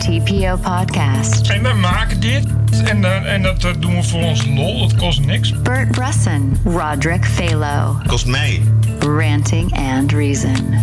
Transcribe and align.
TPO 0.00 0.56
podcast. 0.56 1.50
En 1.50 1.62
we 1.62 1.72
maken 1.72 2.20
dit 2.20 2.46
en, 2.84 3.00
uh, 3.00 3.32
en 3.32 3.42
dat 3.42 3.64
uh, 3.64 3.70
doen 3.78 3.94
we 3.94 4.02
voor 4.02 4.22
ons 4.22 4.46
lol, 4.46 4.80
dat 4.80 4.96
kost 4.96 5.20
niks. 5.20 5.62
Bert 5.62 5.90
Bresson, 5.90 6.56
Roderick 6.64 7.24
Phalo. 7.24 7.96
Kost 8.06 8.26
mij. 8.26 8.62
Ranting 8.98 9.78
and 9.78 10.12
Reason. 10.12 10.74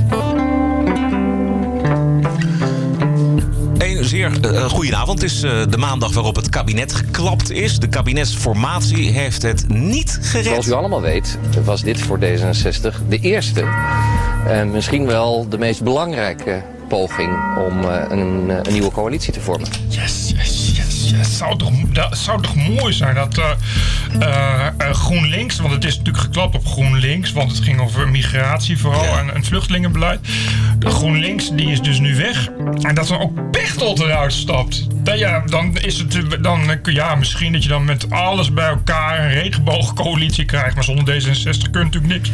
Een 3.77 4.03
zeer 4.03 4.31
uh, 4.45 4.63
goede 4.63 4.95
avond. 4.95 5.21
Het 5.21 5.31
is 5.31 5.43
uh, 5.43 5.51
de 5.69 5.77
maandag 5.77 6.13
waarop 6.13 6.35
het 6.35 6.49
kabinet 6.49 6.93
geklapt 6.93 7.51
is. 7.51 7.79
De 7.79 7.87
kabinetsformatie 7.87 9.11
heeft 9.11 9.41
het 9.41 9.69
niet 9.69 10.19
gered. 10.21 10.45
Zoals 10.45 10.67
u 10.67 10.71
allemaal 10.71 11.01
weet, 11.01 11.37
was 11.63 11.81
dit 11.81 12.01
voor 12.01 12.19
D66 12.19 13.07
de 13.09 13.19
eerste 13.19 13.65
en 14.47 14.71
misschien 14.71 15.05
wel 15.05 15.49
de 15.49 15.57
meest 15.57 15.83
belangrijke 15.83 16.63
poging 16.87 17.57
om 17.57 17.79
uh, 17.79 17.95
een, 18.09 18.49
een, 18.49 18.71
nieuwe 18.71 18.91
coalitie 18.91 19.33
te 19.33 19.41
vormen. 19.41 19.67
Yes, 19.87 20.33
yes, 20.35 20.71
yes, 20.75 21.09
yes. 21.09 21.37
Zou 21.37 21.57
toch, 21.57 21.71
dat 21.93 22.17
zou 22.17 22.41
toch 22.41 22.55
mooi 22.55 22.93
zijn 22.93 23.15
dat 23.15 23.37
uh, 23.37 24.91
GroenLinks, 24.91 25.59
want 25.59 25.73
het 25.73 25.83
is 25.83 25.97
natuurlijk 25.97 26.23
geklapt 26.23 26.55
op 26.55 26.65
GroenLinks, 26.65 27.31
want 27.31 27.51
het 27.51 27.59
ging 27.59 27.81
over 27.81 28.09
migratie 28.09 28.77
vooral 28.77 29.03
ja. 29.03 29.19
en, 29.19 29.33
en, 29.33 29.43
vluchtelingenbeleid. 29.43 30.19
GroenLinks 30.89 31.49
die 31.49 31.71
is 31.71 31.81
dus 31.81 31.99
nu 31.99 32.15
weg. 32.15 32.49
En 32.81 32.95
dat 32.95 33.07
dan 33.07 33.19
ook 33.19 33.51
Pechtold 33.51 33.99
eruit 33.99 34.33
stapt. 34.33 34.87
Dan, 35.03 35.17
ja, 35.17 35.43
dan 35.45 35.77
is 35.77 35.97
het 35.97 36.37
dan, 36.41 36.79
ja, 36.83 37.15
misschien 37.15 37.53
dat 37.53 37.63
je 37.63 37.69
dan 37.69 37.85
met 37.85 38.11
alles 38.11 38.53
bij 38.53 38.67
elkaar 38.67 39.19
een 39.19 39.29
regenboogcoalitie 39.29 40.45
krijgt. 40.45 40.75
Maar 40.75 40.83
zonder 40.83 41.13
D66 41.13 41.71
kun 41.71 41.79
je 41.79 41.85
natuurlijk 41.85 42.13
niks. 42.13 42.31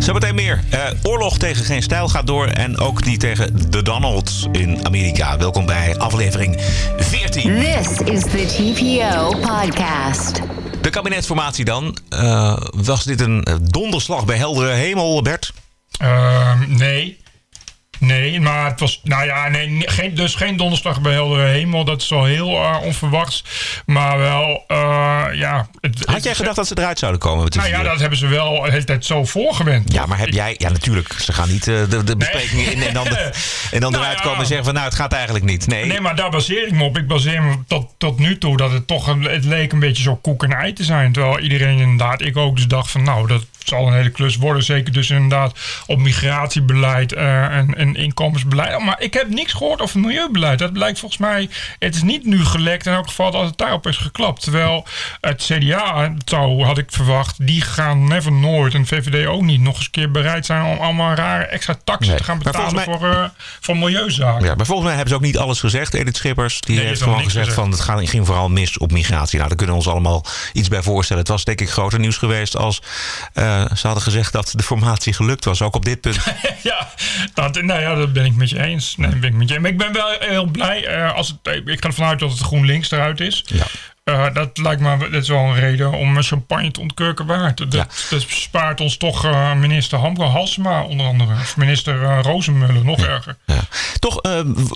Zometeen 0.00 0.34
meer. 0.34 0.60
oorlog 1.02 1.38
tegen 1.38 1.64
geen 1.64 1.82
stijl 1.82 2.08
gaat 2.08 2.26
door 2.26 2.46
en 2.46 2.78
ook 2.78 3.02
die 3.02 3.16
tegen 3.16 3.70
de 3.70 3.82
Donald 3.82 4.48
in 4.52 4.86
Amerika. 4.86 5.38
Welkom 5.38 5.66
bij 5.66 5.98
aflevering 5.98 6.56
14. 6.96 7.60
This 7.60 7.98
is 8.14 8.22
the 8.22 8.46
TPO 8.46 9.38
podcast. 9.38 10.40
De 10.80 10.90
kabinetsformatie 10.90 11.64
dan. 11.64 11.98
Uh, 12.10 12.56
was 12.70 13.04
dit 13.04 13.20
een 13.20 13.46
donderslag 13.62 14.24
bij 14.24 14.36
heldere 14.36 14.72
hemel, 14.72 15.22
Bert? 15.22 15.52
Uh, 16.02 16.60
nee. 16.68 17.22
Nee, 18.06 18.40
maar 18.40 18.70
het 18.70 18.80
was, 18.80 19.00
nou 19.02 19.24
ja, 19.24 19.48
nee, 19.48 19.82
geen, 19.86 20.14
dus 20.14 20.34
geen 20.34 20.56
donderslag 20.56 21.00
bij 21.00 21.12
heldere 21.12 21.46
hemel. 21.46 21.84
Dat 21.84 22.02
is 22.02 22.08
wel 22.08 22.24
heel 22.24 22.50
uh, 22.50 22.76
onverwachts. 22.82 23.44
Maar 23.86 24.18
wel, 24.18 24.64
uh, 24.68 25.24
ja. 25.32 25.68
Het, 25.80 26.02
Had 26.04 26.24
jij 26.24 26.34
gedacht 26.34 26.56
dat 26.56 26.66
ze 26.66 26.78
eruit 26.78 26.98
zouden 26.98 27.20
komen? 27.20 27.50
Nou 27.56 27.68
ja, 27.68 27.82
dat 27.82 28.00
hebben 28.00 28.18
ze 28.18 28.26
wel 28.26 28.62
de 28.62 28.70
hele 28.70 28.84
tijd 28.84 29.04
zo 29.04 29.24
voorgewend. 29.24 29.92
Ja, 29.92 30.06
maar 30.06 30.18
heb 30.18 30.28
jij, 30.28 30.54
ja 30.58 30.70
natuurlijk, 30.70 31.12
ze 31.12 31.32
gaan 31.32 31.48
niet 31.48 31.66
uh, 31.66 31.88
de, 31.88 32.04
de 32.04 32.16
bespreking 32.16 32.66
in 32.66 32.82
en 32.82 32.94
dan, 32.94 33.04
de, 33.04 33.30
en 33.70 33.80
dan 33.80 33.92
nou 33.92 34.04
eruit 34.04 34.20
komen 34.20 34.36
ja. 34.36 34.40
en 34.40 34.46
zeggen 34.46 34.64
van 34.64 34.74
nou, 34.74 34.86
het 34.86 34.94
gaat 34.94 35.12
eigenlijk 35.12 35.44
niet. 35.44 35.66
Nee. 35.66 35.86
nee, 35.86 36.00
maar 36.00 36.16
daar 36.16 36.30
baseer 36.30 36.66
ik 36.66 36.72
me 36.72 36.84
op. 36.84 36.98
Ik 36.98 37.06
baseer 37.06 37.42
me 37.42 37.58
tot, 37.66 37.94
tot 37.98 38.18
nu 38.18 38.38
toe 38.38 38.56
dat 38.56 38.70
het 38.70 38.86
toch, 38.86 39.06
het 39.06 39.44
leek 39.44 39.72
een 39.72 39.78
beetje 39.78 40.02
zo 40.02 40.16
koek 40.16 40.42
en 40.42 40.52
ei 40.52 40.72
te 40.72 40.84
zijn. 40.84 41.12
Terwijl 41.12 41.38
iedereen 41.38 41.78
inderdaad, 41.78 42.22
ik 42.22 42.36
ook 42.36 42.56
dus 42.56 42.66
dacht 42.66 42.90
van 42.90 43.02
nou, 43.02 43.26
dat 43.26 43.46
zal 43.64 43.86
een 43.86 43.94
hele 43.94 44.10
klus 44.10 44.36
worden. 44.36 44.62
Zeker 44.62 44.92
dus 44.92 45.10
inderdaad 45.10 45.58
op 45.86 45.98
migratiebeleid 45.98 47.12
uh, 47.12 47.56
en, 47.56 47.74
en 47.74 47.94
inkomensbeleid. 47.94 48.78
Maar 48.78 49.00
ik 49.00 49.14
heb 49.14 49.28
niks 49.28 49.52
gehoord 49.52 49.80
over 49.80 50.00
milieubeleid. 50.00 50.58
Dat 50.58 50.72
blijkt 50.72 50.98
volgens 50.98 51.20
mij, 51.20 51.48
het 51.78 51.94
is 51.94 52.02
niet 52.02 52.24
nu 52.24 52.44
gelekt 52.44 52.86
in 52.86 52.92
elk 52.92 53.06
geval 53.06 53.30
dat 53.30 53.44
het 53.44 53.58
daarop 53.58 53.86
is 53.86 53.96
geklapt. 53.96 54.42
Terwijl 54.42 54.86
het 55.20 55.42
CDA, 55.42 56.14
zo 56.24 56.62
had 56.62 56.78
ik 56.78 56.86
verwacht, 56.90 57.46
die 57.46 57.60
gaan 57.60 58.08
never 58.08 58.32
nooit, 58.32 58.74
en 58.74 58.86
VVD 58.86 59.26
ook 59.26 59.42
niet, 59.42 59.60
nog 59.60 59.76
eens 59.76 59.84
een 59.84 59.90
keer 59.90 60.10
bereid 60.10 60.46
zijn 60.46 60.64
om 60.64 60.78
allemaal 60.78 61.14
rare 61.14 61.44
extra 61.44 61.76
taxen 61.84 62.08
nee. 62.08 62.16
te 62.16 62.24
gaan 62.24 62.38
betalen 62.38 62.74
mij, 62.74 62.84
voor, 62.84 63.08
uh, 63.08 63.24
voor 63.60 63.76
milieuzaken. 63.76 64.44
Ja, 64.44 64.54
maar 64.54 64.66
volgens 64.66 64.86
mij 64.86 64.96
hebben 64.96 65.12
ze 65.12 65.14
ook 65.14 65.26
niet 65.26 65.38
alles 65.38 65.60
gezegd. 65.60 65.94
Edith 65.94 66.16
Schippers, 66.16 66.60
die 66.60 66.76
nee, 66.76 66.86
heeft 66.86 67.02
gewoon 67.02 67.22
gezegd, 67.22 67.34
gezegd 67.34 67.54
van 67.54 67.70
het 67.70 67.80
ging, 67.80 68.10
ging 68.10 68.26
vooral 68.26 68.48
mis 68.48 68.78
op 68.78 68.92
migratie. 68.92 69.36
Nou, 69.36 69.48
daar 69.48 69.56
kunnen 69.56 69.76
we 69.76 69.82
ons 69.82 69.90
allemaal 69.90 70.24
iets 70.52 70.68
bij 70.68 70.82
voorstellen. 70.82 71.22
Het 71.22 71.32
was 71.32 71.44
denk 71.44 71.60
ik 71.60 71.70
groter 71.70 71.98
nieuws 71.98 72.16
geweest 72.16 72.56
als 72.56 72.82
uh, 73.34 73.53
ze 73.76 73.86
hadden 73.86 74.02
gezegd 74.02 74.32
dat 74.32 74.52
de 74.56 74.62
formatie 74.62 75.12
gelukt 75.12 75.44
was, 75.44 75.62
ook 75.62 75.74
op 75.74 75.84
dit 75.84 76.00
punt. 76.00 76.18
ja, 76.62 76.88
dat, 77.34 77.62
nou 77.62 77.80
ja, 77.80 77.94
dat 77.94 78.12
ben 78.12 78.24
ik 78.24 78.34
met 78.34 78.50
je 78.50 78.62
eens. 78.62 78.96
Nee, 78.96 79.16
ben 79.16 79.30
ik, 79.30 79.34
met 79.34 79.48
je. 79.48 79.60
Maar 79.60 79.70
ik 79.70 79.78
ben 79.78 79.92
wel 79.92 80.16
heel 80.18 80.44
blij. 80.44 80.96
Uh, 80.96 81.14
als 81.14 81.28
het, 81.28 81.62
ik 81.66 81.82
ga 81.82 81.88
ervan 81.88 82.06
uit 82.06 82.18
dat 82.18 82.30
het 82.30 82.40
GroenLinks 82.40 82.90
eruit 82.90 83.20
is. 83.20 83.44
Ja. 83.46 83.66
Uh, 84.10 84.26
dat 84.32 84.58
lijkt 84.58 84.80
me 84.80 84.98
dat 84.98 85.22
is 85.22 85.28
wel 85.28 85.38
een 85.38 85.54
reden 85.54 85.92
om 85.92 86.22
champagne 86.22 86.70
te 86.70 86.80
ontkurken 86.80 87.26
waard. 87.26 87.58
Dat, 87.58 87.72
ja. 87.72 87.86
dat 88.10 88.24
spaart 88.28 88.80
ons 88.80 88.96
toch 88.96 89.24
uh, 89.24 89.54
minister 89.54 89.98
Hamke 89.98 90.22
Halsema 90.22 90.82
onder 90.82 91.06
andere. 91.06 91.32
Of 91.32 91.56
minister 91.56 92.02
uh, 92.02 92.18
Rozenmuller, 92.22 92.84
nog 92.84 93.00
ja. 93.00 93.06
erger. 93.06 93.36
Ja. 93.44 93.60
Toch, 93.98 94.22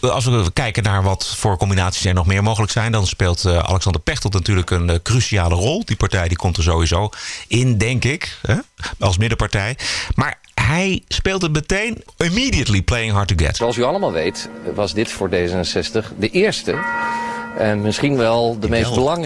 als 0.01 0.25
we 0.25 0.51
kijken 0.53 0.83
naar 0.83 1.03
wat 1.03 1.37
voor 1.37 1.57
combinaties 1.57 2.05
er 2.05 2.15
nog 2.15 2.27
meer 2.27 2.43
mogelijk 2.43 2.73
zijn... 2.73 2.93
dan 2.93 3.07
speelt 3.07 3.47
Alexander 3.47 4.01
Pechtold 4.01 4.35
natuurlijk 4.35 4.71
een 4.71 5.03
cruciale 5.03 5.55
rol. 5.55 5.85
Die 5.85 5.97
partij 5.97 6.29
die 6.29 6.37
komt 6.37 6.57
er 6.57 6.63
sowieso 6.63 7.11
in, 7.49 7.79
denk 7.79 8.05
ik, 8.05 8.39
hè? 8.47 8.55
als 8.99 9.19
middenpartij. 9.19 9.77
Maar 10.15 10.39
hij 10.55 11.03
speelt 11.09 11.43
het 11.43 11.53
meteen 11.53 12.05
immediately 12.17 12.83
playing 12.83 13.13
hard 13.13 13.29
to 13.29 13.35
get. 13.37 13.57
Zoals 13.57 13.77
u 13.77 13.83
allemaal 13.83 14.13
weet 14.13 14.49
was 14.75 14.95
dit 14.95 15.13
voor 15.13 15.31
D66 15.31 16.19
de 16.19 16.31
eerste... 16.31 16.79
En 17.59 17.81
misschien 17.83 18.17
wel 18.17 18.59
de 18.61 18.69
meest 18.69 18.95
belangrijke 18.95 19.18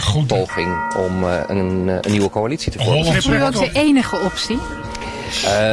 Goed. 0.00 0.26
poging 0.26 0.94
om 0.96 1.24
uh, 1.24 1.40
een, 1.46 1.88
een, 1.88 2.00
nieuwe 2.10 2.30
coalitie 2.30 2.72
te 2.72 2.78
vormen. 2.78 3.16
Is 3.16 3.24
dat 3.24 3.42
ook 3.42 3.72
de 3.72 3.80
enige 3.80 4.18
optie? 4.18 4.58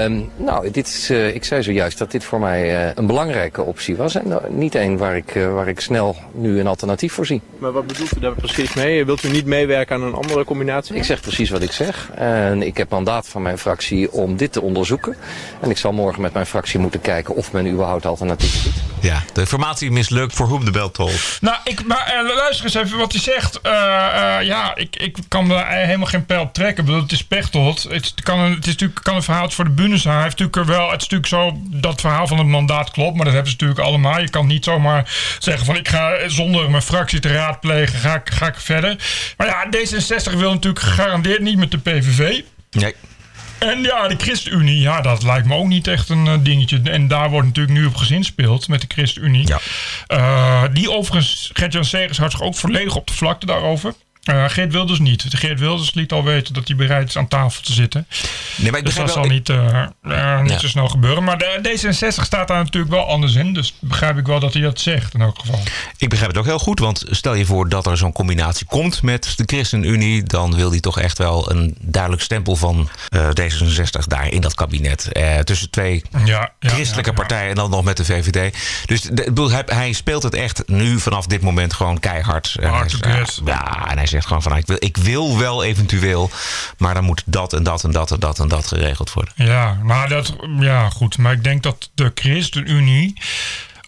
Um, 0.03 0.31
nou, 0.35 0.71
dit 0.71 0.87
is, 0.87 1.09
uh, 1.09 1.35
ik 1.35 1.43
zei 1.43 1.63
zojuist 1.63 1.97
dat 1.97 2.11
dit 2.11 2.23
voor 2.23 2.39
mij 2.39 2.85
uh, 2.85 2.91
een 2.95 3.07
belangrijke 3.07 3.61
optie 3.61 3.95
was. 3.95 4.15
En 4.15 4.27
uh, 4.27 4.35
niet 4.49 4.75
één 4.75 4.97
waar 4.97 5.15
ik, 5.15 5.33
waar 5.53 5.67
ik 5.67 5.79
snel 5.79 6.15
nu 6.31 6.59
een 6.59 6.67
alternatief 6.67 7.13
voor 7.13 7.25
zie. 7.25 7.41
Maar 7.57 7.71
wat 7.71 7.87
bedoelt 7.87 8.17
u 8.17 8.19
daar 8.19 8.35
precies 8.35 8.73
mee? 8.73 9.05
Wilt 9.05 9.23
u 9.23 9.29
niet 9.29 9.45
meewerken 9.45 9.95
aan 9.95 10.03
een 10.03 10.13
andere 10.13 10.43
combinatie? 10.43 10.95
Ik 10.95 11.03
zeg 11.03 11.21
precies 11.21 11.49
wat 11.49 11.61
ik 11.61 11.71
zeg. 11.71 12.09
En 12.15 12.61
ik 12.61 12.77
heb 12.77 12.89
mandaat 12.89 13.27
van 13.27 13.41
mijn 13.41 13.57
fractie 13.57 14.11
om 14.11 14.37
dit 14.37 14.51
te 14.51 14.61
onderzoeken. 14.61 15.15
En 15.59 15.69
ik 15.69 15.77
zal 15.77 15.93
morgen 15.93 16.21
met 16.21 16.33
mijn 16.33 16.45
fractie 16.45 16.79
moeten 16.79 17.01
kijken 17.01 17.35
of 17.35 17.51
men 17.51 17.67
überhaupt 17.67 18.05
alternatieven 18.05 18.61
biedt. 18.63 18.77
Ja, 19.01 19.23
de 19.33 19.45
formatie 19.47 19.91
mislukt 19.91 20.33
voor 20.33 20.47
whom 20.47 20.65
de 20.65 20.71
bel 20.71 20.91
tolt. 20.91 21.37
Nou, 21.41 21.57
ik, 21.63 21.85
maar 21.85 22.23
luister 22.35 22.65
eens 22.65 22.73
even 22.73 22.97
wat 22.97 23.11
hij 23.11 23.21
zegt. 23.21 23.59
ja, 24.43 24.75
ik, 24.75 24.95
ik 24.95 25.17
kan 25.27 25.51
er 25.51 25.65
helemaal 25.67 26.07
geen 26.07 26.25
pijl 26.25 26.41
op 26.41 26.53
trekken. 26.53 26.77
Ik 26.77 26.85
bedoel, 26.85 27.01
het 27.01 27.11
is 27.11 27.23
Pechtold. 27.23 27.83
Het, 27.89 28.13
kan 28.23 28.39
een, 28.39 28.51
het 28.51 28.65
is 28.65 28.71
natuurlijk 28.71 29.03
kan 29.03 29.15
een 29.15 29.23
verhaal 29.23 29.42
voor 29.51 29.63
de 29.63 29.71
Bundeshaar. 29.71 30.23
Heeft 30.23 30.39
natuurlijk 30.39 30.69
wel, 30.69 30.91
het 30.91 31.01
is 31.01 31.07
natuurlijk 31.07 31.29
zo, 31.29 31.59
dat 31.63 32.01
verhaal 32.01 32.27
van 32.27 32.37
het 32.37 32.47
mandaat 32.47 32.91
klopt, 32.91 33.15
maar 33.15 33.25
dat 33.25 33.33
hebben 33.33 33.51
ze 33.51 33.57
natuurlijk 33.59 33.87
allemaal. 33.87 34.19
Je 34.19 34.29
kan 34.29 34.47
niet 34.47 34.63
zomaar 34.63 35.11
zeggen 35.39 35.65
van 35.65 35.75
ik 35.75 35.87
ga 35.87 36.29
zonder 36.29 36.69
mijn 36.69 36.83
fractie 36.83 37.19
te 37.19 37.33
raadplegen, 37.33 37.99
ga 37.99 38.15
ik, 38.15 38.29
ga 38.29 38.47
ik 38.47 38.59
verder. 38.59 38.97
Maar 39.37 39.47
ja, 39.47 39.65
D66 39.65 40.37
wil 40.37 40.51
natuurlijk 40.51 40.83
gegarandeerd 40.83 41.41
niet 41.41 41.57
met 41.57 41.71
de 41.71 41.77
PVV. 41.77 42.41
Nee. 42.71 42.95
En 43.59 43.81
ja, 43.81 44.07
de 44.07 44.15
ChristenUnie, 44.17 44.79
ja, 44.79 45.01
dat 45.01 45.23
lijkt 45.23 45.47
me 45.47 45.55
ook 45.55 45.67
niet 45.67 45.87
echt 45.87 46.09
een 46.09 46.25
uh, 46.25 46.33
dingetje. 46.39 46.81
En 46.83 47.07
daar 47.07 47.29
wordt 47.29 47.47
natuurlijk 47.47 47.77
nu 47.77 47.85
op 47.85 47.95
gezinspeeld 47.95 48.67
met 48.67 48.81
de 48.81 48.87
ChristenUnie. 48.89 49.47
Ja. 49.47 49.59
Uh, 50.07 50.63
die 50.73 50.91
overigens, 50.91 51.49
Gert-Jan 51.53 51.85
Segers 51.85 52.17
houdt 52.17 52.33
zich 52.33 52.41
ook 52.41 52.55
volledig 52.55 52.95
op 52.95 53.07
de 53.07 53.13
vlakte 53.13 53.45
daarover. 53.45 53.93
Uh, 54.23 54.43
Geert 54.47 54.71
Wilders 54.71 54.99
niet. 54.99 55.25
Geert 55.29 55.59
Wilders 55.59 55.93
liet 55.93 56.11
al 56.11 56.23
weten 56.23 56.53
dat 56.53 56.67
hij 56.67 56.77
bereid 56.77 57.07
is 57.07 57.17
aan 57.17 57.27
tafel 57.27 57.61
te 57.61 57.73
zitten. 57.73 58.07
Nee, 58.55 58.71
maar 58.71 58.79
ik 58.79 58.85
dus 58.85 58.95
dat 58.95 59.05
wel, 59.05 59.13
zal 59.13 59.25
ik... 59.25 59.31
niet, 59.31 59.49
uh, 59.49 59.85
uh, 60.03 60.41
niet 60.41 60.51
ja. 60.51 60.59
zo 60.59 60.67
snel 60.67 60.87
gebeuren. 60.87 61.23
Maar 61.23 61.37
de, 61.37 61.59
D66 61.63 62.23
staat 62.23 62.47
daar 62.47 62.63
natuurlijk 62.63 62.93
wel 62.93 63.07
anders 63.07 63.35
in. 63.35 63.53
Dus 63.53 63.73
begrijp 63.79 64.17
ik 64.17 64.25
wel 64.25 64.39
dat 64.39 64.53
hij 64.53 64.61
dat 64.61 64.79
zegt 64.79 65.13
in 65.13 65.21
elk 65.21 65.39
geval. 65.39 65.59
Ik 65.97 66.09
begrijp 66.09 66.29
het 66.29 66.39
ook 66.39 66.45
heel 66.45 66.59
goed. 66.59 66.79
Want 66.79 67.03
stel 67.09 67.33
je 67.33 67.45
voor 67.45 67.69
dat 67.69 67.85
er 67.85 67.97
zo'n 67.97 68.11
combinatie 68.11 68.65
komt 68.65 69.01
met 69.01 69.33
de 69.35 69.43
ChristenUnie. 69.45 70.23
Dan 70.23 70.55
wil 70.55 70.69
hij 70.69 70.79
toch 70.79 70.99
echt 70.99 71.17
wel 71.17 71.51
een 71.51 71.75
duidelijk 71.79 72.21
stempel 72.21 72.55
van 72.55 72.89
D66 73.15 74.07
daar 74.07 74.31
in 74.31 74.41
dat 74.41 74.53
kabinet. 74.53 75.09
tussen 75.43 75.69
twee 75.69 76.03
ja, 76.25 76.51
ja, 76.59 76.69
christelijke 76.69 77.13
partijen 77.13 77.49
en 77.49 77.55
dan 77.55 77.69
nog 77.69 77.83
met 77.83 77.97
de 77.97 78.05
VVD. 78.05 78.57
Dus 78.85 79.01
de, 79.01 79.49
hij, 79.51 79.63
hij, 79.65 79.91
speelt 79.93 80.23
het 80.23 80.33
echt 80.33 80.63
nu 80.67 80.99
vanaf 80.99 81.25
dit 81.25 81.41
moment 81.41 81.73
gewoon 81.73 81.99
keihard. 81.99 82.57
Hard 82.61 82.97
ja, 83.45 83.89
en 83.89 83.97
hij 83.97 84.07
zegt 84.13 84.27
gewoon 84.27 84.41
van 84.41 84.57
ik 84.57 84.67
wil, 84.67 84.77
ik 84.79 84.97
wil 84.97 85.37
wel 85.37 85.63
eventueel, 85.63 86.29
maar 86.77 86.93
dan 86.93 87.03
moet 87.03 87.23
dat 87.25 87.53
en 87.53 87.63
dat 87.63 87.83
en 87.83 87.91
dat 87.91 88.11
en 88.11 88.19
dat 88.19 88.39
en 88.39 88.47
dat 88.47 88.67
geregeld 88.67 89.13
worden. 89.13 89.33
Ja, 89.35 89.77
maar 89.83 90.09
dat, 90.09 90.35
ja 90.59 90.89
goed. 90.89 91.17
Maar 91.17 91.33
ik 91.33 91.43
denk 91.43 91.63
dat 91.63 91.89
de 91.95 92.11
ChristenUnie 92.15 93.13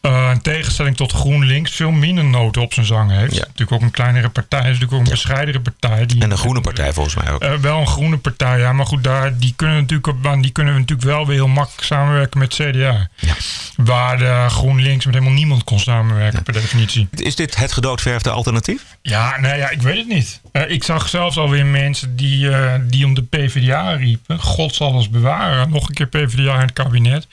uh, 0.06 0.30
in 0.32 0.42
tegenstelling 0.42 0.98
tot 0.98 1.12
GroenLinks 1.12 1.72
veel 1.72 1.92
minder 1.92 2.26
noten 2.26 2.62
op 2.62 2.74
zijn 2.74 2.86
zang 2.86 3.12
heeft. 3.12 3.34
Ja. 3.34 3.40
Natuurlijk 3.40 3.72
ook 3.72 3.82
een 3.82 3.92
kleinere 3.92 4.30
partij, 4.30 4.60
is 4.60 4.66
natuurlijk 4.66 4.94
ook 4.94 5.00
een 5.00 5.06
ja. 5.06 5.12
bescheidere 5.12 5.62
partij. 5.62 6.06
Die, 6.06 6.22
en 6.22 6.32
een 6.32 6.38
groene 6.38 6.62
partij 6.62 6.94
volgens 6.94 7.16
mij 7.16 7.32
ook. 7.32 7.44
Uh, 7.44 7.54
wel 7.54 7.80
een 7.80 7.88
groene 7.88 8.18
partij, 8.18 8.60
ja. 8.60 8.74
Maar 8.74 8.86
goed, 8.86 9.04
daar, 9.04 9.38
die, 9.38 9.54
kunnen 9.56 9.76
natuurlijk, 9.76 10.42
die 10.42 10.52
kunnen 10.52 10.74
we 10.74 10.80
natuurlijk 10.80 11.08
wel 11.08 11.26
weer 11.26 11.36
heel 11.36 11.48
makkelijk 11.48 11.84
samenwerken 11.84 12.40
met 12.40 12.54
CDA. 12.54 13.10
Ja. 13.16 13.36
Waar 13.76 14.18
de 14.18 14.46
GroenLinks 14.50 15.06
met 15.06 15.14
helemaal 15.14 15.36
niemand 15.36 15.64
kon 15.64 15.80
samenwerken 15.80 16.44
per 16.44 16.54
definitie. 16.54 17.08
Is 17.12 17.36
dit 17.36 17.56
het 17.56 17.72
gedoodverfde 17.72 18.30
alternatief? 18.30 18.84
Ja, 19.02 19.40
nee, 19.40 19.58
ja, 19.58 19.70
ik 19.70 19.82
weet 19.82 19.98
het 19.98 20.08
niet. 20.08 20.42
Eh, 20.56 20.70
ik 20.70 20.84
zag 20.84 21.10
zelfs 21.10 21.38
alweer 21.38 21.66
mensen 21.66 22.16
die, 22.16 22.50
eh, 22.50 22.74
die 22.84 23.06
om 23.06 23.14
de 23.14 23.24
PvdA 23.24 23.92
riepen. 23.92 24.40
God 24.40 24.76
zal 24.76 24.92
ons 24.92 25.10
bewaren. 25.10 25.70
Nog 25.70 25.88
een 25.88 25.94
keer 25.94 26.08
PvdA 26.08 26.54
in 26.54 26.60
het 26.60 26.74
kabinet. 26.74 27.28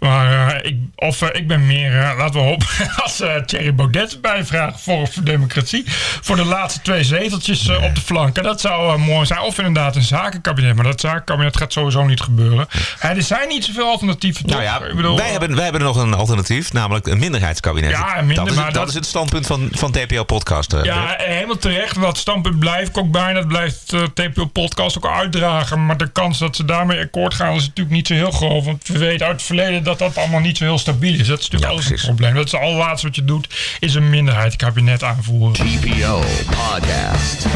Maar 0.00 0.54
eh, 0.56 0.70
ik, 0.70 0.76
of, 0.94 1.22
ik 1.22 1.46
ben 1.48 1.66
meer, 1.66 1.92
laten 1.92 2.40
we 2.40 2.46
hopen, 2.46 2.66
als 3.02 3.22
Thierry 3.46 3.74
Baudet 3.74 4.20
bijvraagt 4.20 4.80
voor, 4.80 5.08
voor 5.08 5.24
democratie. 5.24 5.82
Voor 6.20 6.36
de 6.36 6.44
laatste 6.44 6.80
twee 6.80 7.04
zeteltjes 7.04 7.68
op 7.68 7.94
de 7.94 8.00
flanken. 8.00 8.42
Dat 8.42 8.60
zou 8.60 8.98
mooi 8.98 9.26
zijn. 9.26 9.40
Of 9.40 9.58
inderdaad 9.58 9.96
een 9.96 10.02
zakenkabinet. 10.02 10.74
Maar 10.74 10.84
dat 10.84 11.00
zakenkabinet 11.00 11.56
gaat 11.56 11.72
sowieso 11.72 12.04
niet 12.04 12.20
gebeuren. 12.20 12.68
Er 13.00 13.22
zijn 13.22 13.48
niet 13.48 13.64
zoveel 13.64 13.86
alternatieven. 13.88 14.46
Nou 14.46 14.62
ja, 14.62 14.80
Ik 14.84 14.96
bedoel, 14.96 15.16
wij, 15.16 15.30
hebben, 15.30 15.54
wij 15.54 15.64
hebben 15.64 15.82
nog 15.82 15.96
een 15.96 16.14
alternatief, 16.14 16.72
namelijk 16.72 17.06
een 17.06 17.18
minderheidskabinet. 17.18 17.90
Ja, 17.90 18.14
minder, 18.16 18.34
dat, 18.36 18.46
is, 18.46 18.54
maar 18.54 18.64
dat, 18.64 18.74
dat- 18.74 18.88
is 18.88 18.94
het 18.94 19.06
standpunt 19.06 19.46
van, 19.46 19.68
van 19.72 19.92
TPO 19.92 20.24
Podcast. 20.24 20.76
Ja, 20.82 21.14
helemaal 21.18 21.58
terecht. 21.58 22.00
Dat 22.00 22.18
standpunt 22.18 22.54
blijf 22.58 22.88
ik 22.88 22.98
ook 22.98 23.10
bijna. 23.10 23.32
Dat 23.38 23.48
blijft 23.48 23.92
uh, 23.92 24.02
TPO 24.02 24.44
Podcast 24.46 24.96
ook 24.96 25.06
uitdragen. 25.06 25.86
Maar 25.86 25.96
de 25.96 26.08
kans 26.12 26.38
dat 26.38 26.56
ze 26.56 26.64
daarmee 26.64 27.00
akkoord 27.00 27.34
gaan 27.34 27.54
is 27.54 27.66
natuurlijk 27.66 27.96
niet 27.96 28.06
zo 28.06 28.14
heel 28.14 28.30
groot. 28.30 28.64
Want 28.64 28.88
we 28.88 28.98
weten 28.98 29.26
uit 29.26 29.34
het 29.36 29.44
verleden 29.44 29.82
dat 29.84 29.98
dat 29.98 30.16
allemaal 30.18 30.40
niet 30.40 30.56
zo 30.56 30.64
heel 30.64 30.78
stabiel 30.78 31.12
is. 31.20 31.26
Dat 31.26 31.38
is 31.40 31.48
natuurlijk 31.50 31.72
Ja, 31.72 31.78
precies. 31.78 32.00
een 32.02 32.06
probleem. 32.14 32.34
Dat 32.34 32.44
is 32.46 32.52
het 32.52 32.60
allerlaatste 32.60 33.06
wat 33.06 33.16
je 33.16 33.24
doet, 33.24 33.48
is 33.80 33.94
een 33.94 34.10
minderheidskabinet 34.10 35.02
aanvoeren. 35.02 35.52
TPO 35.52 36.24
Podcast. 36.46 37.46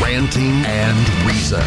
Ranting 0.00 0.64
and 0.66 1.08
Reason. 1.26 1.62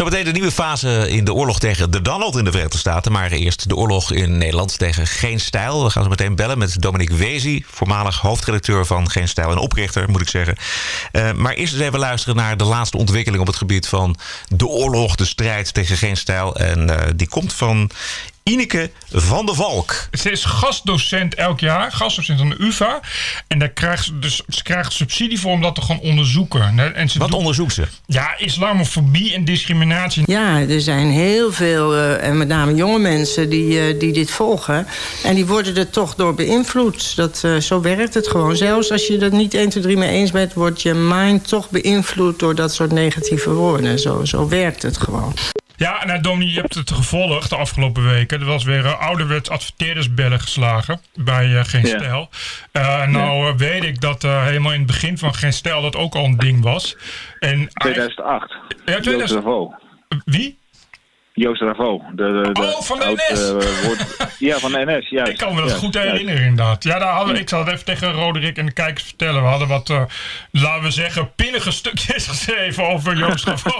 Zometeen 0.00 0.24
de 0.24 0.32
nieuwe 0.32 0.52
fase 0.52 1.10
in 1.10 1.24
de 1.24 1.34
oorlog 1.34 1.58
tegen 1.58 1.90
de 1.90 2.02
Donald 2.02 2.36
in 2.36 2.44
de 2.44 2.50
Verenigde 2.50 2.78
Staten. 2.78 3.12
Maar 3.12 3.30
eerst 3.30 3.68
de 3.68 3.76
oorlog 3.76 4.12
in 4.12 4.38
Nederland 4.38 4.78
tegen 4.78 5.06
Geen 5.06 5.40
Stijl. 5.40 5.84
We 5.84 5.90
gaan 5.90 6.02
zo 6.02 6.08
meteen 6.08 6.34
bellen 6.34 6.58
met 6.58 6.82
Dominique 6.82 7.16
Wezi, 7.16 7.64
voormalig 7.70 8.18
hoofdredacteur 8.18 8.86
van 8.86 9.10
Geen 9.10 9.28
Stijl 9.28 9.50
en 9.50 9.58
oprichter, 9.58 10.10
moet 10.10 10.20
ik 10.20 10.28
zeggen. 10.28 10.56
Eh, 11.12 11.32
maar 11.32 11.52
eerst 11.52 11.80
even 11.80 11.98
luisteren 11.98 12.36
naar 12.36 12.56
de 12.56 12.64
laatste 12.64 12.96
ontwikkeling 12.96 13.40
op 13.40 13.46
het 13.46 13.56
gebied 13.56 13.86
van 13.86 14.16
de 14.48 14.66
oorlog, 14.66 15.14
de 15.16 15.24
strijd 15.24 15.74
tegen 15.74 15.96
Geen 15.96 16.16
Stijl. 16.16 16.56
En 16.56 16.90
eh, 16.90 17.12
die 17.16 17.28
komt 17.28 17.52
van 17.52 17.90
Ineke 18.42 18.90
van 19.12 19.46
der 19.46 19.54
Valk. 19.54 20.08
Ze 20.12 20.30
is 20.30 20.44
gastdocent 20.44 21.34
elk 21.34 21.60
jaar, 21.60 21.92
gastdocent 21.92 22.40
aan 22.40 22.48
de 22.48 22.56
UvA. 22.58 23.00
En 23.46 23.58
daar 23.58 23.68
krijgt 23.68 24.04
ze, 24.04 24.18
dus, 24.18 24.42
ze 24.48 24.62
krijgt 24.62 24.92
subsidie 24.92 25.40
voor 25.40 25.52
om 25.52 25.60
dat 25.62 25.74
te 25.74 25.80
gaan 25.82 26.00
onderzoeken. 26.00 26.94
En 26.94 27.08
ze 27.08 27.18
Wat 27.18 27.28
doet- 27.28 27.36
onderzoekt 27.38 27.72
ze? 27.74 27.82
Ja, 28.06 28.38
islamofobie 28.38 29.34
en 29.34 29.44
discriminatie. 29.44 30.22
Ja, 30.26 30.60
er 30.60 30.80
zijn 30.80 31.10
heel 31.10 31.52
veel, 31.52 31.94
eh, 31.94 32.26
en 32.28 32.38
met 32.38 32.48
name 32.48 32.74
jonge 32.74 32.98
mensen, 32.98 33.48
die, 33.50 33.80
eh, 33.80 33.98
die 34.00 34.12
dit 34.12 34.30
volgen. 34.30 34.86
En 35.24 35.34
die 35.34 35.46
worden 35.46 35.76
er 35.76 35.90
toch 35.90 36.14
door 36.14 36.34
beïnvloed. 36.34 37.16
Dat, 37.16 37.40
eh, 37.44 37.56
zo 37.56 37.80
werkt 37.80 38.14
het 38.14 38.28
gewoon. 38.28 38.56
Zelfs 38.56 38.90
als 38.90 39.06
je 39.06 39.18
dat 39.18 39.32
niet 39.32 39.54
1, 39.54 39.68
2, 39.68 39.82
3 39.82 39.96
mee 39.96 40.10
eens 40.10 40.30
bent... 40.30 40.52
wordt 40.54 40.82
je 40.82 40.94
mind 40.94 41.48
toch 41.48 41.70
beïnvloed 41.70 42.38
door 42.38 42.54
dat 42.54 42.74
soort 42.74 42.92
negatieve 42.92 43.50
woorden. 43.50 43.98
Zo, 43.98 44.24
zo 44.24 44.48
werkt 44.48 44.82
het 44.82 44.96
gewoon. 44.98 45.34
Ja, 45.80 46.04
nou 46.04 46.44
je 46.44 46.60
hebt 46.60 46.74
het 46.74 46.90
gevolgd 46.90 47.50
de 47.50 47.56
afgelopen 47.56 48.04
weken. 48.04 48.40
Er 48.40 48.46
was 48.46 48.64
weer 48.64 48.84
uh, 48.84 49.00
ouderwets 49.00 49.50
adverteerdersbellen 49.50 50.40
geslagen 50.40 51.00
bij 51.14 51.56
eh, 51.56 51.64
Geen 51.64 51.86
Ja. 51.86 51.98
Stijl. 51.98 52.28
Eh, 52.72 53.06
nou 53.06 53.56
weet 53.56 53.84
ik 53.84 54.00
dat 54.00 54.22
helemaal 54.22 54.72
in 54.72 54.78
het 54.78 54.86
begin 54.86 55.18
van 55.18 55.34
Geen 55.34 55.52
Stijl 55.52 55.82
dat 55.82 55.96
ook 55.96 56.14
al 56.14 56.24
een 56.24 56.36
ding 56.36 56.62
was. 56.62 56.96
En 57.38 57.68
2008. 57.68 58.50
Ja, 58.84 58.92
Joost 58.92 59.02
2000 59.02 59.44
Ravo. 59.44 59.74
Wie? 60.24 60.58
Joost 61.32 61.60
Ravo. 61.60 62.02
De, 62.14 62.42
de, 62.42 62.50
de 62.52 62.60
Oh, 62.62 62.82
van 62.82 62.98
de 62.98 63.04
oud, 63.04 63.16
NS. 63.32 63.48
eh, 63.48 63.84
woord- 63.84 64.16
ja, 64.38 64.58
van 64.58 64.72
de 64.72 64.84
NS, 64.84 65.08
juist. 65.08 65.30
Ik 65.32 65.38
kan 65.38 65.54
me 65.54 65.60
dat 65.60 65.72
goed 65.72 65.94
juist. 65.94 66.10
herinneren 66.10 66.42
inderdaad. 66.44 66.82
Ja, 66.84 66.98
daar 66.98 67.12
hadden, 67.12 67.34
we- 67.34 67.40
ik 67.40 67.48
zal 67.48 67.58
het 67.64 67.68
even 67.72 67.84
tegen 67.84 68.12
Roderick 68.12 68.56
en 68.56 68.66
de 68.66 68.72
kijkers 68.72 69.04
vertellen. 69.04 69.42
We 69.42 69.48
hadden 69.48 69.68
wat, 69.68 69.90
eh, 69.90 70.02
laten 70.50 70.82
we 70.82 70.90
zeggen, 70.90 71.34
pinnige 71.34 71.70
stukjes 71.70 72.26
geschreven 72.32 72.86
over 72.88 73.16
Joost 73.16 73.44
Ravo. 73.48 73.70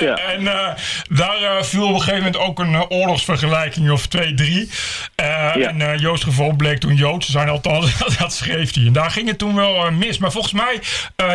Ja. 0.00 0.14
en 0.16 0.46
eh, 0.48 0.68
daar 1.08 1.64
viel 1.64 1.82
op 1.86 1.94
een 1.94 2.00
gegeven 2.00 2.16
moment 2.24 2.38
ook 2.38 2.58
een 2.58 2.90
oorlogsvergelijking 2.90 3.90
of 3.90 4.06
twee, 4.06 4.34
drie. 4.34 4.70
En 5.14 5.98
Joost 5.98 6.24
Ravo 6.24 6.52
bleek 6.52 6.78
toen 6.78 6.94
Joods 6.94 7.26
te 7.26 7.32
zijn, 7.32 7.48
althans, 7.48 7.98
dat 8.18 8.32
schreef 8.32 8.74
hij. 8.74 8.86
En 8.86 8.92
daar 8.92 9.10
ging 9.10 9.28
het 9.28 9.38
toen 9.38 9.54
wel 9.54 9.90
mis. 9.90 10.18
Maar 10.18 10.32
volgens 10.32 10.52
mij 10.52 10.80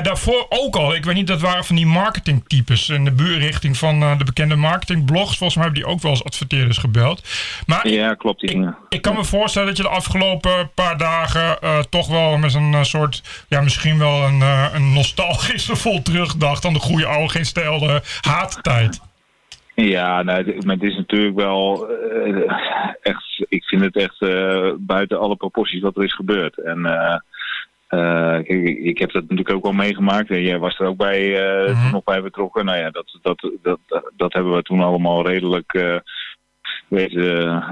daarvoor 0.01 0.45
ook 0.49 0.75
al. 0.75 0.95
Ik 0.95 1.05
weet 1.05 1.15
niet, 1.15 1.27
dat 1.27 1.41
waren 1.41 1.65
van 1.65 1.75
die 1.75 1.85
marketingtypes 1.85 2.89
in 2.89 3.05
de 3.05 3.11
buurrichting 3.11 3.77
van 3.77 3.99
de 4.17 4.23
bekende 4.23 4.55
marketingblogs. 5.11 5.37
Volgens 5.37 5.55
mij 5.55 5.65
hebben 5.65 5.83
die 5.83 5.91
ook 5.93 6.01
wel 6.01 6.11
eens 6.11 6.23
adverteerders 6.23 6.77
gebeld. 6.77 7.21
Maar 7.65 7.85
ik- 7.85 7.93
Ja, 7.93 8.13
klopt. 8.13 8.39
Die 8.39 8.49
gingen. 8.49 8.77
ik 8.89 9.01
kan 9.01 9.15
me 9.15 9.23
voorstellen 9.23 9.67
dat 9.67 9.77
je 9.77 9.83
de 9.83 9.89
afgelopen 9.89 10.71
paar 10.73 10.97
dagen 10.97 11.61
eh, 11.61 11.79
toch 11.79 12.07
wel 12.07 12.37
met 12.37 12.53
een 12.53 12.73
eh, 12.73 12.83
soort, 12.83 13.21
ja, 13.49 13.61
misschien 13.61 13.97
wel 13.97 14.23
een, 14.23 14.41
eh, 14.41 14.65
een 14.73 14.93
nostalgisch 14.93 15.65
gevoel 15.65 16.01
terugdacht 16.01 16.65
aan 16.65 16.73
de 16.73 16.79
goede 16.79 17.05
oude 17.05 17.29
geen 17.29 17.45
stijl 17.45 17.89
eh, 17.89 17.95
haattijd. 18.21 18.99
Ja, 19.75 20.23
nou, 20.23 20.37
het- 20.67 20.83
is 20.83 20.95
natuurlijk 20.95 21.35
wel 21.35 21.87
echt. 23.01 23.43
Ik 23.49 23.63
vind 23.63 23.81
het 23.81 23.95
echt 23.95 24.19
buiten 24.79 25.19
alle 25.19 25.35
proporties 25.35 25.81
wat 25.81 25.97
er 25.97 26.03
is 26.03 26.13
gebeurd. 26.15 26.57
En 26.63 26.85
eh, 27.91 28.37
ik, 28.43 28.77
ik 28.77 28.97
heb 28.99 29.11
dat 29.11 29.21
natuurlijk 29.21 29.51
ook 29.55 29.65
al 29.65 29.71
meegemaakt. 29.71 30.29
En 30.29 30.41
jij 30.41 30.59
was 30.59 30.79
er 30.79 30.85
ook 30.87 30.97
bij, 30.97 31.35
eh, 31.47 31.71
Mhm. 31.73 31.81
toen 31.81 31.91
nog 31.91 32.03
bij 32.03 32.21
betrokken. 32.21 32.65
Nou 32.65 32.77
ja, 32.77 32.89
dat, 32.89 33.17
dat, 33.21 33.51
dat, 33.61 33.79
dat, 34.17 34.33
hebben 34.33 34.53
we 34.53 34.61
toen 34.61 34.81
allemaal 34.81 35.27
redelijk. 35.27 35.73
eh 35.73 35.95
weten 36.87 37.63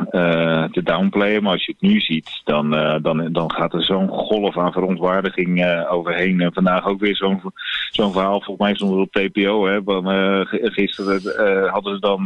te 0.71 0.83
downplayen. 0.83 1.43
Maar 1.43 1.51
als 1.51 1.65
je 1.65 1.71
het 1.71 1.89
nu 1.91 1.99
ziet, 1.99 2.41
dan, 2.43 2.69
dan, 3.01 3.31
dan 3.31 3.51
gaat 3.51 3.73
er 3.73 3.83
zo'n 3.83 4.07
golf 4.09 4.57
aan 4.57 4.71
verontwaardiging 4.71 5.65
overheen. 5.89 6.41
En 6.41 6.53
vandaag 6.53 6.85
ook 6.87 6.99
weer 6.99 7.15
zo'n 7.15 7.41
zo'n 7.89 8.11
verhaal. 8.11 8.41
Volgens 8.41 8.57
mij 8.57 8.75
stond 8.75 8.91
het 8.91 8.99
op 8.99 9.11
TPO. 9.11 9.65
Hè, 9.67 9.81
van, 9.83 10.05
gisteren 10.47 11.69
hadden 11.69 11.93
ze 11.93 11.99
dan, 11.99 12.21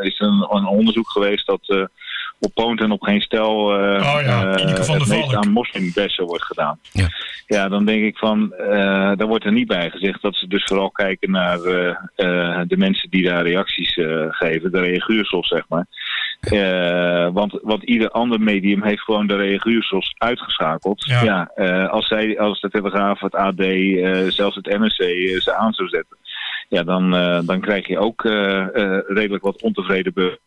is 0.00 0.20
er 0.20 0.26
een, 0.26 0.46
een 0.50 0.66
onderzoek 0.66 1.08
geweest 1.10 1.46
dat 1.46 1.88
op 2.40 2.54
Poont 2.54 2.80
en 2.80 2.90
op 2.90 3.02
geen 3.02 3.20
stel 3.20 3.74
eh 3.74 4.14
Oh 4.14 4.22
ja, 4.22 4.58
van 4.84 4.98
het 4.98 5.08
meest 5.08 5.34
aan 5.34 5.52
moslimbessen 5.52 6.24
wordt 6.24 6.44
gedaan. 6.44 6.78
Ja. 6.92 7.08
Ja, 7.46 7.68
dan 7.68 7.84
denk 7.84 8.04
ik 8.04 8.16
van, 8.16 8.52
eh 8.52 9.12
daar 9.16 9.26
wordt 9.26 9.44
er 9.44 9.52
niet 9.52 9.66
bij 9.66 9.90
gezegd 9.90 10.22
dat 10.22 10.34
ze 10.34 10.48
dus 10.48 10.64
vooral 10.64 10.90
kijken 10.90 11.30
naar 11.30 11.60
eh, 11.60 11.88
eh, 12.14 12.60
de 12.66 12.76
mensen 12.76 13.10
die 13.10 13.22
daar 13.22 13.42
reacties 13.42 13.96
eh, 13.96 14.26
geven, 14.28 14.72
de 14.72 14.80
reaguursels 14.80 15.48
zeg 15.48 15.64
maar. 15.68 15.86
Eh, 16.40 17.28
want, 17.32 17.58
want 17.62 17.82
ieder 17.82 18.10
ander 18.10 18.40
medium 18.40 18.82
heeft 18.82 19.02
gewoon 19.02 19.26
de 19.26 19.36
reaguursels 19.36 20.14
uitgeschakeld. 20.18 21.04
Ja. 21.04 21.22
Ja, 21.22 21.50
eh, 21.54 21.88
als, 21.88 22.06
zij, 22.06 22.38
als 22.38 22.60
de 22.60 22.70
Telegraaf, 22.70 23.20
het 23.20 23.34
AD, 23.34 23.60
eh, 23.60 24.26
zelfs 24.28 24.56
het 24.56 24.78
NRC 24.78 25.40
ze 25.42 25.54
aan 25.54 25.72
zou 25.72 25.88
zetten, 25.88 26.16
ja, 26.68 26.82
dan, 26.82 27.14
eh, 27.14 27.40
dan 27.44 27.60
krijg 27.60 27.86
je 27.86 27.98
ook 27.98 28.22
redelijk 29.06 29.42
wat 29.42 29.62
ontevreden 29.62 30.12
burgers. 30.12 30.44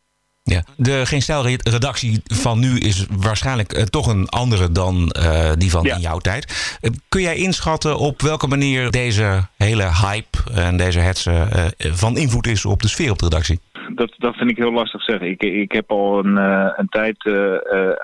Ja. 0.50 0.63
De 0.75 1.06
Geen 1.06 1.22
Stijl-redactie 1.22 2.22
van 2.24 2.60
nu 2.60 2.77
is 2.77 3.06
waarschijnlijk 3.10 3.74
eh, 3.74 3.84
toch 3.84 4.08
een 4.08 4.29
andere 4.29 4.72
dan 4.72 5.10
eh, 5.10 5.51
die 5.58 5.72
van 5.72 5.84
Ja. 5.84 5.96
in 5.96 6.01
jouw 6.01 6.18
tijd. 6.18 6.77
Eh, 6.82 6.91
kun 7.10 7.22
jij 7.22 7.36
inschatten 7.36 7.98
op 7.98 8.22
welke 8.22 8.48
manier 8.48 8.91
deze 8.91 9.48
hele 9.58 9.84
hype 9.84 10.38
en 10.53 10.77
deze 10.77 11.00
hetze 11.00 11.48
van 11.77 12.18
invloed 12.18 12.48
is 12.48 12.65
op 12.65 12.82
de 12.82 12.88
sfeer 12.88 13.12
op 13.12 13.18
de 13.20 13.25
redactie? 13.25 13.60
dat, 13.96 14.13
dat 14.18 14.36
vind 14.36 14.50
ik 14.50 14.58
heel 14.58 14.72
lastig 14.72 15.03
zeggen. 15.03 15.29
Ik, 15.29 15.41
ik 15.44 15.72
heb 15.72 15.91
al 15.91 16.20
een, 16.25 16.36
een 16.79 16.89
tijd 16.89 17.29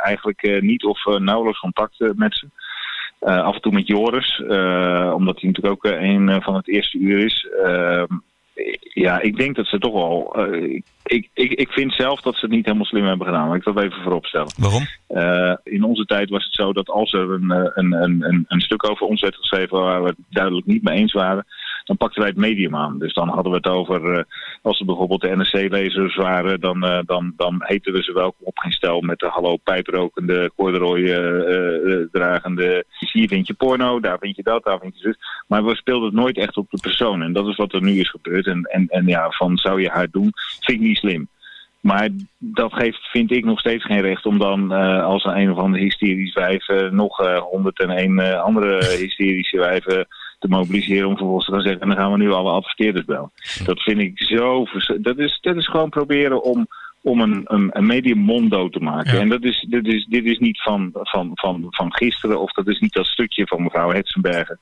eigenlijk 0.03 0.61
niet 0.61 0.83
of 0.83 1.05
nauwelijks 1.05 1.59
contact 1.59 1.95
met 2.15 2.33
ze. 2.33 2.47
Af 3.19 3.55
en 3.55 3.61
toe 3.61 3.71
met 3.71 3.87
Joris, 3.87 4.39
omdat 5.13 5.39
hij 5.41 5.49
natuurlijk 5.49 5.67
ook 5.67 5.83
een 5.83 6.41
van 6.41 6.55
het 6.55 6.67
eerste 6.67 6.97
uur 6.97 7.25
is. 7.25 7.47
Ja, 8.93 9.21
ik 9.21 9.37
denk 9.37 9.55
dat 9.55 9.65
ze 9.65 9.79
toch 9.79 9.93
wel. 9.93 10.35
eh, 10.35 10.81
ik, 11.03 11.29
ik, 11.33 11.51
ik 11.51 11.69
vind 11.69 11.93
zelf 11.93 12.21
dat 12.21 12.33
ze 12.33 12.45
het 12.45 12.55
niet 12.55 12.65
helemaal 12.65 12.85
slim 12.85 13.05
hebben 13.05 13.27
gedaan. 13.27 13.47
Laat 13.47 13.55
ik 13.55 13.63
dat 13.63 13.79
even 13.79 14.01
voorop 14.03 14.25
stellen. 14.25 14.51
Waarom? 14.57 14.87
Eh, 15.07 15.53
in 15.63 15.83
onze 15.83 16.05
tijd 16.05 16.29
was 16.29 16.43
het 16.43 16.53
zo 16.53 16.73
dat 16.73 16.89
als 16.89 17.13
er 17.13 17.31
een, 17.31 17.51
eh, 17.51 17.71
een, 17.73 17.93
een, 17.93 18.23
een, 18.23 18.45
een 18.47 18.61
stuk 18.61 18.89
over 18.89 19.07
ons 19.07 19.21
werd 19.21 19.35
geschreven 19.35 19.79
waar 19.79 20.01
we 20.01 20.07
het 20.07 20.17
duidelijk 20.29 20.65
niet 20.65 20.83
mee 20.83 20.97
eens 20.97 21.13
waren, 21.13 21.45
dan 21.85 21.97
pakten 21.97 22.21
wij 22.21 22.29
het 22.29 22.39
medium 22.39 22.75
aan. 22.75 22.99
Dus 22.99 23.13
dan 23.13 23.29
hadden 23.29 23.51
we 23.51 23.57
het 23.57 23.67
over, 23.67 24.17
eh, 24.17 24.23
als 24.61 24.79
er 24.79 24.85
bijvoorbeeld 24.85 25.21
de 25.21 25.35
NRC-lezers 25.35 26.15
waren, 26.15 26.59
dan, 26.59 26.83
eh, 26.83 26.99
dan, 27.05 27.33
dan 27.37 27.55
heten 27.57 27.93
we 27.93 28.03
ze 28.03 28.13
welkom 28.13 28.45
op 28.45 28.57
geen 28.57 28.71
stel 28.71 29.01
met 29.01 29.19
de 29.19 29.27
hallo 29.27 29.57
pijprokende, 29.57 30.51
corduroy 30.55 31.03
eh, 31.03 32.07
dragende. 32.11 32.85
Hier 33.11 33.27
vind 33.27 33.47
je 33.47 33.53
porno, 33.53 33.99
daar 33.99 34.17
vind 34.19 34.35
je 34.35 34.43
dat, 34.43 34.63
daar 34.63 34.79
vind 34.79 34.93
je 34.93 35.07
zus. 35.07 35.17
Maar 35.47 35.65
we 35.65 35.75
speelden 35.75 36.05
het 36.05 36.15
nooit 36.15 36.37
echt 36.37 36.57
op 36.57 36.69
de 36.69 36.79
persoon. 36.81 37.21
En 37.21 37.33
dat 37.33 37.47
is 37.47 37.55
wat 37.55 37.73
er 37.73 37.81
nu 37.81 37.99
is 37.99 38.09
gebeurd. 38.09 38.45
En, 38.45 38.63
en, 38.63 38.87
en 38.87 39.07
ja, 39.07 39.29
van 39.29 39.57
zou 39.57 39.81
je 39.81 39.89
haar 39.89 40.07
doen, 40.11 40.31
vind 40.59 40.81
ik 40.81 40.87
niet 40.87 40.97
slim. 40.97 41.27
Maar 41.85 42.09
dat 42.37 42.73
geeft, 42.73 43.09
vind 43.09 43.31
ik, 43.31 43.45
nog 43.45 43.59
steeds 43.59 43.85
geen 43.85 44.01
recht 44.01 44.25
om 44.25 44.37
dan 44.37 44.71
als 45.01 45.23
een, 45.23 45.37
een 45.37 45.51
of 45.51 45.57
andere 45.57 45.83
hysterisch 45.83 46.33
wijf 46.33 46.67
eh, 46.67 46.89
nog 46.89 47.19
eh 47.19 47.37
101 47.37 48.19
eh, 48.19 48.41
andere 48.41 48.85
hysterische 49.03 49.57
wijven 49.57 50.07
te 50.47 50.55
mobiliseren 50.55 51.07
om 51.07 51.15
vervolgens 51.17 51.45
te 51.45 51.51
gaan 51.51 51.61
zeggen, 51.61 51.81
en 51.81 51.87
dan 51.87 51.97
gaan 51.97 52.11
we 52.11 52.17
nu 52.17 52.31
alle 52.31 52.51
adverteerders 52.51 53.05
bellen. 53.05 53.31
Dat 53.65 53.81
vind 53.81 53.99
ik 53.99 54.19
zo, 54.23 54.65
dat 55.01 55.17
is, 55.17 55.37
dat 55.41 55.55
is 55.55 55.67
gewoon 55.67 55.89
proberen 55.89 56.43
om, 56.43 56.67
om 57.01 57.19
een, 57.21 57.41
een, 57.43 57.69
een 57.73 57.85
medium 57.85 58.17
monddood 58.17 58.73
te 58.73 58.79
maken. 58.79 59.13
Ja. 59.13 59.19
En 59.19 59.29
dat 59.29 59.43
is, 59.43 59.65
dit, 59.69 59.87
is, 59.87 60.05
dit 60.09 60.25
is 60.25 60.37
niet 60.37 60.61
van, 60.61 60.89
van, 60.93 61.31
van, 61.33 61.65
van 61.69 61.93
gisteren, 61.93 62.39
of 62.41 62.51
dat 62.51 62.67
is 62.67 62.79
niet 62.79 62.93
dat 62.93 63.05
stukje 63.05 63.47
van 63.47 63.63
mevrouw 63.63 63.91
Hetzenberger. 63.91 64.57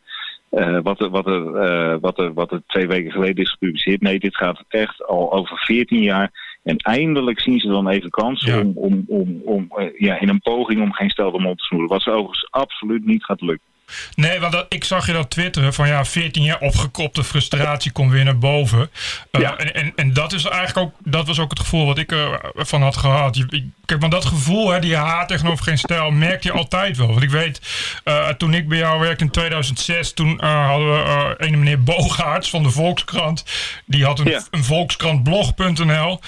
eh, 0.50 0.80
wat, 0.84 1.00
er, 1.02 1.10
wat, 1.10 1.26
er, 1.28 1.56
eh, 1.56 1.98
wat, 2.02 2.20
er, 2.20 2.34
wat 2.34 2.52
er 2.52 2.62
twee 2.68 2.88
weken 2.88 3.12
geleden 3.12 3.44
is 3.44 3.52
gepubliceerd. 3.52 4.02
Nee, 4.02 4.20
dit 4.20 4.36
gaat 4.38 4.64
echt 4.68 5.06
al 5.06 5.34
over 5.34 5.58
14 5.58 6.02
jaar. 6.02 6.52
En 6.64 6.78
eindelijk 6.78 7.40
zien 7.40 7.60
ze 7.60 7.68
dan 7.68 7.88
even 7.88 8.10
kans 8.10 8.46
Ja. 8.46 8.60
om, 8.60 8.72
om, 8.76 9.04
om, 9.08 9.42
om 9.46 9.68
eh, 9.76 9.86
ja, 9.98 10.20
in 10.20 10.30
een 10.30 10.42
poging 10.42 10.82
om 10.82 10.94
geen 10.94 11.10
stel 11.10 11.32
de 11.32 11.40
mond 11.40 11.58
te 11.58 11.64
snoeren. 11.64 11.90
Wat 11.90 12.02
ze 12.02 12.10
overigens 12.12 12.48
absoluut 12.52 13.06
niet 13.06 13.24
gaat 13.24 13.42
lukken. 13.42 13.68
Nee, 14.16 14.40
want 14.40 14.52
dat, 14.52 14.66
ik 14.70 14.84
zag 14.84 15.06
je 15.06 15.14
dat 15.14 15.30
twitteren 15.30 15.74
van 15.74 15.88
ja, 15.88 16.06
14 16.06 16.44
jaar 16.44 16.60
opgekropte 16.60 17.24
frustratie 17.24 17.92
komt 17.92 18.12
weer 18.12 18.24
naar 18.24 18.38
boven. 18.38 18.90
Eh, 19.32 19.42
Ja. 19.42 19.58
en, 19.58 19.74
en, 19.74 19.94
en 19.96 20.14
dat 20.14 20.34
is 20.34 20.46
eigenlijk 20.46 20.78
ook, 20.88 20.94
dat 21.12 21.28
was 21.28 21.40
ook 21.40 21.50
het 21.50 21.60
gevoel 21.60 21.86
wat 21.86 21.98
ik 21.98 22.12
ervan 22.56 22.82
had 22.82 22.98
gehad. 22.98 23.36
Je, 23.36 23.70
kijk, 23.86 24.00
maar 24.00 24.10
dat 24.10 24.26
gevoel, 24.26 24.70
hè, 24.70 24.80
die 24.80 24.96
haat 24.96 25.28
tegenover 25.28 25.64
geen 25.64 25.78
stijl, 25.78 26.12
merk 26.12 26.44
je 26.44 26.52
altijd 26.52 26.98
wel. 26.98 27.08
Want 27.08 27.22
ik 27.24 27.30
weet, 27.30 27.62
eh, 28.04 28.28
toen 28.28 28.54
ik 28.54 28.68
bij 28.68 28.78
jou 28.78 29.00
werkte 29.00 29.24
in 29.24 29.30
2006, 29.32 30.14
toen 30.14 30.40
eh, 30.40 30.68
hadden 30.68 30.92
we 30.94 31.04
eh 31.38 31.48
een 31.48 31.60
meneer 31.60 31.84
Boogaerts 31.84 32.50
van 32.50 32.64
de 32.64 32.70
Volkskrant. 32.70 33.46
Die 33.86 34.06
had 34.06 34.20
een, 34.20 34.30
Ja. 34.30 34.42
een 34.52 34.64
volkskrantblog.nl. 34.64 36.20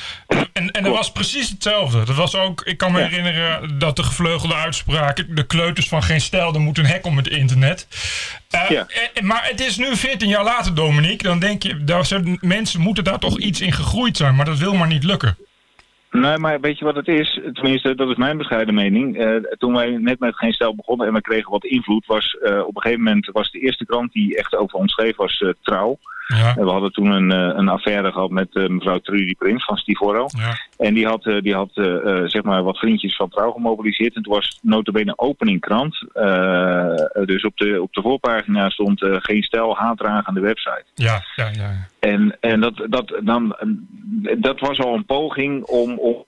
En, 0.53 0.71
en 0.71 0.83
dat 0.83 0.93
was 0.93 1.11
precies 1.11 1.49
hetzelfde. 1.49 2.03
Dat 2.03 2.15
was 2.15 2.35
ook, 2.35 2.61
ik 2.61 2.77
kan 2.77 2.91
me 2.91 2.99
Ja. 2.99 3.07
herinneren 3.07 3.79
dat 3.79 3.95
de 3.95 4.03
gevleugelde 4.03 4.55
uitspraak, 4.55 5.25
de 5.29 5.45
kleuters 5.45 5.87
van 5.87 6.03
geen 6.03 6.21
stijl, 6.21 6.53
er 6.53 6.59
moet 6.59 6.77
een 6.77 6.85
hek 6.85 7.05
om 7.05 7.17
het 7.17 7.27
internet. 7.27 7.54
Eh, 8.49 8.69
Ja. 8.69 8.87
eh, 9.13 9.23
maar 9.23 9.47
het 9.49 9.61
is 9.61 9.77
nu 9.77 9.95
14 9.95 10.29
jaar 10.29 10.43
later, 10.43 10.75
Dominique. 10.75 11.27
Dan 11.27 11.39
denk 11.39 11.63
je, 11.63 11.83
daar 11.83 12.05
zijn, 12.05 12.37
mensen 12.41 12.81
moeten 12.81 13.03
daar 13.03 13.19
toch 13.19 13.39
iets 13.39 13.61
in 13.61 13.71
gegroeid 13.71 14.17
zijn. 14.17 14.35
Maar 14.35 14.45
dat 14.45 14.57
wil 14.57 14.73
maar 14.73 14.87
niet 14.87 15.03
lukken. 15.03 15.37
Nee, 16.11 16.37
maar 16.37 16.59
weet 16.59 16.79
je 16.79 16.85
wat 16.85 16.95
het 16.95 17.07
is? 17.07 17.39
Tenminste, 17.53 17.95
dat 17.95 18.09
is 18.09 18.15
mijn 18.15 18.37
bescheiden 18.37 18.73
mening. 18.73 19.17
Eh, 19.17 19.35
toen 19.57 19.73
wij 19.73 19.89
net 19.89 20.19
met 20.19 20.35
Geen 20.35 20.53
Stel 20.53 20.75
begonnen 20.75 21.07
en 21.07 21.13
we 21.13 21.21
kregen 21.21 21.51
wat 21.51 21.63
invloed, 21.65 22.05
was 22.05 22.37
eh, 22.43 22.59
op 22.59 22.75
een 22.75 22.81
gegeven 22.81 23.03
moment 23.03 23.29
was 23.31 23.51
de 23.51 23.59
eerste 23.59 23.85
krant 23.85 24.11
die 24.11 24.37
echt 24.37 24.55
over 24.55 24.77
ons 24.79 24.93
schreef, 24.93 25.15
was 25.15 25.37
eh, 25.37 25.49
Trouw. 25.61 25.99
Ja, 26.27 26.55
En 26.55 26.65
we 26.65 26.71
hadden 26.71 26.91
toen 26.91 27.11
een, 27.11 27.31
eh, 27.31 27.57
een 27.57 27.67
affaire 27.67 28.11
gehad 28.11 28.29
met 28.29 28.55
eh, 28.55 28.67
mevrouw 28.67 28.99
Trudy 28.99 29.35
Prins 29.35 29.65
van 29.65 29.77
Stivoro. 29.77 30.27
ja, 30.37 30.57
En 30.77 30.93
die 30.93 31.07
had, 31.07 31.25
eh, 31.25 31.41
die 31.41 31.53
had 31.53 31.71
zeg 32.25 32.43
maar 32.43 32.63
wat 32.63 32.77
vriendjes 32.77 33.15
van 33.15 33.29
Trouw 33.29 33.51
gemobiliseerd. 33.51 34.15
En 34.15 34.21
toen 34.21 34.33
was 34.33 34.59
notabene 34.61 35.17
opening 35.17 35.59
krant. 35.59 36.05
Eh, 36.13 37.25
dus 37.25 37.43
op 37.43 37.57
de, 37.57 37.81
op 37.81 37.93
de 37.93 38.01
voorpagina 38.01 38.69
stond 38.69 38.99
geen 38.99 39.43
stijl 39.43 39.75
haatdragen 39.75 40.27
aan 40.27 40.33
de 40.33 40.39
website. 40.39 40.85
ja, 40.95 41.23
ja. 41.35 41.49
ja. 41.53 41.87
En, 41.99 42.37
en 42.39 42.61
dat, 42.61 42.85
dat, 42.89 43.19
dan, 43.23 43.55
dat 44.37 44.59
was 44.59 44.79
al 44.79 44.93
een 44.93 45.05
poging 45.05 45.63
om, 45.63 45.99
om, 45.99 46.25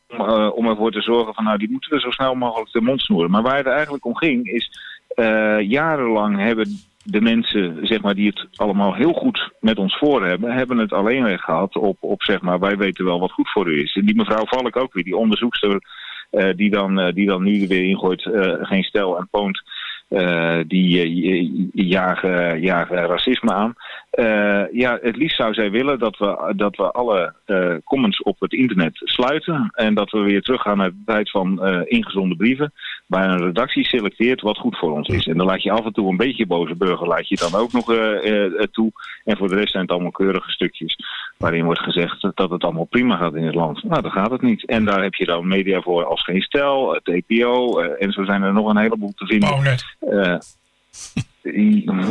om 0.49 0.67
ervoor 0.67 0.91
te 0.91 1.01
zorgen 1.01 1.33
van 1.33 1.43
nou 1.43 1.57
die 1.57 1.71
moeten 1.71 1.91
we 1.91 1.99
zo 1.99 2.11
snel 2.11 2.35
mogelijk 2.35 2.71
de 2.71 2.81
mond 2.81 3.01
snoeren. 3.01 3.31
Maar 3.31 3.41
waar 3.41 3.57
het 3.57 3.67
eigenlijk 3.67 4.05
om 4.05 4.15
ging 4.15 4.45
is 4.45 4.69
jarenlang 5.67 6.37
hebben 6.37 6.79
de 7.09 7.21
mensen 7.21 7.79
zeg 7.81 8.01
maar, 8.01 8.15
die 8.15 8.27
het 8.27 8.47
allemaal 8.55 8.93
heel 8.93 9.13
goed 9.13 9.51
met 9.59 9.77
ons 9.77 9.97
voor 9.97 10.25
hebben, 10.25 10.51
hebben 10.51 10.77
het 10.77 10.93
alleen 10.93 11.23
weer 11.23 11.39
gehad 11.39 11.75
op, 11.75 11.97
op 11.99 12.23
zeg 12.23 12.41
maar 12.41 12.59
wij 12.59 12.77
weten 12.77 13.05
wel 13.05 13.19
wat 13.19 13.31
goed 13.31 13.49
voor 13.49 13.67
u 13.67 13.81
is. 13.81 13.95
En 13.95 14.05
die 14.05 14.15
mevrouw 14.15 14.45
Valk 14.45 14.77
ook 14.77 14.93
weer, 14.93 15.03
die 15.03 15.17
onderzoekster 15.17 15.79
eh, 16.29 16.49
die, 16.55 16.69
dan, 16.69 16.99
eh, 16.99 17.13
die 17.13 17.27
dan 17.27 17.43
nu 17.43 17.61
er 17.61 17.67
weer 17.67 17.83
ingooit, 17.83 18.25
eh, 18.25 18.53
geen 18.59 18.83
stel 18.83 19.17
en 19.17 19.27
poont. 19.31 19.61
die 20.67 21.71
jagen, 21.73 22.61
jagen 22.61 23.05
racisme 23.05 23.53
aan. 23.53 23.73
Ja, 24.71 24.97
het 25.01 25.15
liefst 25.15 25.35
zou 25.35 25.53
zij 25.53 25.71
willen 25.71 25.99
dat 25.99 26.17
we, 26.17 26.53
dat 26.55 26.75
we 26.75 26.91
alle 26.91 27.33
comments 27.85 28.21
op 28.21 28.39
het 28.39 28.53
internet 28.53 28.91
sluiten. 28.93 29.69
En 29.71 29.93
dat 29.93 30.11
we 30.11 30.19
weer 30.19 30.41
teruggaan 30.41 30.77
naar 30.77 30.89
de 30.89 31.03
tijd 31.05 31.31
van 31.31 31.65
ingezonde 31.85 32.35
brieven. 32.35 32.73
Waar 33.07 33.29
een 33.29 33.45
redactie 33.45 33.85
selecteert 33.85 34.41
wat 34.41 34.57
goed 34.57 34.77
voor 34.77 34.91
ons 34.91 35.07
is. 35.07 35.27
En 35.27 35.37
dan 35.37 35.45
laat 35.45 35.63
je 35.63 35.71
af 35.71 35.85
en 35.85 35.93
toe 35.93 36.09
een 36.09 36.17
beetje 36.17 36.45
boze 36.45 36.75
burger 36.75 37.07
laat 37.07 37.27
je 37.27 37.35
dan 37.35 37.55
ook 37.55 37.71
nog 37.71 37.91
eh, 37.91 38.45
eh, 38.45 38.51
toe. 38.71 38.91
En 39.23 39.37
voor 39.37 39.47
de 39.47 39.55
rest 39.55 39.71
zijn 39.71 39.83
het 39.83 39.91
allemaal 39.91 40.11
keurige 40.11 40.51
stukjes. 40.51 40.97
Waarin 41.37 41.65
wordt 41.65 41.79
gezegd 41.79 42.21
dat 42.33 42.49
het 42.49 42.63
allemaal 42.63 42.85
prima 42.85 43.17
gaat 43.17 43.35
in 43.35 43.45
het 43.45 43.55
land. 43.55 43.83
Nou, 43.83 44.01
dat 44.01 44.11
gaat 44.11 44.31
het 44.31 44.41
niet. 44.41 44.65
En 44.65 44.85
daar 44.85 45.03
heb 45.03 45.13
je 45.13 45.25
dan 45.25 45.47
media 45.47 45.81
voor 45.81 46.05
als 46.05 46.23
geen 46.23 46.41
stel, 46.41 46.93
het 46.93 47.07
EPO. 47.07 47.79
eh, 47.79 48.05
en 48.05 48.11
zo 48.11 48.23
zijn 48.23 48.41
er 48.43 48.53
nog 48.53 48.69
een 48.69 48.77
heleboel 48.77 49.13
te 49.15 49.25
vinden. 49.25 49.49
Eh, 49.99 50.37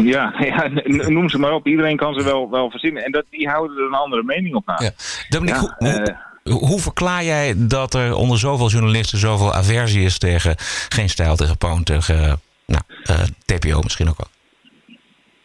ja, 0.05 0.35
ja, 0.45 0.69
noem 1.09 1.29
ze 1.29 1.39
maar 1.39 1.53
op. 1.53 1.67
Iedereen 1.67 1.97
kan 1.97 2.15
ze 2.15 2.25
wel, 2.25 2.51
wel 2.51 2.71
verzinnen. 2.71 3.05
En 3.05 3.13
dat, 3.13 3.25
die 3.31 3.49
houden 3.49 3.77
er 3.77 3.85
een 3.85 3.93
andere 3.93 4.23
mening 4.23 4.55
op 4.55 4.67
na. 4.67 4.81
Ja. 4.83 4.91
Dominique, 5.29 5.75
Ja, 5.79 5.87
hoe, 5.89 6.17
hoe- 6.51 6.81
verklaar 6.81 7.25
jij 7.25 7.55
dat 7.57 7.95
er 7.95 8.15
onder 8.15 8.39
zoveel 8.39 8.69
journalisten 8.69 9.19
zoveel 9.19 9.55
aversie 9.55 10.05
is 10.05 10.19
tegen 10.19 10.55
geen 10.89 11.09
stijl, 11.09 11.37
tegen 11.37 11.59
Poon, 11.59 11.83
tegen 11.83 12.41
nou, 12.67 12.83
eh, 13.05 13.23
TPO 13.45 13.81
misschien 13.83 14.09
ook 14.09 14.17
wel? 14.17 14.29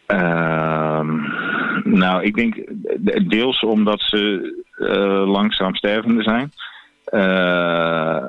Ehm, 0.06 1.08
nou, 1.84 2.22
ik 2.22 2.34
denk 2.34 2.54
deels 3.30 3.60
omdat 3.60 4.00
ze 4.00 4.50
eh, 4.76 5.24
langzaam 5.26 5.74
stervende 5.74 6.22
zijn. 6.22 6.52
Eh, 7.04 8.26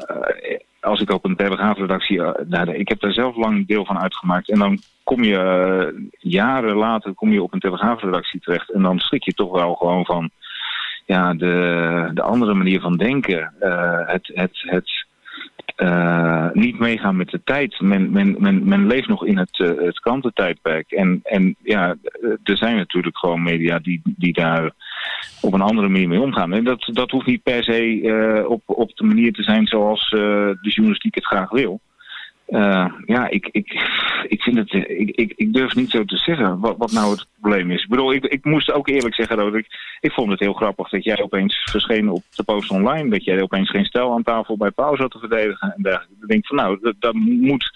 als 0.79 1.01
ik 1.01 1.11
op 1.11 1.25
een 1.25 1.35
telegraafredactie... 1.35 2.21
nou, 2.47 2.71
ik 2.71 2.87
heb 2.87 2.99
daar 2.99 3.13
zelf 3.13 3.35
lang 3.35 3.67
deel 3.67 3.85
van 3.85 3.99
uitgemaakt. 3.99 4.49
En 4.49 4.59
dan 4.59 4.79
kom 5.03 5.23
je 5.23 6.09
jaren 6.19 6.75
later 6.75 7.13
kom 7.13 7.31
je 7.31 7.43
op 7.43 7.53
een 7.53 7.59
telegraafredactie 7.59 8.39
terecht. 8.39 8.71
En 8.71 8.81
dan 8.81 8.99
schrik 8.99 9.23
je 9.23 9.33
toch 9.33 9.51
wel 9.51 9.73
gewoon 9.73 10.05
van 10.05 10.29
ja, 11.05 11.33
de, 11.33 12.11
de 12.13 12.21
andere 12.21 12.53
manier 12.53 12.79
van 12.79 12.97
denken. 12.97 13.53
Eh, 13.59 13.99
het... 14.05 14.31
het, 14.33 14.61
het 14.61 15.11
eh, 15.75 16.49
niet 16.53 16.79
meegaan 16.79 17.15
met 17.15 17.29
de 17.29 17.41
tijd. 17.43 17.79
Men, 17.79 18.11
men, 18.11 18.35
men, 18.39 18.67
men 18.67 18.87
leeft 18.87 19.07
nog 19.07 19.25
in 19.25 19.37
het, 19.37 19.59
uh, 19.59 19.67
het 19.67 19.99
krantentijdperk. 19.99 20.91
En, 20.91 21.19
en 21.23 21.55
ja, 21.63 21.95
er 22.43 22.57
zijn 22.57 22.75
natuurlijk 22.75 23.17
gewoon 23.17 23.43
media 23.43 23.79
die, 23.79 24.01
die 24.03 24.33
daar 24.33 24.71
op 25.41 25.53
een 25.53 25.61
andere 25.61 25.89
manier 25.89 26.07
mee 26.07 26.21
omgaan. 26.21 26.53
En 26.53 26.63
dat, 26.63 26.89
dat 26.91 27.11
hoeft 27.11 27.25
niet 27.25 27.43
per 27.43 27.63
se 27.63 28.45
op, 28.47 28.61
op 28.65 28.95
de 28.95 29.03
manier 29.03 29.33
te 29.33 29.43
zijn 29.43 29.67
zoals 29.67 30.09
de 30.09 30.57
journalistiek 30.61 31.15
het 31.15 31.25
graag 31.25 31.49
wil. 31.49 31.79
Uh, 32.47 32.93
ja, 33.05 33.29
ik, 33.29 33.49
ik, 33.51 33.71
ik 34.27 34.41
vind 34.41 34.57
het. 34.57 34.73
Ik, 34.73 35.09
ik, 35.09 35.33
ik 35.35 35.53
durf 35.53 35.75
niet 35.75 35.89
zo 35.89 36.03
te 36.03 36.17
zeggen 36.17 36.59
wat, 36.59 36.77
wat 36.77 36.91
nou 36.91 37.11
het 37.11 37.25
probleem 37.39 37.71
is. 37.71 37.83
Ik 37.83 37.89
bedoel, 37.89 38.13
ik, 38.13 38.25
ik 38.25 38.45
moest 38.45 38.71
ook 38.71 38.87
eerlijk 38.87 39.15
zeggen 39.15 39.37
dat 39.37 39.55
ik. 39.55 39.67
Ik 39.99 40.11
vond 40.11 40.31
het 40.31 40.39
heel 40.39 40.53
grappig 40.53 40.89
dat 40.89 41.03
jij 41.03 41.21
opeens 41.21 41.61
verscheen 41.71 42.09
op 42.09 42.23
de 42.35 42.43
post 42.43 42.71
online. 42.71 43.09
Dat 43.09 43.23
jij 43.23 43.41
opeens 43.41 43.69
geen 43.69 43.85
stel 43.85 44.13
aan 44.13 44.23
tafel 44.23 44.57
bij 44.57 44.71
pauze 44.71 45.01
had 45.01 45.11
te 45.11 45.19
verdedigen. 45.19 45.73
En 45.75 45.83
dergelijke. 45.83 46.13
Ik 46.21 46.27
denk 46.27 46.47
van 46.47 46.57
nou, 46.57 46.77
dat, 46.81 46.95
dat 46.99 47.13
moet. 47.13 47.71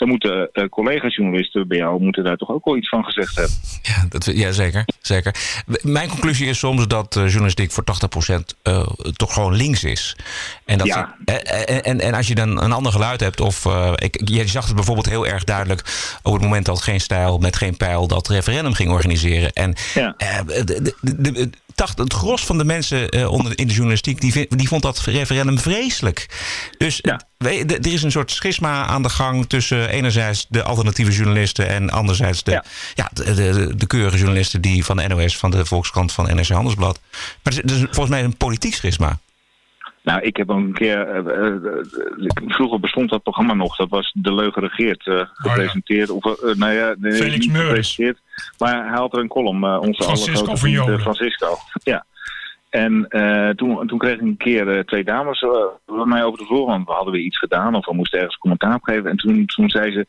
Dan 0.00 0.08
moeten 0.08 0.50
uh, 0.52 0.68
collega-journalisten 0.68 1.68
bij 1.68 1.78
jou 1.78 2.00
moeten 2.00 2.24
daar 2.24 2.36
toch 2.36 2.50
ook 2.50 2.64
wel 2.64 2.76
iets 2.76 2.88
van 2.88 3.04
gezegd 3.04 3.36
hebben. 3.36 3.56
Ja, 3.82 4.06
dat, 4.08 4.24
ja 4.24 4.52
zeker, 4.52 4.84
zeker. 5.00 5.34
Mijn 5.82 6.08
conclusie 6.08 6.46
is 6.46 6.58
soms 6.58 6.86
dat 6.86 7.16
uh, 7.16 7.24
journalistiek 7.24 7.70
voor 7.70 7.84
80% 8.32 8.40
uh, 8.62 8.86
toch 9.12 9.32
gewoon 9.32 9.54
links 9.54 9.84
is. 9.84 10.16
En, 10.64 10.78
dat 10.78 10.86
ja. 10.86 11.16
en, 11.24 11.84
en, 11.84 12.00
en, 12.00 12.14
als 12.14 12.28
je 12.28 12.34
dan 12.34 12.62
een 12.62 12.72
ander 12.72 12.92
geluid 12.92 13.20
hebt, 13.20 13.40
of 13.40 13.66
ik, 13.94 14.28
je 14.28 14.46
zag 14.46 14.66
het 14.66 14.74
bijvoorbeeld 14.74 15.08
heel 15.08 15.26
erg 15.26 15.44
duidelijk 15.44 15.80
op 16.22 16.32
het 16.32 16.42
moment 16.42 16.66
dat 16.66 16.82
geen 16.82 17.00
stijl 17.00 17.38
met 17.38 17.56
geen 17.56 17.76
pijl 17.76 18.06
dat 18.06 18.28
referendum 18.28 18.72
ging 18.74 18.90
organiseren. 18.90 19.52
En 19.52 19.74
ja. 19.94 20.14
de, 20.44 20.94
de, 21.00 21.32
de, 21.32 21.50
de, 21.86 22.02
het 22.02 22.12
gros 22.12 22.46
van 22.46 22.58
de 22.58 22.64
mensen 22.64 23.16
uh, 23.16 23.30
onder, 23.30 23.58
in 23.58 23.66
de 23.66 23.72
journalistiek 23.72 24.20
die, 24.20 24.46
die 24.48 24.68
vond 24.68 24.82
dat 24.82 24.98
referendum 24.98 25.58
vreselijk. 25.58 26.26
Dus 26.78 26.98
ja. 27.02 27.20
we, 27.38 27.64
de, 27.64 27.78
er 27.78 27.92
is 27.92 28.02
een 28.02 28.10
soort 28.10 28.30
schisma 28.30 28.86
aan 28.86 29.02
de 29.02 29.08
gang 29.08 29.46
tussen 29.46 29.88
enerzijds 29.88 30.46
de 30.48 30.62
alternatieve 30.62 31.12
journalisten 31.12 31.68
en 31.68 31.90
anderzijds 31.90 32.42
de, 32.42 32.50
ja. 32.50 32.64
ja 32.94 33.10
de, 33.12 33.34
de, 33.34 33.76
de, 33.76 33.86
keurige 33.86 34.16
journalisten 34.16 34.60
die 34.60 34.84
van 34.84 34.96
de 34.96 35.08
NOS, 35.08 35.38
van 35.38 35.50
de 35.50 35.64
Volkskrant, 35.64 36.12
van 36.12 36.24
NRC 36.24 36.48
Handelsblad. 36.48 37.00
Maar 37.10 37.52
het 37.52 37.52
is, 37.52 37.56
het 37.56 37.70
is 37.70 37.80
volgens 37.80 38.08
mij 38.08 38.24
een 38.24 38.36
politiek 38.36 38.74
schisma. 38.74 39.18
Nou, 40.02 40.20
ik 40.22 40.36
heb 40.36 40.48
een 40.48 40.72
keer. 40.72 41.26
Uh, 41.26 41.52
uh, 41.52 42.32
vroeger 42.46 42.80
bestond 42.80 43.10
dat 43.10 43.22
programma 43.22 43.54
nog. 43.54 43.76
Dat 43.76 43.88
was 43.88 44.12
De 44.14 44.34
Leugen 44.34 44.62
Regeert 44.62 45.06
uh, 45.06 45.20
gepresenteerd. 45.32 46.10
Oh, 46.10 46.18
ja. 46.22 46.30
Of, 46.30 46.54
nou 46.56 46.72
ja, 46.72 46.94
nee, 46.98 47.12
Felix 47.12 47.46
niet 47.46 47.52
Meurs. 47.52 48.00
Maar 48.58 48.88
hij 48.88 48.98
had 48.98 49.12
er 49.12 49.18
een 49.18 49.28
column. 49.28 49.64
onze 49.64 50.02
Francisco 50.02 50.54
van 50.54 50.70
Joden. 50.70 51.00
Francisco. 51.00 51.56
Ja. 51.82 52.04
En 52.70 53.08
toen, 53.56 53.86
toen 53.86 53.98
kreeg 53.98 54.14
ik 54.14 54.20
een 54.20 54.36
keer 54.36 54.84
twee 54.84 55.04
dames 55.04 55.40
bij 55.86 56.04
mij 56.04 56.24
over 56.24 56.38
de 56.38 56.44
vloer. 56.44 56.66
Want 56.66 56.86
we 56.86 56.92
hadden 56.92 57.12
weer 57.12 57.22
iets 57.22 57.38
gedaan 57.38 57.74
of 57.74 57.86
we 57.86 57.94
moesten 57.94 58.18
ergens 58.18 58.38
commentaar 58.38 58.74
op 58.74 58.82
geven. 58.82 59.10
En 59.10 59.16
toen, 59.16 59.46
toen 59.46 59.70
zei 59.70 59.92
ze 59.92 60.06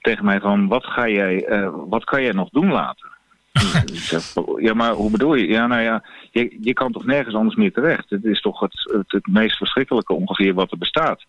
tegen 0.00 0.24
mij 0.24 0.40
van, 0.40 0.68
wat, 0.68 0.84
ga 0.84 1.08
jij, 1.08 1.48
wat 1.88 2.04
kan 2.04 2.22
jij 2.22 2.32
nog 2.32 2.48
doen 2.48 2.72
later? 2.72 3.12
ja, 4.66 4.74
maar 4.74 4.92
hoe 4.92 5.10
bedoel 5.10 5.34
je? 5.34 5.46
Ja, 5.46 5.66
nou 5.66 5.82
ja, 5.82 6.02
je, 6.30 6.58
je 6.60 6.72
kan 6.72 6.92
toch 6.92 7.04
nergens 7.04 7.34
anders 7.34 7.56
meer 7.56 7.72
terecht. 7.72 8.10
Het 8.10 8.24
is 8.24 8.40
toch 8.40 8.60
het, 8.60 8.92
het, 8.92 9.12
het, 9.12 9.26
meest 9.26 9.56
verschrikkelijke 9.56 10.12
ongeveer 10.12 10.54
wat 10.54 10.70
er 10.70 10.78
bestaat. 10.78 11.24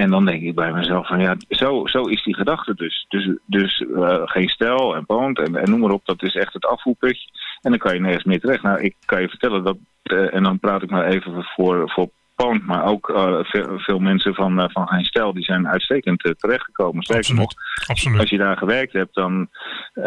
En 0.00 0.10
dan 0.10 0.24
denk 0.24 0.42
ik 0.42 0.54
bij 0.54 0.72
mezelf 0.72 1.06
van 1.06 1.20
ja, 1.20 1.36
zo, 1.48 1.86
zo 1.86 2.02
is 2.02 2.22
die 2.22 2.34
gedachte 2.34 2.74
dus. 2.74 3.06
Dus, 3.08 3.38
dus 3.46 3.80
uh, 3.80 4.20
geen 4.24 4.48
stijl 4.48 4.96
en 4.96 5.06
poont 5.06 5.38
en, 5.38 5.56
en, 5.56 5.70
noem 5.70 5.80
maar 5.80 5.90
op, 5.90 6.04
dat 6.04 6.22
is 6.22 6.34
echt 6.34 6.52
het 6.52 6.66
afvoerputje. 6.66 7.28
En 7.62 7.70
dan 7.70 7.78
kan 7.78 7.94
je 7.94 8.00
nergens 8.00 8.24
meer 8.24 8.40
terecht. 8.40 8.62
Nou, 8.62 8.80
ik 8.80 8.94
kan 9.04 9.20
je 9.20 9.28
vertellen 9.28 9.64
dat, 9.64 9.76
uh, 10.02 10.34
en 10.34 10.42
dan 10.42 10.58
praat 10.58 10.82
ik 10.82 10.90
maar 10.90 11.06
even 11.06 11.44
voor, 11.44 11.90
voor 11.90 12.08
Poont, 12.34 12.66
maar 12.66 12.84
ook 12.84 13.08
eh, 13.10 13.38
veel, 13.76 13.98
mensen 13.98 14.34
van, 14.34 14.60
eh, 14.60 14.68
van 14.68 14.88
Geen 14.88 15.04
Stijl, 15.04 15.32
die 15.32 15.44
zijn 15.44 15.68
uitstekend 15.68 16.24
uh, 16.26 16.32
terechtgekomen. 16.32 17.02
Sterker 17.02 17.34
nog, 17.34 17.50
Absoluut. 17.86 18.20
als 18.20 18.30
je 18.30 18.38
daar 18.38 18.56
gewerkt 18.56 18.92
hebt, 18.92 19.14
dan... 19.14 19.48
eh, 19.92 20.04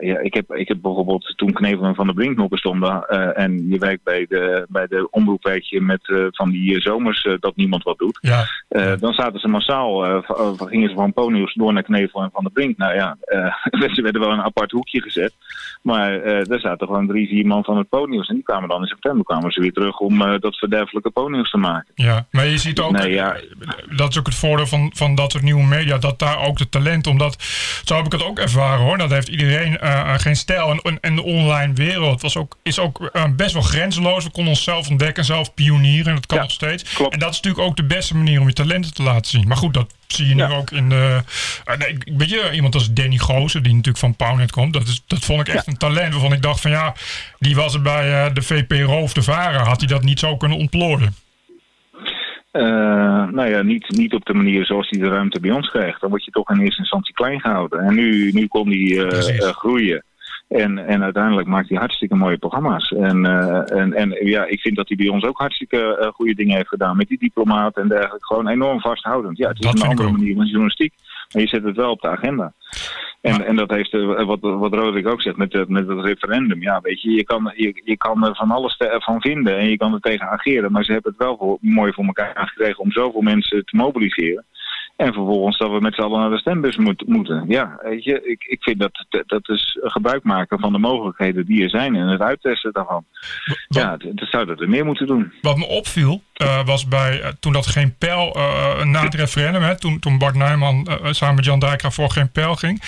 ja, 0.00 0.18
ik, 0.20 0.34
heb, 0.34 0.54
ik 0.54 0.68
heb 0.68 0.78
bijvoorbeeld 0.82 1.32
toen 1.36 1.52
Knevel 1.52 1.84
en 1.84 1.94
Van 1.94 2.06
der 2.06 2.14
Brink 2.14 2.36
nog 2.36 2.48
bestonden... 2.48 3.02
eh, 3.08 3.42
en 3.44 3.68
je 3.68 3.78
werkt 3.78 4.02
bij 4.04 4.26
de, 4.28 4.66
bij 4.68 4.86
de 4.86 5.10
omroep 5.10 5.36
je, 5.60 5.80
met 5.80 6.08
eh, 6.08 6.24
van 6.30 6.50
die 6.50 6.74
eh, 6.74 6.80
zomers 6.80 7.22
eh, 7.22 7.32
dat 7.40 7.56
niemand 7.56 7.82
wat 7.82 7.98
doet. 7.98 8.18
Ja, 8.20 8.44
Eh, 8.68 8.92
dan 8.98 9.12
zaten 9.12 9.40
ze 9.40 9.48
massaal, 9.48 10.04
eh, 10.04 10.14
eh, 10.28 10.52
gingen 10.56 10.88
ze 10.88 10.94
van 10.94 11.12
Ponius 11.12 11.54
door 11.54 11.72
naar 11.72 11.82
Knevel 11.82 12.22
en 12.22 12.30
Van 12.32 12.42
der 12.42 12.52
Brink. 12.52 12.76
Nou 12.76 12.94
ja, 12.94 13.16
eh, 13.20 13.54
ze 13.94 14.02
werden 14.02 14.20
wel 14.20 14.32
in 14.32 14.38
een 14.38 14.44
apart 14.44 14.70
hoekje 14.70 15.02
gezet. 15.02 15.32
Maar 15.82 16.20
eh 16.20 16.44
daar 16.44 16.60
zaten 16.60 16.86
gewoon 16.86 17.06
drie, 17.06 17.28
vier 17.28 17.46
man 17.46 17.64
van 17.64 17.76
het 17.76 17.88
Ponius. 17.88 18.28
En 18.28 18.34
die 18.34 18.44
kwamen 18.44 18.68
dan 18.68 18.80
in 18.80 18.86
september 18.86 19.24
kwamen 19.24 19.52
ze 19.52 19.60
weer 19.60 19.72
terug 19.72 19.98
om 19.98 20.22
eh, 20.22 20.34
dat 20.40 20.56
verderfelijke 20.56 21.10
Ponius 21.10 21.50
te 21.50 21.57
maken. 21.58 21.92
ja. 21.94 22.26
Maar 22.30 22.46
je 22.46 22.58
ziet 22.58 22.80
ook, 22.80 22.92
Nee, 22.92 23.10
ja. 23.10 23.36
dat 23.96 24.10
is 24.10 24.18
ook 24.18 24.26
het 24.26 24.34
voordeel 24.34 24.66
van, 24.66 24.92
van 24.94 25.14
dat 25.14 25.32
soort 25.32 25.44
nieuwe 25.44 25.64
media, 25.64 25.98
dat 25.98 26.18
daar 26.18 26.38
ook 26.38 26.58
de 26.58 26.68
talent, 26.68 27.06
omdat, 27.06 27.36
zo 27.84 27.96
heb 27.96 28.06
ik 28.06 28.12
het 28.12 28.24
ook 28.24 28.38
ervaren 28.38 28.84
hoor, 28.84 28.98
dat 28.98 29.10
heeft 29.10 29.28
iedereen 29.28 29.78
eh, 29.78 30.00
eh, 30.00 30.18
geen 30.18 30.36
stijl. 30.36 30.80
En, 30.82 30.98
en, 31.00 31.16
de 31.16 31.22
online 31.22 31.72
wereld 31.72 32.22
was 32.22 32.36
ook, 32.36 32.56
is 32.62 32.78
ook 32.78 33.10
eh, 33.12 33.24
best 33.36 33.52
wel 33.52 33.62
grenzeloos. 33.62 34.24
We 34.24 34.30
konden 34.30 34.52
onszelf 34.52 34.88
ontdekken, 34.88 35.24
zelf 35.24 35.54
pionieren 35.54 36.06
en 36.06 36.14
dat 36.14 36.26
kan 36.26 36.36
Ja, 36.36 36.42
nog 36.42 36.52
steeds. 36.52 36.82
klopt. 36.94 37.12
En 37.12 37.18
dat 37.18 37.30
is 37.30 37.36
natuurlijk 37.36 37.64
ook 37.68 37.76
de 37.76 37.84
beste 37.84 38.16
manier 38.16 38.40
om 38.40 38.46
je 38.46 38.52
talenten 38.52 38.94
te 38.94 39.02
laten 39.02 39.30
zien. 39.30 39.48
Maar 39.48 39.56
goed, 39.56 39.74
dat 39.74 39.94
zie 40.06 40.28
je 40.28 40.34
nu 40.34 40.44
ook 40.44 40.70
in 40.70 40.88
de... 40.88 41.22
nee, 41.78 41.98
weet 42.16 42.30
je, 42.30 42.50
iemand 42.52 42.74
als 42.74 42.92
Danny 42.92 43.18
Goosen, 43.18 43.62
die 43.62 43.72
natuurlijk 43.74 43.98
van 43.98 44.14
Pownet 44.16 44.50
komt, 44.50 44.72
dat, 44.72 44.88
is, 44.88 45.02
dat 45.06 45.24
vond 45.24 45.40
ik 45.40 45.54
echt 45.54 45.66
een 45.66 45.76
talent. 45.76 46.12
Waarvan 46.12 46.32
ik 46.32 46.42
dacht 46.42 46.60
van 46.60 46.70
ja, 46.70 46.94
die 47.38 47.54
was 47.54 47.74
er 47.74 47.82
bij 47.82 48.32
de 48.32 48.42
VPRO 48.42 49.00
of 49.00 49.12
de 49.12 49.22
VARA, 49.22 49.64
had 49.64 49.78
hij 49.78 49.88
dat 49.88 50.02
niet 50.02 50.18
zo 50.18 50.36
kunnen 50.36 50.58
ontplooien. 50.58 51.14
Eh, 52.50 53.28
nou 53.28 53.48
ja, 53.48 53.62
niet, 53.62 53.88
niet 53.88 54.14
op 54.14 54.24
de 54.24 54.34
manier 54.34 54.64
zoals 54.64 54.90
hij 54.90 55.00
de 55.00 55.08
ruimte 55.08 55.40
bij 55.40 55.50
ons 55.50 55.70
krijgt. 55.70 56.00
Dan 56.00 56.10
word 56.10 56.24
je 56.24 56.30
toch 56.30 56.50
in 56.50 56.60
eerste 56.60 56.80
instantie 56.80 57.14
klein 57.14 57.40
gehouden. 57.40 57.80
En 57.80 57.94
nu, 57.94 58.30
nu 58.30 58.46
kon 58.46 58.68
hij 58.68 59.08
eh, 59.08 59.38
eh, 59.38 59.54
groeien. 59.54 60.02
En, 60.48 60.78
en 60.78 61.02
uiteindelijk 61.02 61.48
maakt 61.48 61.68
hij 61.68 61.78
hartstikke 61.78 62.14
mooie 62.14 62.38
programma's. 62.38 62.90
En, 62.90 63.26
en, 63.66 63.92
en 63.92 64.26
ja, 64.26 64.44
ik 64.44 64.60
vind 64.60 64.76
dat 64.76 64.88
hij 64.88 64.96
bij 64.96 65.08
ons 65.08 65.24
ook 65.24 65.38
hartstikke 65.38 66.10
goede 66.14 66.34
dingen 66.34 66.56
heeft 66.56 66.68
gedaan. 66.68 66.96
Met 66.96 67.08
die 67.08 67.18
diplomaat 67.18 67.76
en 67.76 67.88
dergelijke. 67.88 68.26
Gewoon 68.26 68.48
enorm 68.48 68.80
vasthoudend. 68.80 69.38
Ja, 69.38 69.48
het 69.48 69.58
is 69.58 69.64
Dat 69.64 69.80
een 69.80 69.88
andere 69.88 70.10
manier 70.10 70.34
van 70.34 70.46
journalistiek. 70.46 70.92
Maar 71.32 71.42
je 71.42 71.48
zet 71.48 71.64
het 71.64 71.76
wel 71.76 71.90
op 71.90 72.00
de 72.00 72.08
agenda. 72.08 72.52
En, 73.20 73.46
en 73.46 73.56
dat 73.56 73.70
heeft, 73.70 73.92
eh, 73.92 74.24
wat, 74.24 74.38
wat 74.40 74.74
Roderick 74.74 75.08
ook 75.08 75.22
zegt 75.22 75.36
met, 75.36 75.68
met 75.68 75.88
het 75.88 76.04
referendum. 76.04 76.62
Ja, 76.62 76.80
weet 76.80 77.02
je, 77.02 77.10
je 77.10 77.24
kan, 77.24 77.52
je, 77.56 77.80
je 77.84 77.96
kan 77.96 78.24
er 78.26 78.34
van 78.36 78.50
alles 78.50 78.76
te- 78.76 78.96
van 78.98 79.20
vinden 79.20 79.58
en 79.58 79.68
je 79.68 79.76
kan 79.76 79.94
er 79.94 80.00
tegen 80.00 80.28
ageren. 80.28 80.72
Maar 80.72 80.84
ze 80.84 80.92
hebben 80.92 81.12
het 81.12 81.22
wel 81.22 81.36
voor, 81.36 81.58
mooi 81.60 81.92
voor 81.92 82.04
elkaar 82.04 82.48
gekregen 82.48 82.78
om 82.78 82.92
zoveel 82.92 83.20
mensen 83.20 83.64
te 83.64 83.76
mobiliseren. 83.76 84.44
En 84.98 85.12
vervolgens 85.12 85.58
dat 85.58 85.70
we 85.70 85.80
met 85.80 85.94
z'n 85.94 86.00
allen 86.00 86.20
naar 86.20 86.30
de 86.30 86.38
stembus 86.38 86.76
moet, 86.76 87.06
moeten. 87.06 87.44
Ja, 87.48 87.78
weet 87.82 88.04
je, 88.04 88.22
ik, 88.22 88.44
ik 88.44 88.62
vind 88.62 88.78
dat, 88.78 89.06
dat, 89.26 89.48
is 89.48 89.78
gebruik 89.80 90.22
maken 90.22 90.58
van 90.58 90.72
de 90.72 90.78
mogelijkheden 90.78 91.46
die 91.46 91.62
er 91.62 91.70
zijn 91.70 91.96
en 91.96 92.06
het 92.06 92.20
uittesten 92.20 92.72
daarvan. 92.72 93.04
Ja, 93.68 93.96
dat 93.96 94.28
zouden 94.28 94.58
er 94.58 94.68
meer 94.68 94.84
moeten 94.84 95.06
doen. 95.06 95.32
Wat 95.42 95.56
me 95.56 95.66
opviel, 95.66 96.22
eh, 96.32 96.64
was 96.64 96.88
bij 96.88 97.20
eh, 97.20 97.28
toen 97.40 97.52
dat 97.52 97.66
geen 97.66 97.96
pijl 97.98 98.34
eh, 98.34 98.84
na 98.84 99.02
het 99.02 99.14
referendum, 99.14 99.62
hè, 99.62 99.78
toen, 99.78 99.98
toen 99.98 100.18
Bart 100.18 100.34
Nijman 100.34 100.88
samen 101.10 101.34
met 101.34 101.44
Jan 101.44 101.58
Dijkgraaf 101.58 101.94
voor 101.94 102.10
geen 102.10 102.30
pijl 102.30 102.54
ging, 102.54 102.82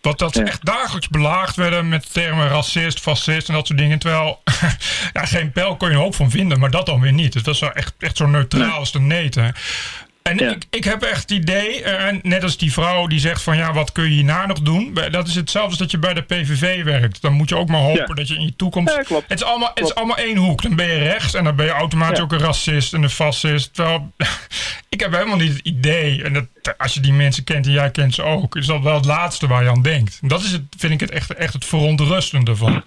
wat 0.00 0.18
dat 0.18 0.34
ze 0.34 0.40
Ja. 0.40 0.46
echt 0.46 0.64
dagelijks 0.64 1.08
belaagd 1.08 1.56
werden 1.56 1.88
met 1.88 2.12
termen 2.12 2.48
racist, 2.48 3.00
fascist 3.00 3.48
en 3.48 3.54
dat 3.54 3.66
soort 3.66 3.78
dingen. 3.78 3.98
Terwijl 3.98 4.42
ja, 5.12 5.24
geen 5.24 5.52
pijl 5.52 5.76
kon 5.76 5.88
je 5.88 5.94
een 5.94 6.00
hoop 6.00 6.14
van 6.14 6.30
vinden, 6.30 6.58
maar 6.58 6.70
dat 6.70 6.86
dan 6.86 7.00
weer 7.00 7.12
niet. 7.12 7.32
Dus 7.32 7.42
dat 7.42 7.54
is 7.54 7.60
wel 7.60 7.72
echt, 7.72 7.94
echt 7.98 8.16
zo 8.16 8.26
neutraal 8.26 8.78
als 8.78 8.92
de 8.92 9.00
neten. 9.00 9.54
En 10.30 10.38
Ja. 10.38 10.50
ik, 10.50 10.64
ik 10.70 10.84
heb 10.84 11.02
echt 11.02 11.20
het 11.20 11.30
idee, 11.30 11.82
eh, 11.82 12.06
en 12.06 12.20
net 12.22 12.42
als 12.42 12.56
die 12.56 12.72
vrouw 12.72 13.06
die 13.06 13.18
zegt 13.18 13.42
van 13.42 13.56
ja, 13.56 13.72
wat 13.72 13.92
kun 13.92 14.04
je 14.04 14.10
hierna 14.10 14.46
nog 14.46 14.60
doen? 14.60 14.98
Dat 15.10 15.28
is 15.28 15.34
hetzelfde 15.34 15.70
als 15.70 15.78
dat 15.78 15.90
je 15.90 15.98
bij 15.98 16.14
de 16.14 16.22
PVV 16.22 16.84
werkt. 16.84 17.20
Dan 17.22 17.32
moet 17.32 17.48
je 17.48 17.56
ook 17.56 17.68
maar 17.68 17.80
hopen 17.80 18.06
Ja. 18.08 18.14
dat 18.14 18.28
je 18.28 18.34
in 18.34 18.44
je 18.44 18.56
toekomst... 18.56 18.94
Ja, 18.94 19.02
klopt. 19.02 19.28
Het 19.28 19.40
is, 19.40 19.46
allemaal, 19.46 19.70
het 19.74 19.84
is 19.84 19.94
allemaal 19.94 20.16
één 20.16 20.36
hoek. 20.36 20.62
Dan 20.62 20.76
ben 20.76 20.86
je 20.86 20.98
rechts 20.98 21.34
en 21.34 21.44
dan 21.44 21.56
ben 21.56 21.66
je 21.66 21.72
automatisch 21.72 22.20
ook 22.20 22.32
een 22.32 22.38
racist 22.38 22.92
en 22.94 23.02
een 23.02 23.10
fascist. 23.10 23.74
Terwijl, 23.74 24.12
ik 24.88 25.00
heb 25.00 25.12
helemaal 25.12 25.36
niet 25.36 25.52
het 25.52 25.60
idee, 25.66 26.22
en 26.22 26.32
dat, 26.32 26.44
als 26.78 26.94
je 26.94 27.00
die 27.00 27.12
mensen 27.12 27.44
kent 27.44 27.66
en 27.66 27.72
jij 27.72 27.90
kent 27.90 28.14
ze 28.14 28.22
ook, 28.22 28.56
is 28.56 28.66
dat 28.66 28.82
wel 28.82 28.94
het 28.94 29.04
laatste 29.04 29.46
waar 29.46 29.62
je 29.62 29.68
aan 29.70 29.82
denkt. 29.82 30.18
En 30.22 30.28
dat 30.28 30.42
is 30.42 30.52
het, 30.52 30.62
vind 30.78 30.92
ik 30.92 31.00
het 31.00 31.10
echt, 31.10 31.34
echt 31.34 31.52
het 31.52 31.64
verontrustende 31.64 32.56
van. 32.56 32.82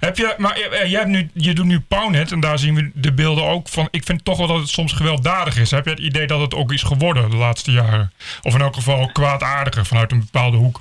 Heb 0.00 0.16
je, 0.16 0.34
maar 0.38 0.52
eh, 0.56 0.90
jij 0.90 0.98
hebt 0.98 1.10
nu, 1.10 1.30
je 1.34 1.54
doet 1.54 1.66
nu 1.66 1.80
Pownet 1.80 2.32
en 2.32 2.40
daar 2.40 2.58
zien 2.58 2.74
we 2.74 2.90
de 2.94 3.12
beelden 3.12 3.44
ook 3.44 3.68
van. 3.68 3.88
Ik 3.90 4.04
vind 4.04 4.24
toch 4.24 4.38
wel 4.38 4.46
dat 4.46 4.58
het 4.58 4.68
soms 4.68 4.92
gewelddadig 4.92 5.58
is. 5.58 5.70
Heb 5.70 5.84
je 5.84 5.90
het 5.90 6.00
idee 6.00 6.26
dat 6.26 6.40
het 6.40 6.54
ook 6.54 6.72
is 6.72 6.79
geworden 6.82 7.30
de 7.30 7.36
laatste 7.36 7.72
jaren? 7.72 8.12
Of 8.42 8.54
in 8.54 8.60
elk 8.60 8.74
geval 8.74 9.10
kwaadaardiger 9.12 9.86
vanuit 9.86 10.12
een 10.12 10.20
bepaalde 10.20 10.56
hoek? 10.56 10.80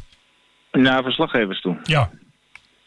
Naar 0.71 1.03
verslaggevers 1.03 1.61
toe. 1.61 1.77
Ja, 1.83 2.09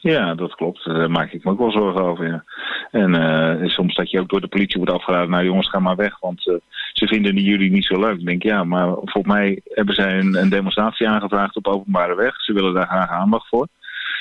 Ja, 0.03 0.35
dat 0.35 0.55
klopt. 0.55 0.85
Daar 0.85 1.11
maak 1.11 1.33
ik 1.33 1.45
me 1.45 1.51
ook 1.51 1.59
wel 1.59 1.71
zorgen 1.71 2.03
over. 2.03 2.27
Ja. 2.27 2.45
En 2.91 3.15
eh, 3.15 3.69
soms 3.69 3.95
dat 3.95 4.11
je 4.11 4.21
ook 4.21 4.29
door 4.29 4.41
de 4.41 4.49
politie 4.49 4.77
wordt 4.77 4.93
afgeraden. 4.93 5.31
Nou 5.31 5.45
jongens, 5.45 5.69
ga 5.69 5.79
maar 5.79 5.97
weg, 5.97 6.19
want 6.21 6.49
eh, 6.49 6.55
ze 6.93 7.07
vinden 7.07 7.35
jullie 7.35 7.71
niet 7.71 7.85
zo 7.85 8.01
leuk. 8.01 8.19
Ik 8.19 8.27
denk 8.27 8.43
ja, 8.43 8.65
maar 8.65 8.87
volgens 8.87 9.27
mij 9.27 9.61
hebben 9.65 9.95
zij 9.95 10.19
een, 10.19 10.35
een 10.35 10.49
demonstratie 10.49 11.09
aangevraagd 11.09 11.57
op 11.57 11.67
openbare 11.67 12.15
weg. 12.15 12.43
Ze 12.43 12.53
willen 12.53 12.75
daar 12.75 12.87
graag 12.87 13.09
aandacht 13.11 13.49
voor. 13.49 13.69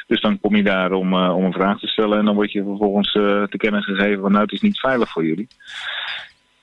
Dus 0.07 0.21
dan 0.21 0.39
kom 0.39 0.55
je 0.55 0.63
daar 0.63 0.91
om, 0.91 1.13
eh, 1.13 1.35
om 1.35 1.43
een 1.43 1.53
vraag 1.53 1.79
te 1.79 1.87
stellen 1.87 2.19
en 2.19 2.25
dan 2.25 2.35
word 2.35 2.51
je 2.51 2.63
vervolgens 2.63 3.11
te 3.11 3.57
kennen 3.57 3.83
gegeven 3.83 4.21
van 4.21 4.31
nou 4.31 4.43
het 4.43 4.53
is 4.53 4.61
niet 4.61 4.79
veilig 4.79 5.09
voor 5.09 5.25
jullie. 5.25 5.47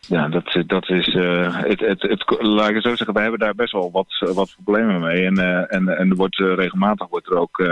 Ja, 0.09 0.29
dat, 0.29 0.63
dat 0.67 0.91
is, 0.91 1.15
eh, 1.15 1.57
het, 1.63 1.81
het, 1.81 2.03
het, 2.03 2.41
laat 2.41 2.69
ik 2.69 2.75
het 2.75 2.85
zo 2.85 2.95
zeggen, 2.97 3.13
wij 3.13 3.23
hebben 3.23 3.41
daar 3.41 3.55
best 3.55 3.73
wel 3.73 3.91
wat, 3.91 4.33
wat 4.35 4.55
problemen 4.55 5.01
mee. 5.01 5.25
En, 5.25 5.39
eh, 5.39 5.75
en, 5.75 5.89
en 5.89 6.11
er 6.11 6.17
wordt 6.17 6.41
eh, 6.41 6.55
regelmatig 6.55 7.09
wordt 7.09 7.31
er 7.31 7.37
ook, 7.39 7.63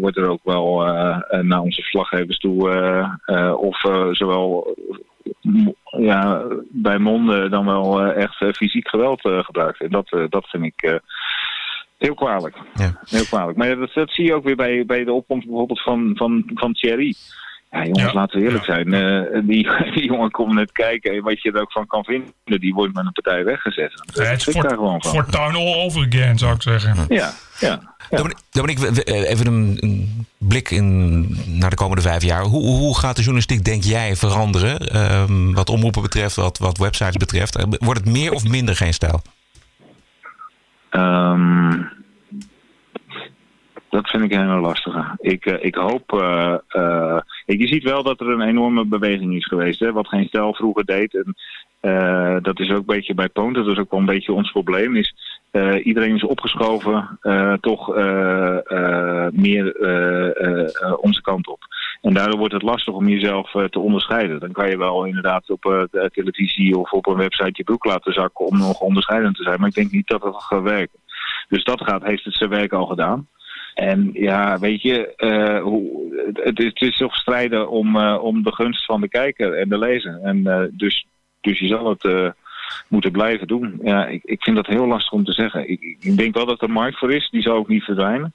wordt 0.00 0.16
er 0.16 0.28
ook 0.28 0.44
wel 0.44 0.84
naar 1.42 1.60
onze 1.60 1.80
verslaggevers 1.80 2.38
toe, 2.38 3.56
of 3.56 3.80
zowel 4.16 4.76
ja, 5.98 6.42
bij 6.68 6.98
monden 6.98 7.50
dan 7.50 7.66
wel 7.66 8.02
echt 8.02 8.36
fysiek 8.36 8.88
geweld 8.88 9.20
gebruikt. 9.20 9.80
En 9.80 9.90
dat, 9.90 10.08
dat 10.28 10.48
vind 10.48 10.64
ik 10.64 11.00
heel 11.98 12.14
kwalijk. 12.14 12.56
Ja. 12.74 13.00
Heel 13.04 13.24
kwalijk. 13.24 13.58
Maar 13.58 13.76
dat, 13.76 13.92
dat 13.94 14.10
zie 14.10 14.24
je 14.24 14.34
ook 14.34 14.44
weer 14.44 14.56
bij, 14.56 14.84
bij 14.86 15.04
de 15.04 15.12
opkomst 15.12 15.46
bijvoorbeeld 15.46 15.82
van, 15.82 16.12
van, 16.16 16.50
van 16.54 16.72
Thierry. 16.72 17.14
Ja, 17.74 17.82
jongens, 17.82 18.02
Ja, 18.02 18.12
laten 18.12 18.38
we 18.40 18.44
eerlijk 18.46 18.64
ja. 18.66 18.74
zijn. 18.74 18.94
Eh, 18.94 19.40
die, 19.42 19.68
die 19.94 20.04
jongen 20.04 20.30
komt 20.30 20.54
net 20.54 20.72
kijken. 20.72 21.12
En 21.14 21.22
wat 21.22 21.42
je 21.42 21.52
er 21.52 21.60
ook 21.60 21.72
van 21.72 21.86
kan 21.86 22.04
vinden, 22.04 22.32
die 22.44 22.74
wordt 22.74 22.94
met 22.94 23.06
een 23.06 23.12
partij 23.12 23.44
weggezet. 23.44 24.02
Ja, 24.14 24.22
het 24.22 24.46
is 24.46 24.54
voor, 24.54 24.74
van. 24.74 25.02
fortuin 25.04 25.54
all 25.54 25.74
over 25.74 26.06
again, 26.06 26.38
zou 26.38 26.54
ik 26.54 26.62
zeggen. 26.62 26.94
Ja, 27.08 27.32
ja. 27.60 27.80
ja. 28.10 28.16
Dominique, 28.16 28.42
Dominique, 28.50 28.86
we- 28.86 28.92
we- 28.92 29.26
even 29.28 29.46
een, 29.46 29.76
een 29.80 30.26
blik 30.38 30.70
in, 30.70 31.20
naar 31.58 31.70
de 31.70 31.76
komende 31.76 32.02
vijf 32.02 32.22
jaar. 32.22 32.42
Hoe, 32.42 32.62
hoe 32.62 32.98
gaat 32.98 33.12
de 33.16 33.20
journalistiek, 33.22 33.64
denk 33.64 33.82
jij, 33.82 34.16
veranderen? 34.16 34.78
Ehm, 34.78 35.52
wat 35.52 35.70
omroepen 35.70 36.02
betreft, 36.02 36.36
wat, 36.36 36.58
wat 36.58 36.78
websites 36.78 37.16
betreft. 37.16 37.56
Eh, 37.56 37.64
Wordt 37.78 38.00
het 38.00 38.08
meer 38.08 38.32
of 38.32 38.44
minder 38.48 38.76
geen 38.76 38.94
stijl? 38.94 39.22
Ehm, 40.90 41.72
dat 43.94 44.10
vind 44.10 44.22
ik 44.22 44.32
een 44.32 44.48
hele 44.48 44.60
lastige. 44.60 45.04
Ik, 45.18 45.46
eh, 45.46 45.64
ik 45.64 45.74
hoop. 45.74 46.12
eh, 46.12 46.54
eh, 46.68 47.18
je 47.44 47.66
ziet 47.66 47.82
wel 47.82 48.02
dat 48.02 48.20
er 48.20 48.28
een 48.28 48.40
enorme 48.40 48.84
beweging 48.84 49.34
is 49.34 49.46
geweest. 49.46 49.80
Hè, 49.80 49.92
wat 49.92 50.08
geen 50.08 50.26
stel 50.26 50.54
vroeger 50.54 50.84
deed. 50.84 51.14
En, 51.14 51.34
dat 52.42 52.60
is 52.60 52.70
ook 52.70 52.78
een 52.78 52.84
beetje 52.96 53.14
bij 53.14 53.28
Poont. 53.28 53.54
Dat 53.54 53.66
is 53.66 53.78
ook 53.78 53.90
wel 53.90 54.00
een 54.00 54.06
beetje 54.06 54.32
ons 54.32 54.50
probleem. 54.50 54.96
Is, 54.96 55.14
iedereen 55.82 56.14
is 56.14 56.24
opgeschoven 56.24 57.18
toch 57.60 57.94
meer 59.32 59.64
onze 61.00 61.22
kant 61.22 61.48
op. 61.48 61.58
En 62.02 62.14
daardoor 62.14 62.38
wordt 62.38 62.52
het 62.52 62.62
lastig 62.62 62.94
om 62.94 63.08
jezelf 63.08 63.50
te 63.50 63.78
onderscheiden. 63.78 64.40
Dan 64.40 64.52
kan 64.52 64.70
je 64.70 64.78
wel 64.78 65.04
inderdaad 65.04 65.50
op 65.50 65.88
televisie 66.12 66.78
of 66.78 66.92
op 66.92 67.06
een 67.06 67.16
website 67.16 67.52
je 67.52 67.64
broek 67.64 67.84
laten 67.84 68.12
zakken 68.12 68.46
om 68.46 68.58
nog 68.58 68.80
onderscheidend 68.80 69.36
te 69.36 69.42
zijn. 69.42 69.58
Maar 69.58 69.68
ik 69.68 69.74
denk 69.74 69.90
niet 69.90 70.08
dat 70.08 70.22
dat 70.22 70.42
gaat 70.42 70.62
werken. 70.62 70.98
Dus 71.48 71.64
dat 71.64 71.82
gaat, 71.82 72.02
heeft 72.02 72.24
het 72.24 72.34
zijn 72.34 72.50
werk 72.50 72.72
al 72.72 72.86
gedaan. 72.86 73.28
En 73.74 74.10
ja, 74.12 74.58
weet 74.58 74.82
je, 74.82 75.14
eh, 75.16 75.66
het, 76.44 76.58
is, 76.58 76.66
het 76.66 76.80
is 76.80 76.96
toch 76.96 77.14
strijden 77.14 77.68
om, 77.68 77.96
eh, 77.96 78.22
om 78.22 78.42
de 78.42 78.54
gunst 78.54 78.84
van 78.84 79.00
de 79.00 79.08
kijker 79.08 79.52
en 79.52 79.68
de 79.68 79.78
lezer. 79.78 80.20
En 80.22 80.46
eh, 80.46 80.62
dus, 80.70 81.06
dus 81.40 81.58
je 81.58 81.66
zal 81.66 81.88
het 81.88 82.32
moeten 82.88 83.12
blijven 83.12 83.46
doen. 83.46 83.80
Ja, 83.82 84.06
ik, 84.06 84.24
ik 84.24 84.42
vind 84.42 84.56
dat 84.56 84.66
heel 84.66 84.86
lastig 84.86 85.12
om 85.12 85.24
te 85.24 85.32
zeggen. 85.32 85.70
Ik, 85.70 85.96
ik 86.00 86.16
denk 86.16 86.34
wel 86.34 86.46
dat 86.46 86.62
er 86.62 86.70
markt 86.70 86.98
voor 86.98 87.12
is, 87.12 87.30
die 87.30 87.42
zal 87.42 87.56
ook 87.56 87.68
niet 87.68 87.84
verdwijnen. 87.84 88.34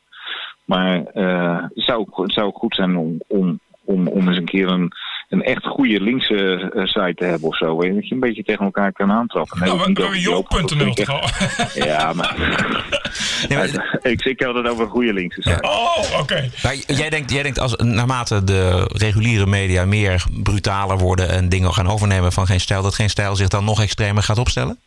Maar 0.66 0.96
het, 0.96 1.72
zou, 1.74 2.08
het 2.14 2.34
zou 2.34 2.48
ook 2.48 2.58
goed 2.58 2.76
zijn 2.76 2.98
om, 2.98 3.18
om, 3.28 3.60
om, 3.84 4.08
om 4.08 4.28
eens 4.28 4.38
een 4.38 4.46
keer 4.46 4.68
een, 4.68 4.92
een 5.30 5.44
echt 5.44 5.66
goede 5.66 6.02
linkse 6.02 6.72
site 6.84 7.14
te 7.16 7.26
hebben 7.26 7.48
of 7.48 7.58
zo. 7.58 7.82
hè. 7.82 7.94
Dat 7.94 8.08
je 8.08 8.14
een 8.14 8.20
beetje 8.20 8.44
tegen 8.44 8.66
elkaar 8.66 8.92
kan 8.92 9.12
aantrappen. 9.12 9.60
Nee, 9.60 9.68
Nou, 9.68 9.88
niet 9.88 9.98
we 9.98 10.04
hebben 10.04 10.20
ik 10.88 10.94
toch 10.94 11.10
al? 11.10 11.30
Ja, 11.86 12.14
maar... 12.14 12.36
Nee, 13.48 13.58
maar- 13.58 13.98
ik, 14.12 14.26
ik 14.26 14.42
had 14.42 14.56
het 14.56 14.68
over 14.68 14.88
goede 14.88 15.14
linkse 15.14 15.42
site. 15.42 15.62
Oh, 15.62 16.20
oké. 16.20 16.50
Maar 16.64 16.76
jij 16.76 17.10
denkt, 17.10 17.32
jij 17.32 17.44
denkt 17.44 17.60
als 17.60 17.76
naarmate 17.76 18.44
de 18.44 18.90
reguliere 18.94 19.46
media 19.46 19.86
meer 19.86 20.24
brutaler 20.44 20.98
worden 20.98 21.30
en 21.30 21.50
dingen 21.50 21.74
gaan 21.74 21.88
overnemen 21.88 22.32
van 22.32 22.46
geen 22.46 22.60
stijl, 22.60 22.82
dat 22.82 22.96
geen 22.96 23.10
stijl 23.10 23.36
zich 23.36 23.48
dan 23.48 23.64
nog 23.66 23.82
extremer 23.82 24.24
gaat 24.24 24.38
opstellen? 24.38 24.80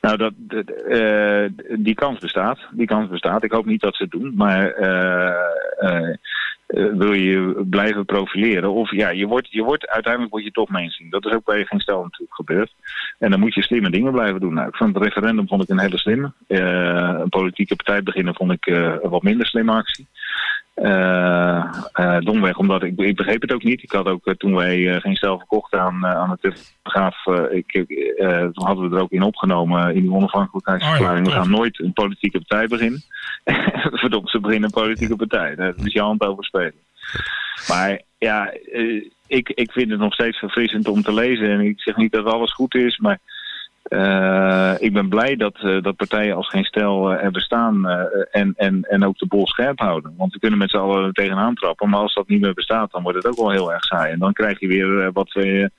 Nou, 0.00 0.16
dat, 0.16 0.32
dat, 0.36 0.64
eh, 0.88 1.44
die 1.78 1.94
kans 1.94 2.18
bestaat. 2.18 2.58
Die 2.70 2.86
kans 2.86 3.08
bestaat. 3.08 3.44
Ik 3.44 3.52
hoop 3.52 3.66
niet 3.66 3.80
dat 3.80 3.96
ze 3.96 4.02
het 4.02 4.12
doen. 4.12 4.32
Maar 4.36 4.70
eh, 4.70 5.34
eh, 5.78 6.16
eh, 6.68 6.84
wil 6.92 7.12
je 7.12 7.66
blijven 7.70 8.04
profileren? 8.04 8.72
Of 8.72 8.90
ja, 8.90 9.08
je 9.08 9.26
wordt, 9.26 9.50
je 9.50 9.62
wordt, 9.62 9.88
uiteindelijk 9.88 10.32
word 10.32 10.44
je 10.44 10.50
toch 10.50 10.68
mainstream. 10.68 11.10
Dat 11.10 11.24
is 11.24 11.32
ook 11.32 11.44
bij 11.44 11.64
geen 11.64 11.80
stel 11.80 12.02
natuurlijk 12.02 12.34
gebeurd. 12.34 12.74
En 13.18 13.30
dan 13.30 13.40
moet 13.40 13.54
je 13.54 13.62
slimme 13.62 13.90
dingen 13.90 14.12
blijven 14.12 14.40
doen. 14.40 14.54
Nou, 14.54 14.68
vond 14.72 14.94
het 14.94 15.04
referendum 15.04 15.48
vond 15.48 15.62
ik 15.62 15.68
een 15.68 15.78
hele 15.78 15.98
slimme. 15.98 16.32
Eh, 16.46 17.20
een 17.20 17.28
politieke 17.28 17.76
partij 17.76 18.02
beginnen 18.02 18.34
vond 18.34 18.52
ik 18.52 18.66
eh, 18.66 18.94
een 19.02 19.10
wat 19.10 19.22
minder 19.22 19.46
slimme 19.46 19.72
actie. 19.72 20.06
Eh, 20.82 21.64
eh, 21.92 22.18
domweg, 22.20 22.56
omdat 22.56 22.82
ik, 22.82 22.98
ik 22.98 23.16
begreep 23.16 23.40
het 23.40 23.52
ook 23.52 23.62
niet. 23.62 23.82
Ik 23.82 23.92
had 23.92 24.06
ook 24.06 24.26
eh, 24.26 24.34
toen 24.34 24.54
wij 24.54 25.00
geen 25.00 25.16
stel 25.16 25.38
verkochten 25.38 25.80
aan, 25.80 26.06
aan 26.06 26.38
de 26.40 26.54
Telegraaf, 26.82 27.26
ik, 27.50 27.72
toen 28.52 28.66
hadden 28.66 28.90
we 28.90 28.96
er 28.96 29.02
ook 29.02 29.10
in 29.10 29.22
opgenomen 29.22 29.94
in 29.94 30.00
die 30.00 30.12
onafhankelijkheidsverklaring. 30.12 31.26
Oh 31.26 31.32
ja, 31.32 31.38
we 31.38 31.44
gaan 31.44 31.56
nooit 31.56 31.80
een 31.80 31.92
politieke 31.92 32.38
partij 32.38 32.66
beginnen. 32.66 33.02
Verdomd, 34.00 34.30
ze 34.30 34.40
beginnen 34.40 34.64
een 34.64 34.82
politieke 34.82 35.16
partij. 35.16 35.54
Daar 35.54 35.74
is 35.76 35.92
je 35.92 36.00
hand 36.00 36.20
over 36.22 36.44
spelen. 36.44 36.86
Maar 37.68 38.00
ja, 38.18 38.52
ik, 39.26 39.48
ik 39.48 39.72
vind 39.72 39.90
het 39.90 40.00
nog 40.00 40.12
steeds 40.12 40.38
verfrissend 40.38 40.88
om 40.88 41.02
te 41.02 41.14
lezen. 41.14 41.50
En 41.50 41.60
ik 41.60 41.80
zeg 41.80 41.96
niet 41.96 42.12
dat 42.12 42.26
alles 42.26 42.52
goed 42.52 42.74
is, 42.74 42.98
maar 42.98 43.18
eh, 43.82 44.74
ik 44.78 44.92
ben 44.92 45.08
blij 45.08 45.36
dat, 45.36 45.54
eh, 45.60 45.82
dat 45.82 45.96
partijen 45.96 46.36
als 46.36 46.48
geen 46.48 46.64
stel 46.64 47.12
eh, 47.12 47.24
er 47.24 47.30
bestaan 47.30 47.88
en, 48.30 48.54
en, 48.56 48.82
en 48.82 49.04
ook 49.04 49.18
de 49.18 49.26
bol 49.26 49.46
scherp 49.46 49.78
houden. 49.78 50.14
Want 50.16 50.32
we 50.32 50.38
kunnen 50.38 50.58
met 50.58 50.70
z'n 50.70 50.76
allen 50.76 51.12
tegenaan 51.12 51.54
trappen. 51.54 51.88
Maar 51.88 52.00
als 52.00 52.14
dat 52.14 52.28
niet 52.28 52.40
meer 52.40 52.54
bestaat, 52.54 52.90
dan 52.90 53.02
wordt 53.02 53.16
het 53.16 53.26
ook 53.26 53.36
wel 53.36 53.50
heel 53.50 53.72
erg 53.72 53.84
saai. 53.84 54.12
En 54.12 54.18
dan 54.18 54.32
krijg 54.32 54.60
je 54.60 54.68
weer 54.68 55.12
wat 55.12 55.32
we 55.32 55.70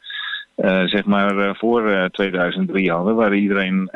zeg 0.86 1.06
maar 1.06 1.56
voor 1.56 1.90
eh, 1.90 2.06
2003 2.06 2.92
hadden. 2.92 3.16
Waar 3.16 3.36
iedereen 3.36 3.90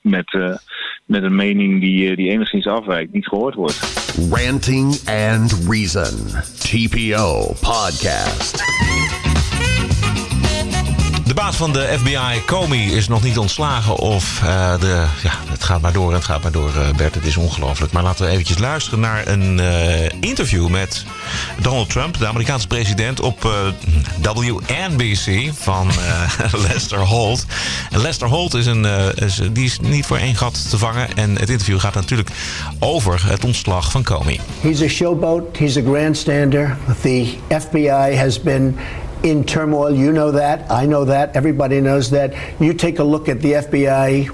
met, 0.00 0.38
met 1.04 1.22
een 1.22 1.36
mening 1.36 1.80
die, 1.80 2.16
die 2.16 2.30
enigszins 2.30 2.66
afwijkt 2.66 3.12
niet 3.12 3.28
gehoord 3.28 3.54
wordt. 3.54 3.80
Ranting 4.30 4.86
and 5.06 5.66
Reason. 5.68 6.42
TPO 6.58 7.54
Podcast. 7.60 9.29
De 11.30 11.36
baas 11.36 11.56
van 11.56 11.72
de 11.72 11.96
FBI, 11.98 12.44
Comey, 12.46 12.84
is 12.84 13.08
nog 13.08 13.22
niet 13.22 13.38
ontslagen. 13.38 13.96
Of 13.96 14.42
eh, 14.42 14.80
de. 14.80 15.04
Ja, 15.22 15.32
het 15.48 15.64
gaat 15.64 15.80
maar 15.80 15.92
door 15.92 16.14
het 16.14 16.24
gaat 16.24 16.42
maar 16.42 16.52
door, 16.52 16.70
eh, 16.76 16.96
Bert. 16.96 17.14
Het 17.14 17.24
is 17.24 17.36
ongelooflijk. 17.36 17.92
Maar 17.92 18.02
laten 18.02 18.24
we 18.24 18.30
eventjes 18.30 18.58
luisteren 18.58 19.00
naar 19.00 19.26
een 19.26 19.60
eh, 19.60 20.08
interview 20.20 20.68
met 20.68 21.04
Donald 21.60 21.90
Trump, 21.90 22.18
de 22.18 22.26
Amerikaanse 22.26 22.66
president, 22.66 23.20
op 23.20 23.42
WNBC 24.22 25.50
van 25.54 25.90
Lester 26.68 26.98
Holt. 26.98 27.46
Lester 27.90 28.28
Holt 28.28 28.54
is 28.54 28.66
een, 28.66 28.86
die 29.52 29.64
is 29.64 29.80
niet 29.80 30.06
voor 30.06 30.16
één 30.16 30.36
gat 30.36 30.70
te 30.70 30.78
vangen. 30.78 31.16
En 31.16 31.30
het 31.38 31.50
interview 31.50 31.80
gaat 31.80 31.94
natuurlijk 31.94 32.30
over 32.78 33.26
het 33.26 33.44
ontslag 33.44 33.90
van 33.90 34.02
Comey. 34.02 34.40
He's 34.60 34.82
a 34.82 34.88
showboat. 34.88 35.58
He's 35.58 35.76
a 35.76 35.82
grandstander. 35.82 36.76
The 37.02 37.34
FBI 37.48 38.16
has 38.16 38.42
been 38.42 38.76
in 39.22 39.44
turmoil. 39.44 39.94
You 39.94 40.12
know 40.12 40.30
that. 40.30 40.70
I 40.70 40.86
know 40.86 41.04
that. 41.04 41.36
Everybody 41.36 41.80
knows 41.80 42.10
that. 42.10 42.34
You 42.60 42.74
take 42.74 42.98
a 42.98 43.04
look 43.04 43.28
at 43.28 43.40
the 43.40 43.52
FBI 43.52 44.30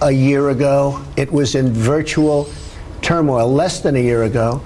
a 0.00 0.10
year 0.10 0.50
ago, 0.50 1.04
it 1.16 1.30
was 1.30 1.54
in 1.54 1.72
virtual 1.72 2.48
turmoil 3.02 3.52
less 3.52 3.80
than 3.80 3.96
a 3.96 4.00
year 4.00 4.24
ago. 4.24 4.62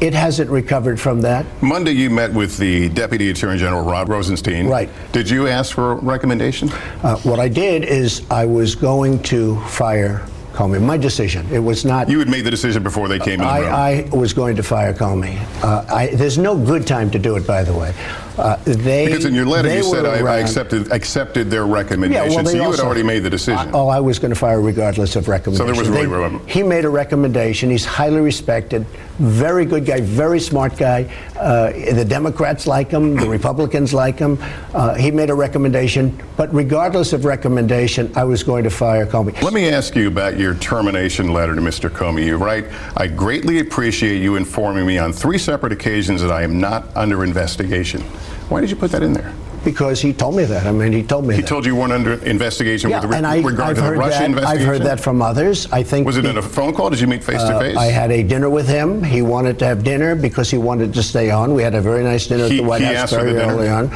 It 0.00 0.14
hasn't 0.14 0.48
recovered 0.48 0.98
from 0.98 1.20
that. 1.22 1.44
Monday, 1.62 1.92
you 1.92 2.08
met 2.08 2.32
with 2.32 2.56
the 2.56 2.88
Deputy 2.88 3.30
Attorney 3.30 3.58
General 3.58 3.84
Rod 3.84 4.08
Rosenstein. 4.08 4.66
Right. 4.66 4.88
Did 5.12 5.28
you 5.28 5.46
ask 5.46 5.74
for 5.74 5.92
a 5.92 5.94
recommendation? 5.96 6.70
Uh, 7.02 7.18
what 7.18 7.38
I 7.38 7.48
did 7.48 7.84
is 7.84 8.24
I 8.30 8.46
was 8.46 8.74
going 8.74 9.22
to 9.24 9.60
fire 9.66 10.26
Comey. 10.52 10.80
My 10.82 10.96
decision. 10.96 11.46
It 11.50 11.58
was 11.58 11.84
not. 11.84 12.08
You 12.08 12.18
had 12.18 12.28
made 12.28 12.44
the 12.44 12.50
decision 12.50 12.82
before 12.82 13.08
they 13.08 13.18
came 13.18 13.40
in 13.40 13.46
the 13.46 13.60
room. 13.60 13.72
I, 13.72 14.08
I 14.12 14.16
was 14.16 14.32
going 14.32 14.56
to 14.56 14.62
fire 14.62 14.92
Comey. 14.92 15.38
Uh, 15.62 15.84
I, 15.92 16.08
there's 16.08 16.38
no 16.38 16.56
good 16.56 16.86
time 16.86 17.10
to 17.10 17.18
do 17.18 17.36
it, 17.36 17.46
by 17.46 17.62
the 17.62 17.72
way. 17.72 17.94
Uh, 18.38 18.56
they 18.64 19.06
because 19.06 19.26
in 19.26 19.34
your 19.34 19.44
letter 19.44 19.74
you 19.74 19.82
said 19.82 20.06
I, 20.06 20.20
I 20.26 20.38
accepted 20.38 20.90
accepted 20.92 21.50
their 21.50 21.66
recommendation. 21.66 22.30
Yeah, 22.30 22.36
well, 22.36 22.46
so 22.46 22.56
you 22.56 22.70
had 22.70 22.80
already 22.80 23.02
made 23.02 23.18
the 23.18 23.28
decision. 23.28 23.70
Oh, 23.74 23.88
I 23.88 24.00
was 24.00 24.18
going 24.18 24.30
to 24.30 24.38
fire 24.38 24.62
regardless 24.62 25.14
of 25.16 25.28
recommendation. 25.28 25.66
So 25.66 25.70
there 25.70 25.78
was 25.78 25.90
really 25.90 26.38
They-. 26.38 26.52
He 26.52 26.62
made 26.62 26.86
a 26.86 26.88
recommendation. 26.88 27.68
He's 27.68 27.84
highly 27.84 28.20
respected, 28.20 28.86
very 29.18 29.66
good 29.66 29.84
guy, 29.84 30.00
very 30.00 30.40
smart 30.40 30.78
guy. 30.78 31.12
Uh, 31.38 31.72
the 31.92 32.04
Democrats 32.04 32.66
like 32.66 32.90
him, 32.90 33.14
the 33.16 33.28
Republicans 33.28 33.92
like 33.92 34.18
him. 34.18 34.38
Uh, 34.72 34.94
he 34.94 35.10
made 35.10 35.28
a 35.28 35.34
recommendation, 35.34 36.18
but 36.38 36.52
regardless 36.54 37.12
of 37.12 37.26
recommendation, 37.26 38.10
I 38.16 38.24
was 38.24 38.42
going 38.42 38.64
to 38.64 38.70
fire 38.70 39.04
Comey. 39.04 39.40
Let 39.42 39.52
me 39.52 39.68
ask 39.68 39.94
you 39.94 40.08
about 40.08 40.38
your 40.40 40.54
termination 40.54 41.32
letter 41.32 41.54
to 41.54 41.60
Mr. 41.60 41.88
Comey. 41.90 42.24
You 42.26 42.36
write, 42.36 42.66
I 42.96 43.06
greatly 43.06 43.60
appreciate 43.60 44.20
you 44.22 44.36
informing 44.36 44.86
me 44.86 44.98
on 44.98 45.12
three 45.12 45.38
separate 45.38 45.72
occasions 45.72 46.20
that 46.22 46.30
I 46.32 46.42
am 46.42 46.58
not 46.60 46.86
under 46.96 47.22
investigation. 47.24 48.00
Why 48.48 48.60
did 48.60 48.70
you 48.70 48.76
put 48.76 48.90
that 48.92 49.02
in 49.02 49.12
there? 49.12 49.32
Because 49.62 50.00
he 50.00 50.14
told 50.14 50.36
me 50.36 50.44
that. 50.46 50.66
I 50.66 50.72
mean, 50.72 50.90
he 50.90 51.02
told 51.02 51.26
me 51.26 51.34
He 51.34 51.42
that. 51.42 51.46
told 51.46 51.66
you 51.66 51.76
weren't 51.76 51.92
under 51.92 52.14
investigation 52.24 52.88
yeah, 52.88 53.00
with 53.02 53.10
re- 53.10 53.16
and 53.18 53.26
I, 53.26 53.42
regard 53.42 53.70
I've 53.70 53.74
to 53.76 53.80
the 53.82 53.86
heard 53.88 53.98
Russia 53.98 54.32
that. 54.32 54.44
I've 54.46 54.62
heard 54.62 54.80
that 54.82 54.98
from 55.00 55.20
others. 55.20 55.70
I 55.70 55.82
think. 55.82 56.06
Was 56.06 56.16
it 56.16 56.22
the- 56.22 56.30
in 56.30 56.38
a 56.38 56.42
phone 56.42 56.72
call? 56.72 56.88
Did 56.88 56.98
you 57.00 57.06
meet 57.06 57.22
face 57.22 57.42
to 57.42 57.56
Uh, 57.56 57.60
face? 57.60 57.76
I 57.76 57.86
had 57.86 58.10
a 58.10 58.22
dinner 58.22 58.48
with 58.48 58.66
him. 58.66 59.02
He 59.04 59.20
wanted 59.20 59.58
to 59.58 59.66
have 59.66 59.84
dinner 59.84 60.14
because 60.14 60.50
he 60.50 60.56
wanted 60.56 60.94
to 60.94 61.02
stay 61.02 61.30
on. 61.30 61.52
We 61.52 61.62
had 61.62 61.74
a 61.74 61.80
very 61.82 62.02
nice 62.02 62.26
dinner 62.26 62.46
He- 62.48 62.56
at 62.58 62.62
the 62.62 62.68
White 62.68 62.80
he 62.80 62.86
House 62.86 62.96
asked 62.96 63.12
for 63.12 63.20
very 63.20 63.34
the 63.34 63.40
dinner? 63.40 63.52
early 63.54 63.68
on. 63.68 63.90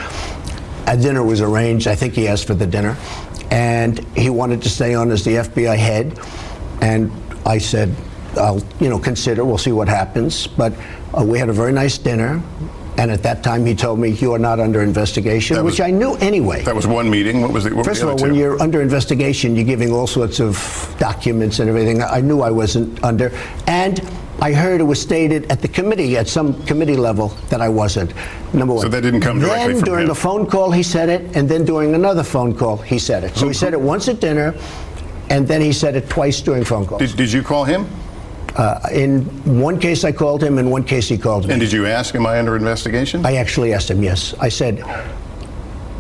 A 0.87 0.99
dinner 0.99 1.23
was 1.23 1.41
arranged. 1.41 1.89
I 1.89 1.95
think 1.95 2.13
he 2.13 2.29
asked 2.29 2.45
for 2.47 2.53
the 2.55 2.67
dinner, 2.67 2.95
and 3.51 3.99
he 4.17 4.31
wanted 4.31 4.63
to 4.63 4.69
stay 4.69 4.95
on 4.95 5.11
as 5.11 5.25
the 5.25 5.37
FBI 5.37 5.77
head. 5.77 6.19
And 6.81 7.13
I 7.47 7.59
said, 7.59 7.95
"I'll, 8.37 8.63
you 8.81 8.89
know, 8.89 8.99
consider. 8.99 9.45
We'll 9.45 9.59
see 9.59 9.73
what 9.73 9.89
happens." 9.89 10.47
But 10.47 10.73
uh, 11.17 11.25
we 11.25 11.39
had 11.39 11.49
a 11.49 11.53
very 11.53 11.73
nice 11.73 11.99
dinner. 11.99 12.43
And 12.97 13.11
at 13.11 13.23
that 13.25 13.43
time, 13.43 13.67
he 13.67 13.75
told 13.75 13.99
me, 13.99 14.11
"You 14.11 14.35
are 14.35 14.39
not 14.39 14.61
under 14.61 14.81
investigation," 14.83 15.57
was- 15.57 15.73
which 15.73 15.81
I 15.81 15.91
knew 15.91 16.15
anyway. 16.21 16.63
That 16.63 16.77
was 16.77 16.87
one 16.87 17.11
meeting. 17.11 17.41
What 17.43 17.53
was 17.53 17.65
the? 17.65 17.75
What 17.75 17.85
First 17.85 18.03
of 18.03 18.09
all, 18.09 18.17
when 18.17 18.35
you're 18.35 18.61
under 18.63 18.81
investigation, 18.81 19.57
you're 19.57 19.65
giving 19.65 19.93
all 19.93 20.07
sorts 20.07 20.39
of 20.41 20.95
documents 20.99 21.59
and 21.59 21.69
everything. 21.69 22.03
I 22.03 22.21
knew 22.21 22.41
I 22.41 22.51
wasn't 22.51 23.03
under. 23.03 23.33
And 23.67 24.01
I 24.41 24.53
heard 24.53 24.81
it 24.81 24.85
was 24.85 25.01
stated 25.01 25.47
at 25.51 25.61
the 25.61 25.69
committee, 25.69 26.17
at 26.17 26.29
some 26.29 26.55
committee 26.67 26.97
level, 26.97 27.33
that 27.51 27.61
I 27.61 27.69
wasn't. 27.69 28.13
Number 28.53 28.75
one. 28.75 28.83
So 28.83 28.89
that 28.89 29.03
didn't 29.03 29.21
come 29.23 29.41
directly 29.41 29.59
Then 29.73 29.77
from 29.77 29.85
during 29.85 30.03
him. 30.03 30.09
the 30.09 30.15
phone 30.15 30.47
call, 30.47 30.71
he 30.71 30.83
said 30.83 31.09
it, 31.09 31.23
and 31.35 31.49
then 31.49 31.65
during 31.65 31.95
another 31.95 32.23
phone 32.23 32.55
call, 32.55 32.77
he 32.77 32.99
said 32.99 33.25
it. 33.25 33.37
So 33.37 33.49
he 33.49 33.55
said 33.55 33.73
it 33.73 33.81
once 33.81 34.07
at 34.09 34.21
dinner, 34.21 34.55
and 35.31 35.49
then 35.49 35.61
he 35.61 35.73
said 35.73 35.97
it 35.97 36.09
twice 36.09 36.41
during 36.41 36.63
phone 36.65 36.87
calls. 36.87 37.01
Did, 37.01 37.17
did 37.17 37.33
you 37.33 37.43
call 37.43 37.65
him? 37.65 37.87
Uh, 38.57 38.79
in 38.93 39.25
one 39.61 39.81
case, 39.81 40.05
I 40.05 40.13
called 40.13 40.43
him. 40.43 40.59
In 40.59 40.71
one 40.71 40.85
case, 40.85 41.09
he 41.09 41.19
called 41.19 41.47
me. 41.47 41.53
And 41.53 41.61
did 41.61 41.73
you 41.73 41.87
ask, 41.87 42.15
am 42.15 42.25
I 42.27 42.39
under 42.39 42.55
investigation? 42.57 43.27
I 43.27 43.37
actually 43.37 43.73
asked 43.73 43.91
him, 43.91 44.03
yes. 44.03 44.35
I 44.39 44.49
said, 44.49 44.83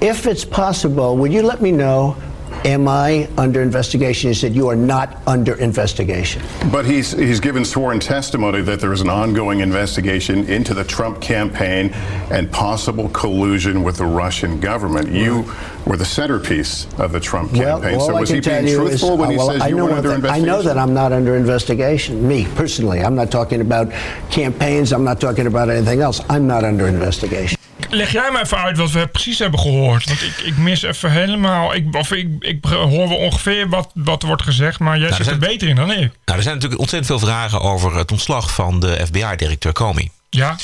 if 0.01 0.27
it's 0.27 0.45
possible, 0.45 1.17
would 1.17 1.33
you 1.33 1.43
let 1.43 1.61
me 1.61 1.73
know, 1.73 2.17
am 2.65 2.89
I 2.89 3.29
under 3.37 3.63
investigation? 3.63 4.31
He 4.31 4.35
said, 4.35 4.55
you 4.55 4.69
are 4.69 4.77
not 4.77 5.21
under 5.27 5.55
investigation. 5.55 6.43
But 6.73 6.85
he's 6.85 7.13
he's 7.13 7.41
given 7.41 7.65
sworn 7.65 8.01
testimony 8.01 8.63
that 8.63 8.81
there 8.81 8.93
is 8.93 9.01
an 9.01 9.09
ongoing 9.09 9.61
investigation 9.61 10.45
into 10.47 10.75
the 10.75 10.85
Trump 10.85 11.21
campaign 11.21 11.91
and 12.31 12.51
possible 12.51 13.09
collusion 13.11 13.83
with 13.83 13.97
the 13.97 14.07
Russian 14.07 14.61
government. 14.61 15.11
You 15.11 15.45
were 15.87 15.97
the 15.97 16.05
centerpiece 16.05 16.87
of 16.99 17.13
the 17.13 17.21
Trump 17.21 17.55
campaign. 17.55 17.97
all 17.97 18.07
so 18.07 18.17
I 18.17 18.21
was 18.21 18.31
he 18.31 18.41
being 18.41 18.67
you 18.67 18.87
is, 18.87 19.01
truthful 19.01 19.17
when 19.17 19.31
he 19.31 19.37
well, 19.37 19.51
says 19.51 19.61
I 19.61 19.69
you 19.69 19.77
know 19.77 19.87
were 19.87 19.93
under 19.93 20.21
thing. 20.21 20.31
I 20.31 20.41
know 20.41 20.63
that 20.63 20.79
I'm 20.79 20.95
not 20.95 21.13
under 21.13 21.37
investigation. 21.37 22.27
Me, 22.27 22.47
personally. 22.55 23.01
I'm 23.01 23.15
not 23.15 23.31
talking 23.31 23.61
about 23.61 23.93
campaigns. 24.31 24.93
I'm 24.93 25.05
not 25.05 25.21
talking 25.21 25.47
about 25.47 25.69
anything 25.69 26.01
else. 26.01 26.21
I'm 26.29 26.47
not 26.47 26.65
under 26.65 26.87
investigation. 26.87 27.59
Leg 27.95 28.13
jij 28.13 28.31
me 28.33 28.41
even 28.41 28.59
uit 28.59 28.77
wat 28.77 28.91
we 28.91 29.07
precies 29.07 29.39
hebben 29.39 29.61
gehoord. 29.61 30.05
Want 30.05 30.23
ik, 30.23 30.37
ik 30.39 30.57
mis 30.57 30.83
even 30.83 31.11
helemaal. 31.11 31.75
Ik, 31.75 31.95
of 31.97 32.13
ik, 32.13 32.29
ik 32.39 32.65
hoor 32.65 33.09
wel 33.09 33.17
ongeveer 33.17 33.69
wat, 33.69 33.91
wat 33.95 34.23
er 34.23 34.29
wordt 34.29 34.43
gezegd. 34.43 34.79
Maar 34.79 34.99
jij 34.99 35.09
Nou, 35.09 35.17
zit 35.17 35.27
er 35.27 35.33
er 35.33 35.49
beter 35.49 35.69
in 35.69 35.77
dan 35.77 35.91
ik. 35.91 35.97
Nou, 36.25 36.39
er 36.39 36.43
zijn 36.43 36.55
natuurlijk 36.55 36.81
ontzettend 36.81 37.19
veel 37.21 37.29
vragen 37.29 37.61
over 37.61 37.97
het 37.97 38.13
ontslag 38.13 38.55
van 38.55 38.81
de 38.81 39.07
FBI-directeur 39.07 39.73
Comey. 39.73 40.11
Ja, 40.31 40.57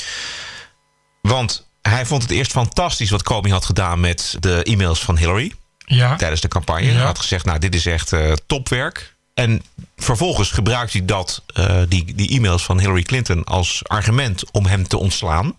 Want 1.21 1.67
hij 1.81 2.05
vond 2.05 2.21
het 2.21 2.31
eerst 2.31 2.51
fantastisch 2.51 3.09
wat 3.09 3.23
Comey 3.23 3.51
had 3.51 3.65
gedaan 3.65 3.99
met 3.99 4.35
de 4.39 4.63
e-mails 4.63 4.99
van 4.99 5.17
Hillary 5.17 5.53
ja. 5.85 6.15
tijdens 6.15 6.41
de 6.41 6.47
campagne. 6.47 6.85
Ja. 6.85 6.93
Hij 6.93 7.03
had 7.05 7.19
gezegd, 7.19 7.45
nou, 7.45 7.59
dit 7.59 7.75
is 7.75 7.85
echt 7.85 8.13
eh, 8.13 8.31
topwerk. 8.47 9.15
En 9.33 9.63
vervolgens 10.03 10.51
gebruikt 10.51 10.91
hij 10.93 11.05
dat, 11.05 11.43
eh, 11.53 11.81
die, 11.87 12.15
die 12.15 12.29
e-mails 12.29 12.63
van 12.63 12.79
Hillary 12.79 13.01
Clinton 13.03 13.43
als 13.43 13.81
argument 13.83 14.51
om 14.51 14.65
hem 14.65 14.87
te 14.87 14.97
ontslaan. 14.97 15.55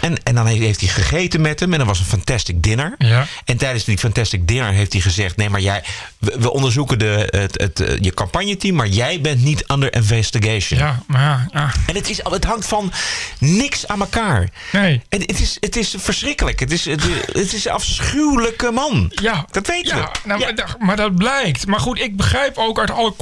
En, 0.00 0.22
en 0.22 0.34
dan 0.34 0.46
heeft 0.46 0.80
hij 0.80 0.88
gegeten 0.88 1.40
met 1.40 1.60
hem 1.60 1.72
en 1.74 1.80
er 1.80 1.86
was 1.86 1.98
een 1.98 2.04
fantastic 2.04 2.62
dinner. 2.62 2.94
Ja. 2.98 3.26
En 3.44 3.56
tijdens 3.56 3.84
die 3.84 3.98
fantastic 3.98 4.48
dinner 4.48 4.72
heeft 4.72 4.92
hij 4.92 5.02
gezegd: 5.02 5.36
Nee, 5.36 5.48
maar 5.50 5.60
jij, 5.60 5.82
we, 6.18 6.36
we 6.38 6.52
onderzoeken 6.52 6.98
de, 6.98 7.28
het, 7.30 7.60
het, 7.60 7.80
eh, 7.80 7.98
je 7.98 8.14
campagneteam, 8.14 8.74
maar 8.74 8.86
jij 8.86 9.20
bent 9.20 9.42
niet 9.42 9.64
under 9.70 9.94
investigation. 9.94 10.78
Ja, 10.78 11.02
maar 11.06 11.20
ja, 11.20 11.48
ja. 11.52 11.70
En 11.86 11.94
het, 11.94 12.08
is, 12.10 12.20
het 12.22 12.44
hangt 12.44 12.66
van 12.66 12.92
niks 13.38 13.86
aan 13.86 14.00
elkaar. 14.00 14.48
Nee. 14.72 15.02
En 15.08 15.20
het 15.20 15.40
is, 15.40 15.56
het 15.60 15.76
is 15.76 15.94
verschrikkelijk. 15.98 16.60
Het 16.60 16.72
is, 16.72 16.84
het, 16.84 17.02
het 17.32 17.52
is 17.52 17.64
een 17.64 17.72
afschuwelijke 17.72 18.70
man. 18.70 19.12
Ja, 19.14 19.46
Dat 19.50 19.66
weten 19.66 19.96
ja, 19.96 20.02
we. 20.02 20.28
nou, 20.28 20.40
Maar, 20.40 20.54
dat, 20.54 20.76
maar 20.78 20.96
dat 20.96 21.14
blijkt. 21.16 21.66
Maar 21.66 21.80
goed, 21.80 22.00
ik 22.00 22.16
begrijp 22.16 22.58
ook 22.58 22.78
uit 22.78 22.90
alle 22.90 23.12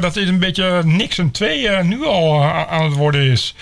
dat 0.00 0.14
dit 0.14 0.28
een 0.28 0.38
beetje 0.38 0.82
niks 0.84 1.18
en 1.18 1.30
twee 1.30 1.68
eh, 1.68 1.84
nu 1.84 2.04
al 2.04 2.42
eh, 2.42 2.66
aan 2.68 2.84
het 2.84 2.94
worden 2.94 3.20
is. 3.30 3.54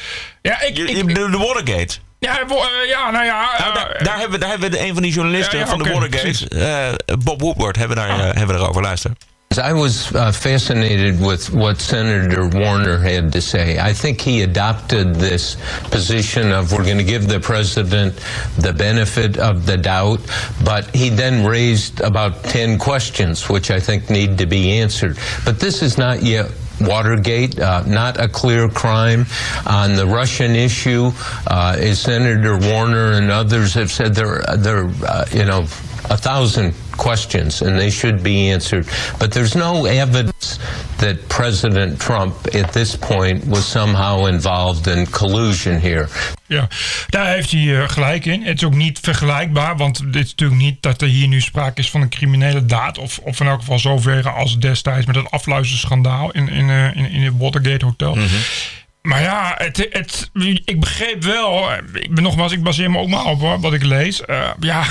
Ja, 0.42 0.62
ik, 0.62 0.78
ik, 0.78 1.14
de, 1.14 1.30
de 1.30 1.38
Watergate. 1.38 1.98
ja, 2.18 2.40
eh, 2.40 2.88
ja, 2.88 3.10
nou 3.10 3.24
ja. 3.24 3.48
Nou, 3.58 3.74
daar, 3.74 4.04
daar 4.04 4.18
hebben 4.18 4.32
we, 4.32 4.38
daar 4.38 4.50
hebben 4.50 4.70
we 4.70 4.80
een 4.80 4.94
van 4.94 5.02
die 5.02 5.12
journalisten 5.12 5.58
Ja, 5.58 5.64
ja, 5.64 5.70
van 5.70 5.82
de 5.82 5.92
Watergate, 5.92 7.18
Bob 7.24 7.40
Woodward, 7.40 7.76
hebben, 7.76 7.96
daar, 7.96 8.08
eh, 8.08 8.16
hebben 8.18 8.56
we 8.56 8.62
erover 8.62 8.82
luisteren. 8.82 9.16
I 9.56 9.72
was 9.72 10.14
uh, 10.14 10.30
fascinated 10.30 11.20
with 11.20 11.50
what 11.52 11.78
Senator 11.78 12.48
Warner 12.48 12.98
had 12.98 13.32
to 13.32 13.40
say. 13.40 13.78
I 13.78 13.94
think 13.94 14.20
he 14.20 14.42
adopted 14.42 15.14
this 15.14 15.56
position 15.84 16.52
of 16.52 16.70
we're 16.70 16.84
going 16.84 16.98
to 16.98 17.04
give 17.04 17.28
the 17.28 17.40
president 17.40 18.14
the 18.58 18.74
benefit 18.74 19.38
of 19.38 19.64
the 19.64 19.78
doubt, 19.78 20.20
but 20.64 20.94
he 20.94 21.08
then 21.08 21.46
raised 21.46 22.00
about 22.02 22.44
10 22.44 22.78
questions, 22.78 23.48
which 23.48 23.70
I 23.70 23.80
think 23.80 24.10
need 24.10 24.36
to 24.36 24.46
be 24.46 24.78
answered. 24.78 25.18
But 25.46 25.58
this 25.58 25.82
is 25.82 25.96
not 25.96 26.22
yet 26.22 26.50
Watergate, 26.80 27.58
uh, 27.58 27.82
not 27.86 28.20
a 28.20 28.28
clear 28.28 28.68
crime. 28.68 29.26
On 29.66 29.96
the 29.96 30.06
Russian 30.06 30.54
issue, 30.54 31.10
uh, 31.46 31.76
as 31.78 32.00
Senator 32.00 32.56
Warner 32.58 33.12
and 33.12 33.30
others 33.30 33.74
have 33.74 33.90
said, 33.90 34.14
there, 34.14 34.48
are 34.48 34.56
there, 34.56 34.90
uh, 35.06 35.24
you 35.32 35.44
know, 35.44 35.66
a 36.10 36.16
thousand 36.16 36.74
questions 36.96 37.62
and 37.62 37.78
they 37.78 37.90
should 37.90 38.22
be 38.22 38.52
answered. 38.52 38.86
But 39.18 39.32
there's 39.32 39.54
no 39.54 39.86
evidence 39.86 40.58
that 40.98 41.28
President 41.28 42.00
Trump 42.00 42.34
at 42.54 42.72
this 42.72 42.96
point 42.96 43.46
was 43.46 43.70
somehow 43.70 44.26
involved 44.26 44.86
in 44.86 45.10
collusion 45.10 45.80
here. 45.80 46.08
Ja, 46.46 46.68
daar 47.08 47.26
heeft 47.26 47.50
hij 47.50 47.82
eh, 47.82 47.88
gelijk 47.88 48.24
in. 48.24 48.42
Het 48.42 48.56
is 48.56 48.64
ook 48.64 48.74
niet 48.74 48.98
vergelijkbaar, 49.02 49.76
want 49.76 50.12
dit 50.12 50.24
is 50.24 50.30
natuurlijk 50.30 50.60
niet 50.60 50.82
dat 50.82 51.02
er 51.02 51.08
hier 51.08 51.28
nu 51.28 51.40
sprake 51.40 51.80
is 51.80 51.90
van 51.90 52.00
een 52.00 52.08
criminele 52.08 52.64
daad. 52.64 52.98
Of, 52.98 53.18
of 53.18 53.40
in 53.40 53.46
elk 53.46 53.58
geval 53.58 53.78
zover 53.78 54.30
als 54.30 54.58
destijds 54.58 55.06
met 55.06 55.16
het 55.16 55.30
afluisterschandaal 55.30 56.30
in, 56.30 56.48
in, 56.48 56.70
eh, 56.70 56.96
in, 56.96 57.10
in 57.10 57.22
het 57.22 57.34
Watergate 57.38 57.84
Hotel. 57.84 58.16
Maar 59.02 59.22
ja, 59.22 59.54
het, 59.58 59.88
het, 59.90 60.30
ik 60.64 60.80
begreep 60.80 61.22
wel, 61.22 61.72
ik 61.92 62.14
ben 62.14 62.22
nogmaals, 62.22 62.52
ik 62.52 62.62
baseer 62.62 62.90
me 62.90 62.98
ook 62.98 63.08
maar 63.08 63.24
op 63.24 63.40
hoor, 63.40 63.60
wat 63.60 63.72
ik 63.72 63.82
lees. 63.82 64.24
Eh, 64.24 64.48
ja, 64.60 64.84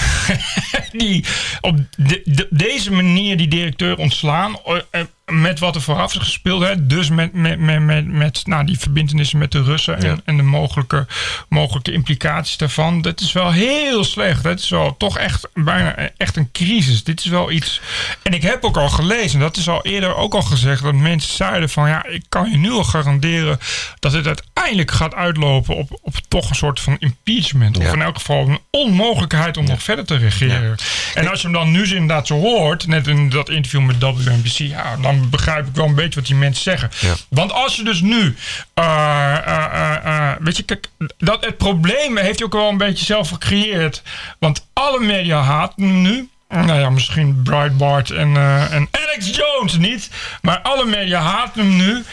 die 0.98 1.26
op 1.62 1.78
de- 1.98 2.22
de- 2.26 2.48
deze 2.50 2.92
manier 2.92 3.38
die 3.38 3.48
directeur 3.48 3.98
ontslaan, 3.98 4.60
eh, 4.66 4.78
eh, 4.92 5.02
met 5.42 5.60
wat 5.60 5.76
er 5.76 5.82
vooraf 5.82 6.12
is 6.14 6.20
gespeeld, 6.20 6.62
hè, 6.64 6.86
dus 6.88 7.10
met, 7.10 7.34
met, 7.34 7.60
met, 7.60 7.80
met, 7.80 8.08
met 8.08 8.42
nou, 8.46 8.66
die 8.66 8.80
verbindenissen 8.80 9.40
met 9.40 9.52
de 9.52 9.64
Russen 9.64 9.98
en, 10.04 10.22
en 10.26 10.38
de 10.38 10.44
mogelijke, 10.44 11.08
mogelijke 11.50 11.92
implicaties 11.92 12.58
daarvan, 12.58 13.02
dat 13.02 13.22
is 13.22 13.32
wel 13.32 13.52
heel 13.52 14.04
slecht. 14.04 14.44
Het 14.44 14.60
is 14.60 14.70
wel 14.70 14.98
toch 14.98 15.18
echt 15.18 15.48
bijna 15.54 15.96
echt 16.18 16.36
een 16.36 16.52
crisis. 16.52 17.04
Dit 17.04 17.20
is 17.20 17.26
wel 17.26 17.52
iets. 17.52 17.82
En 18.24 18.34
ik 18.34 18.42
heb 18.42 18.64
ook 18.64 18.78
al 18.78 18.90
gelezen, 18.90 19.40
dat 19.40 19.58
is 19.58 19.70
al 19.70 19.86
eerder 19.86 20.16
ook 20.16 20.34
al 20.34 20.42
gezegd, 20.42 20.84
dat 20.84 20.94
mensen 20.94 21.36
zeiden 21.36 21.70
van 21.70 21.90
ja, 21.90 22.06
ik 22.06 22.24
kan 22.30 22.52
je 22.52 22.58
nu 22.58 22.72
al 22.72 22.84
garanderen 22.84 23.60
dat 24.00 24.12
het 24.12 24.28
uiteindelijk 24.28 24.92
gaat 24.92 25.14
uitlopen 25.14 25.76
op, 25.76 26.00
op 26.02 26.16
toch 26.28 26.50
een 26.50 26.56
soort 26.56 26.80
van 26.80 26.96
impeachment. 27.00 27.78
Of 27.78 27.84
Ja. 27.84 27.94
in 27.94 28.02
elk 28.02 28.18
geval 28.18 28.48
een 28.48 28.60
onmogelijkheid 28.72 29.58
om 29.58 29.66
nog 29.66 29.84
verder 29.84 30.06
te 30.06 30.16
regeren. 30.18 30.76
En 31.14 31.28
als 31.30 31.42
je 31.42 31.48
hem 31.48 31.56
dan 31.56 31.72
nu 31.72 31.84
inderdaad 31.84 32.28
zo 32.28 32.40
hoort, 32.40 32.88
net 32.88 33.08
in 33.08 33.30
dat 33.30 33.50
interview 33.50 33.82
met 33.82 34.00
WNBC, 34.00 34.58
ja, 34.58 34.96
dan 35.02 35.27
begrijp 35.30 35.68
ik 35.68 35.76
wel 35.76 35.86
een 35.86 35.96
beetje 35.96 36.20
wat 36.20 36.28
die 36.28 36.36
mensen 36.36 36.64
zeggen. 36.64 36.90
Ja. 37.00 37.14
Want 37.30 37.52
als 37.52 37.76
je 37.76 37.84
dus 37.84 38.02
nu, 38.02 38.36
eh, 38.74 39.38
eh, 39.48 40.06
eh, 40.06 40.36
weet 40.40 40.58
je, 40.58 40.64
kijk, 40.64 40.90
dat 41.18 41.46
het 41.46 41.58
probleem 41.58 42.18
heeft 42.18 42.38
hij 42.38 42.46
ook 42.46 42.54
wel 42.54 42.70
een 42.70 42.78
beetje 42.78 43.06
zelf 43.06 43.30
gecreëerd. 43.30 44.02
Want 44.40 44.68
alle 44.74 45.00
media 45.00 45.42
haten 45.42 45.84
hem 45.84 46.02
nu. 46.02 46.30
Nou 46.50 46.80
ja, 46.80 46.90
misschien 46.90 47.42
Breitbart 47.44 48.12
en, 48.12 48.38
en 48.72 48.88
Alex 48.92 49.36
Jones 49.36 49.78
niet. 49.78 50.10
Maar 50.42 50.60
alle 50.60 50.86
media 50.86 51.22
haten 51.22 51.62
hem 51.62 51.76
nu. 51.76 52.04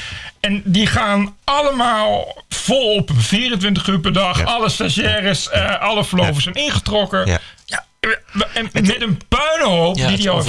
En 0.41 0.63
die 0.65 0.87
gaan 0.87 1.37
allemaal 1.45 2.43
volop, 2.49 3.11
24 3.15 3.87
uur 3.87 4.01
per 4.01 4.13
dag. 4.13 4.39
Ja. 4.39 4.45
Alle 4.45 4.69
stagiaires, 4.69 5.51
alle 5.81 6.05
verloven 6.05 6.43
zijn 6.43 6.55
ingetrokken. 6.55 7.27
Ja. 7.27 7.41
Ja, 7.67 7.85
en 8.55 8.69
met 8.73 9.03
een 9.03 9.21
puinhoop 9.53 9.97
Ja, 9.97 10.09
die 10.09 10.17
hij 10.17 10.31
al. 10.31 10.45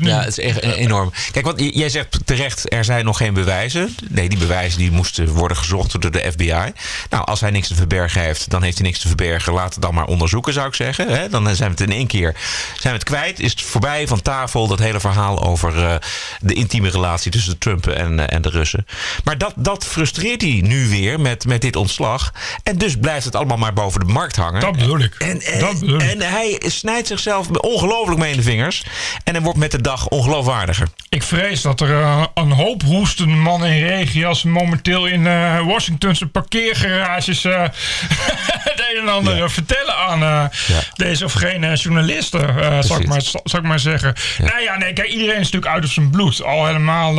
Ja, 0.00 0.20
het 0.20 0.38
is 0.38 0.38
echt 0.38 0.62
enorm. 0.62 1.12
Kijk, 1.32 1.44
want 1.44 1.60
jij 1.74 1.88
zegt 1.88 2.18
terecht, 2.24 2.72
er 2.72 2.84
zijn 2.84 3.04
nog 3.04 3.16
geen 3.16 3.34
bewijzen. 3.34 3.96
Nee, 4.08 4.28
die 4.28 4.38
bewijzen 4.38 4.78
die 4.78 4.90
moesten 4.90 5.28
worden 5.28 5.56
gezocht 5.56 6.00
door 6.00 6.10
de 6.10 6.30
FBI. 6.32 6.72
Nou, 7.10 7.24
als 7.24 7.40
hij 7.40 7.50
niks 7.50 7.68
te 7.68 7.74
verbergen 7.74 8.20
heeft, 8.20 8.50
dan 8.50 8.62
heeft 8.62 8.78
hij 8.78 8.86
niks 8.86 8.98
te 8.98 9.06
verbergen. 9.06 9.52
Laat 9.52 9.72
het 9.72 9.82
dan 9.82 9.94
maar 9.94 10.06
onderzoeken, 10.06 10.52
zou 10.52 10.66
ik 10.66 10.74
zeggen. 10.74 11.08
Hè? 11.08 11.28
Dan 11.28 11.44
zijn 11.56 11.74
we 11.74 11.82
het 11.82 11.90
in 11.90 11.96
één 11.96 12.06
keer 12.06 12.34
zijn 12.80 12.92
we 12.92 12.98
het 12.98 13.04
kwijt. 13.04 13.40
Is 13.40 13.50
het 13.50 13.62
voorbij 13.62 14.06
van 14.06 14.22
tafel, 14.22 14.66
dat 14.66 14.78
hele 14.78 15.00
verhaal 15.00 15.42
over 15.42 15.84
eh, 15.84 15.94
de 16.40 16.54
intieme 16.54 16.88
relatie 16.88 17.30
tussen 17.30 17.58
Trump 17.58 17.86
en, 17.86 18.20
eh, 18.20 18.36
en 18.36 18.42
de 18.42 18.48
Russen. 18.48 18.86
Maar 19.24 19.38
dat, 19.38 19.52
dat 19.56 19.84
frustreert 19.84 20.42
hij 20.42 20.60
nu 20.64 20.88
weer 20.88 21.20
met, 21.20 21.46
met 21.46 21.60
dit 21.60 21.76
ontslag. 21.76 22.32
En 22.62 22.78
dus 22.78 22.96
blijft 22.96 23.24
het 23.24 23.34
allemaal 23.34 23.56
maar 23.56 23.72
boven 23.72 24.00
de 24.00 24.12
markt 24.12 24.36
hangen. 24.36 24.60
Dat 24.60 24.76
bedoel 24.76 24.98
ik. 24.98 25.14
En, 25.18 25.40
en, 25.40 25.60
Dat 25.60 25.80
bedoel 25.80 26.00
ik. 26.00 26.10
en 26.10 26.20
hij 26.20 26.62
snijdt 26.66 27.06
zichzelf 27.06 27.48
ongelooflijk 27.48 28.13
mee 28.18 28.30
in 28.30 28.36
de 28.36 28.42
vingers. 28.42 28.84
En 29.24 29.34
hij 29.34 29.42
wordt 29.42 29.58
met 29.58 29.70
de 29.70 29.80
dag 29.80 30.08
ongeloofwaardiger. 30.08 30.88
Ik 31.08 31.22
vrees 31.22 31.62
dat 31.62 31.80
er 31.80 31.90
eh, 31.90 32.24
een 32.34 32.52
hoop 32.52 32.82
hoestende 32.82 33.34
mannen 33.34 33.68
in 33.68 33.86
regias 33.86 34.42
momenteel 34.42 35.06
in 35.06 35.26
eh 35.26 35.66
Washingtonse 35.66 36.26
parkeergarages 36.26 37.44
eh, 37.44 37.62
het 38.70 38.84
een 38.92 39.00
en 39.00 39.08
ander 39.08 39.50
vertellen 39.50 39.96
aan 39.96 40.50
deze 40.94 41.24
of 41.24 41.32
geen 41.32 41.74
journalisten, 41.74 42.84
zal, 42.84 43.00
ik 43.00 43.06
maar, 43.06 43.22
zal 43.22 43.60
ik 43.60 43.62
maar 43.62 43.78
zeggen. 43.78 44.14
Nou 44.38 44.62
ja, 44.62 44.78
nee, 44.78 44.92
kijk, 44.92 45.08
iedereen 45.08 45.40
is 45.40 45.50
natuurlijk 45.50 45.72
uit 45.72 45.84
op 45.84 45.90
zijn 45.90 46.10
bloed. 46.10 46.42
Al 46.42 46.66
helemaal 46.66 47.14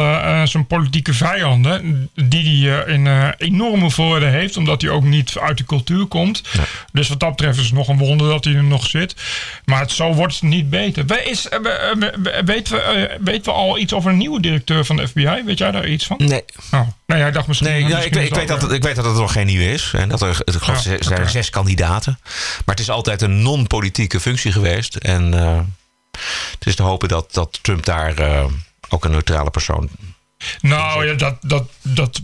zijn 0.48 0.68
politieke 0.68 1.14
vijanden, 1.14 2.10
die 2.16 2.70
hij 2.70 2.86
in 2.86 3.34
enorme 3.38 3.92
voordelen 3.92 4.34
heeft, 4.34 4.58
omdat 4.58 4.82
hij 4.82 4.92
ook 4.92 5.04
niet 5.04 5.38
uit 5.38 5.58
de 5.58 5.66
cultuur 5.66 6.06
komt. 6.06 6.44
Dus 6.92 7.10
wat 7.10 7.20
dat 7.20 7.30
betreft 7.30 7.60
is 7.60 7.66
het 7.66 7.74
nog 7.74 7.88
een 7.88 7.98
wonder 7.98 8.28
dat 8.28 8.46
hij 8.46 8.54
er 8.54 8.64
nog 8.64 8.88
zit. 8.88 9.16
Maar 9.66 9.80
het, 9.80 9.92
zo 9.92 10.14
wordt 10.14 10.34
het 10.34 10.42
niet 10.42 10.70
beter. 10.70 10.85
We 10.94 11.24
is, 11.24 11.50
eh, 11.50 11.60
weten, 12.46 12.74
we, 12.78 12.80
eh, 12.82 13.18
weten 13.22 13.44
we 13.44 13.52
al 13.52 13.78
iets 13.78 13.94
over 13.94 14.12
een 14.12 14.18
nieuwe 14.18 14.42
directeur 14.42 14.86
van 14.86 14.96
de 14.96 15.08
FBI? 15.08 15.42
Weet 15.46 15.58
jij 15.58 15.72
daar 15.72 15.88
iets 15.88 16.06
van? 16.06 16.18
Nee. 16.20 16.44
Oh, 16.72 16.88
nou 17.06 17.20
ja, 17.22 17.28
ik 17.28 17.34
dacht 17.34 17.48
misschien... 17.48 17.70
Nee, 17.70 17.80
ja, 17.82 17.88
ik, 17.88 17.94
misschien 17.96 18.22
ik, 18.22 18.36
weet 18.36 18.48
dat, 18.48 18.62
het- 18.62 18.72
ik 18.72 18.84
weet 18.84 18.96
dat 18.96 19.06
het 19.06 19.16
nog 19.16 19.32
geen 19.32 19.46
nieuwe 19.46 19.72
is. 19.72 19.92
En 19.96 20.10
dat 20.10 20.22
er, 20.22 20.42
ik 20.46 20.54
geloof, 20.54 20.84
Ja, 20.84 20.92
er 20.92 21.04
zijn 21.04 21.30
zes 21.30 21.50
kandidaten. 21.50 22.20
Maar 22.66 22.76
het 22.76 22.80
is 22.80 22.90
altijd 22.90 23.22
een 23.22 23.42
non-politieke 23.42 24.20
functie 24.20 24.52
geweest. 24.52 24.96
En 24.96 25.34
eh, 25.34 25.60
het 26.52 26.66
is 26.68 26.76
te 26.76 26.84
hopen 26.84 27.08
dat, 27.08 27.34
dat 27.34 27.60
Trump 27.62 27.86
daar 27.86 28.18
eh, 28.18 28.46
ook 28.90 29.06
een 29.06 29.12
neutrale 29.12 29.50
persoon... 29.50 29.90
Nou 30.62 31.06
ja, 31.06 31.14
dat... 31.14 31.38
dat, 31.42 31.64
dat 31.82 32.22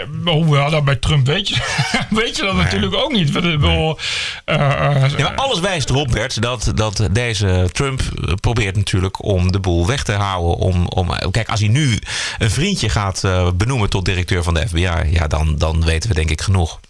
eh, 0.00 0.32
Hoewel, 0.32 0.70
dat 0.70 0.84
bij 0.84 0.96
Trump 0.96 1.26
weet 1.26 1.48
je, 1.48 1.56
weet 2.10 2.36
je 2.36 2.42
dat 2.42 2.54
natuurlijk 2.54 2.94
ook 2.94 3.12
niet. 3.12 3.32
Bedoel, 3.32 3.98
eh, 4.44 4.54
eh, 4.54 5.10
Ja, 5.16 5.22
maar 5.22 5.34
alles 5.34 5.60
wijst 5.60 5.90
erop, 5.90 6.08
Bert, 6.08 6.42
dat, 6.42 6.72
dat 6.74 7.08
deze 7.10 7.68
Trump 7.72 8.00
eh, 8.00 8.34
probeert 8.40 8.76
natuurlijk 8.76 9.24
om 9.24 9.52
de 9.52 9.60
boel 9.60 9.86
weg 9.86 10.02
te 10.02 10.12
houden. 10.12 10.56
Om, 10.56 10.86
om, 10.86 11.30
kijk, 11.30 11.48
als 11.48 11.60
hij 11.60 11.68
nu 11.68 11.98
een 12.38 12.50
vriendje 12.50 12.88
gaat 12.88 13.24
eh, 13.24 13.50
benoemen 13.54 13.90
tot 13.90 14.04
directeur 14.04 14.42
van 14.42 14.54
de 14.54 14.68
FBI, 14.68 14.90
ja, 15.10 15.26
dan, 15.28 15.58
dan 15.58 15.84
weten 15.84 16.08
we 16.08 16.14
denk 16.14 16.30
ik 16.30 16.40
genoeg. 16.40 16.80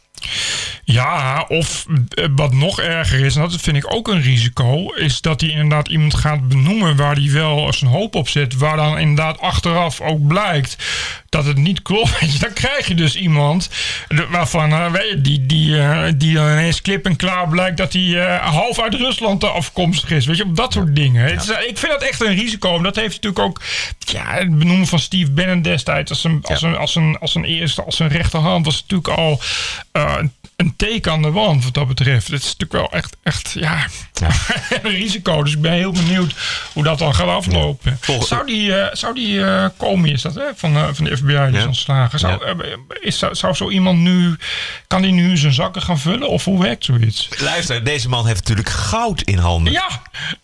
Ja, 0.84 1.44
of 1.48 1.87
eh, 2.08 2.24
wat 2.37 2.52
nog 2.52 2.80
erger 2.80 3.24
is, 3.24 3.37
en 3.37 3.42
dat 3.42 3.60
vind 3.60 3.76
ik 3.76 3.94
ook 3.94 4.08
een 4.08 4.22
risico, 4.22 4.94
is 4.94 5.20
dat 5.20 5.40
hij 5.40 5.50
inderdaad 5.50 5.88
iemand 5.88 6.14
gaat 6.14 6.48
benoemen 6.48 6.96
waar 6.96 7.14
hij 7.14 7.30
wel 7.30 7.72
zijn 7.72 7.90
hoop 7.90 8.14
op 8.14 8.28
zet, 8.28 8.56
waar 8.56 8.76
dan 8.76 8.98
inderdaad 8.98 9.40
achteraf 9.40 10.00
ook 10.00 10.26
blijkt 10.26 10.76
dat 11.28 11.44
het 11.44 11.56
niet 11.56 11.82
klopt. 11.82 12.40
Dan 12.40 12.52
krijg 12.52 12.88
je 12.88 12.94
dus 12.94 13.16
iemand 13.16 13.70
waarvan 14.30 14.72
eh, 14.72 14.92
die, 15.18 15.46
die, 15.46 15.78
eh, 15.78 16.12
die 16.16 16.34
dan 16.34 16.50
ineens 16.50 16.82
klip 16.82 17.06
en 17.06 17.16
klaar 17.16 17.48
blijkt 17.48 17.76
dat 17.76 17.92
hij 17.92 18.38
half 18.40 18.80
uit 18.80 18.94
Rusland 18.94 19.44
afkomstig 19.44 20.10
is. 20.10 20.26
Weet 20.26 20.37
je, 20.37 20.44
op 20.44 20.56
dat 20.56 20.72
soort 20.72 20.96
dingen. 20.96 21.32
Ik 21.68 21.78
vind 21.78 21.92
dat 21.92 22.02
echt 22.02 22.20
een 22.20 22.34
risico. 22.34 22.76
En 22.76 22.82
dat 22.82 22.96
heeft 22.96 23.22
natuurlijk 23.22 23.44
ook 23.44 23.60
ja, 24.10 24.24
het 24.34 24.58
benoemen 24.58 24.86
van 24.86 24.98
Steve 24.98 25.30
Bannon 25.30 25.62
destijds 25.62 26.10
als 26.10 26.24
een, 26.24 26.40
als 26.42 26.62
een, 26.62 26.76
als 26.76 26.94
een, 26.94 27.18
als 27.20 27.34
een 27.34 27.44
eerste, 27.44 27.82
als 27.84 27.98
een 27.98 28.08
rechterhand, 28.08 28.64
was 28.64 28.80
natuurlijk 28.80 29.08
al 29.18 29.40
eh, 29.92 30.14
een- 30.18 30.32
een 30.56 30.76
teken 30.76 31.12
aan 31.12 31.22
de 31.22 31.30
wand 31.30 31.64
wat 31.64 31.74
dat 31.74 31.88
betreft. 31.88 32.28
Het 32.28 32.40
is 32.42 32.56
natuurlijk 32.56 32.72
wel 32.72 32.90
echt, 32.92 33.16
echt 33.22 33.52
ja, 33.58 33.86
een 34.83 34.90
risico. 34.90 35.42
Dus 35.42 35.53
ik 35.53 35.61
ben 35.61 35.72
heel 35.72 35.92
benieuwd 35.92 36.35
hoe 36.72 36.83
dat 36.83 36.98
dan 36.98 37.14
gaat 37.14 37.29
aflopen. 37.29 37.98
Zou 38.20 38.46
die, 38.46 38.74
eh, 38.74 38.94
zou 38.94 39.14
die 39.14 39.35
uh, 39.35 39.66
Comey, 39.77 40.11
is 40.11 40.22
dat 40.22 40.35
hè, 40.35 40.44
van, 40.55 40.77
uh, 40.77 40.88
van 40.92 41.05
de 41.05 41.16
FBI, 41.16 41.46
die 41.50 41.59
is 41.59 41.66
ontslagen. 41.66 42.18
Zou, 42.18 42.62
is, 43.00 43.18
zou, 43.31 43.55
zo 43.55 43.70
iemand 43.70 43.98
nu, 43.98 44.37
kan 44.87 45.03
die 45.03 45.12
nu 45.12 45.37
zijn 45.37 45.53
zakken 45.53 45.83
gaan 45.83 45.98
vullen? 45.98 46.29
Of 46.29 46.44
hoe 46.44 46.62
werkt 46.62 46.85
zoiets? 46.85 47.29
Luister, 47.38 47.85
deze 47.85 48.09
man 48.09 48.27
heeft 48.27 48.38
natuurlijk 48.38 48.68
goud 48.68 49.22
in 49.22 49.38
handen. 49.38 49.72
Ja, 49.72 49.88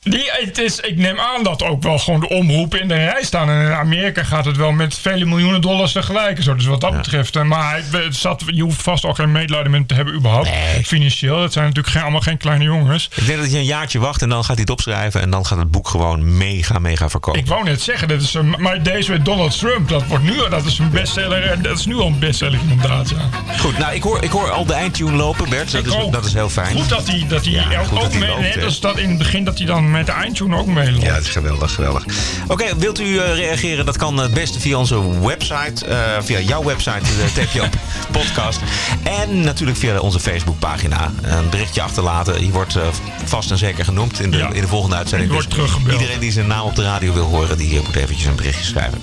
die, 0.02 0.30
het 0.30 0.58
is, 0.58 0.80
ik 0.80 0.96
neem 0.96 1.18
aan 1.18 1.42
dat 1.42 1.62
ook 1.62 1.82
wel 1.82 1.98
gewoon 1.98 2.20
de 2.20 2.28
omroepen 2.28 2.80
in 2.80 2.88
de 2.88 2.94
rij 2.94 3.22
staan. 3.22 3.50
En 3.50 3.64
in 3.64 3.72
Amerika 3.72 4.24
gaat 4.24 4.44
het 4.44 4.56
wel 4.56 4.72
met 4.72 4.94
vele 4.94 5.24
miljoenen 5.24 5.60
dollars 5.60 5.92
tegelijk. 5.92 6.42
Zo. 6.42 6.54
Dus 6.54 6.66
wat 6.66 6.80
dat 6.80 6.96
betreft. 6.96 7.42
Maar 7.42 7.82
het 7.90 8.16
zat, 8.16 8.42
je 8.46 8.62
hoeft 8.62 8.82
vast 8.82 9.04
ook 9.04 9.16
geen 9.16 9.32
medelijden 9.32 9.86
te 9.86 9.94
hebben 9.94 10.14
überhaupt. 10.14 10.50
Financieel. 10.84 11.42
Het 11.42 11.52
zijn 11.52 11.64
natuurlijk 11.64 11.94
geen, 11.94 12.02
allemaal 12.02 12.20
geen 12.20 12.36
kleine 12.36 12.64
jongens. 12.64 13.08
Ik 13.14 13.26
denk 13.26 13.38
dat 13.38 13.52
je 13.52 13.59
een 13.60 13.66
jaartje 13.66 13.98
wacht 13.98 14.22
en 14.22 14.28
dan 14.28 14.44
gaat 14.44 14.54
hij 14.54 14.60
het 14.60 14.70
opschrijven. 14.70 15.20
En 15.20 15.30
dan 15.30 15.46
gaat 15.46 15.58
het 15.58 15.70
boek 15.70 15.88
gewoon 15.88 16.36
mega, 16.36 16.78
mega 16.78 17.08
verkopen. 17.08 17.40
Ik 17.40 17.46
wou 17.46 17.64
net 17.64 17.82
zeggen, 17.82 18.08
dat 18.08 18.20
is 18.20 18.34
een, 18.34 18.54
maar 18.58 18.82
deze 18.82 19.10
met 19.10 19.24
Donald 19.24 19.58
Trump, 19.58 19.88
dat, 19.88 20.06
wordt 20.06 20.24
nu, 20.24 20.34
dat 20.50 20.64
is 20.64 20.78
een 20.78 20.90
bestseller. 20.90 21.62
Dat 21.62 21.78
is 21.78 21.86
nu 21.86 21.96
al 21.96 22.06
een 22.06 22.18
bestseller 22.18 22.58
inderdaad. 22.68 23.08
Ja. 23.08 23.16
Goed, 23.58 23.78
nou 23.78 23.94
ik 23.94 24.02
hoor, 24.02 24.22
ik 24.22 24.30
hoor 24.30 24.50
al 24.50 24.64
de 24.64 24.72
eindtune 24.72 25.12
lopen, 25.16 25.48
Bert. 25.48 25.72
Dat, 25.72 25.86
is, 25.86 26.10
dat 26.10 26.24
is 26.24 26.32
heel 26.32 26.48
fijn. 26.48 26.76
Goed 26.76 26.88
dat 26.88 27.06
hij, 27.06 27.24
dat 27.28 27.44
hij 27.44 27.52
ja, 27.52 27.80
ook, 27.80 28.04
ook 28.04 28.14
mee, 28.14 28.38
net 28.38 28.64
als 28.64 28.80
dat 28.80 28.98
in 28.98 29.08
het 29.08 29.18
begin, 29.18 29.44
dat 29.44 29.58
hij 29.58 29.66
dan 29.66 29.90
met 29.90 30.06
de 30.06 30.12
eindtune 30.12 30.56
ook 30.56 30.66
meeloopt. 30.66 31.02
Ja, 31.02 31.14
dat 31.14 31.22
is 31.22 31.28
geweldig, 31.28 31.74
geweldig. 31.74 32.04
Oké, 32.48 32.76
wilt 32.76 33.00
u 33.00 33.04
uh, 33.04 33.34
reageren? 33.34 33.86
Dat 33.86 33.96
kan 33.96 34.18
het 34.18 34.34
beste 34.34 34.60
via 34.60 34.78
onze 34.78 35.20
website. 35.20 35.86
Uh, 35.88 35.96
via 36.20 36.38
jouw 36.38 36.64
website, 36.64 37.00
de 37.18 37.30
TPO 37.32 37.64
podcast. 38.10 38.60
En 39.02 39.40
natuurlijk 39.40 39.78
via 39.78 39.98
onze 39.98 40.20
Facebookpagina. 40.20 41.12
Een 41.22 41.48
berichtje 41.50 41.82
achterlaten. 41.82 42.44
Je 42.44 42.50
wordt 42.50 42.76
uh, 42.76 42.82
vast 43.24 43.49
en 43.50 43.58
zeker 43.58 43.84
genoemd 43.84 44.20
in 44.20 44.30
de, 44.30 44.48
in 44.52 44.60
de 44.60 44.68
volgende 44.68 44.96
uitzending. 44.96 45.32
dus 45.32 45.46
iedereen 45.90 46.20
die 46.20 46.32
zijn 46.32 46.46
naam 46.46 46.66
op 46.66 46.76
de 46.76 46.82
radio 46.82 47.12
wil 47.12 47.24
horen, 47.24 47.58
die 47.58 47.80
moet 47.84 47.96
eventjes 47.96 48.26
een 48.26 48.36
berichtje 48.36 48.64
schrijven. 48.64 49.02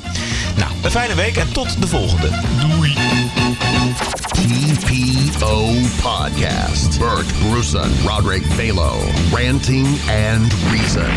Nou, 0.56 0.72
een 0.82 0.92
fijne 0.92 1.16
week 1.16 1.38
en 1.38 1.52
tot 1.52 1.82
de 1.82 1.88
volgende. 1.88 2.30
Doei. 2.60 2.96
TPO 4.48 5.74
Podcast. 6.02 7.00
Bert 7.00 7.26
Brussen, 7.50 7.92
Roderick 8.06 8.44
Balo. 8.56 8.94
Ranting 9.32 9.88
and 10.32 10.54
Reason. 10.72 11.12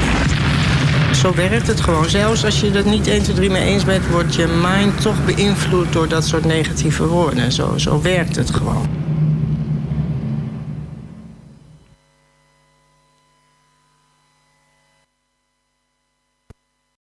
Zo 1.15 1.35
werkt 1.35 1.67
het 1.67 1.81
gewoon. 1.81 2.09
Zelfs 2.09 2.45
als 2.45 2.61
je 2.61 2.71
het 2.71 2.85
niet 2.85 3.07
1, 3.07 3.23
2, 3.23 3.35
3 3.35 3.51
mee 3.51 3.63
eens 3.63 3.85
bent, 3.85 4.07
wordt 4.07 4.35
je 4.35 4.47
mind 4.47 5.01
toch 5.01 5.25
beïnvloed 5.25 5.93
door 5.93 6.09
dat 6.09 6.27
soort 6.27 6.45
negatieve 6.45 7.07
woorden. 7.07 7.53
Zo, 7.53 7.79
zo 7.79 8.01
werkt 8.03 8.37
het 8.37 8.51
gewoon. 8.55 9.00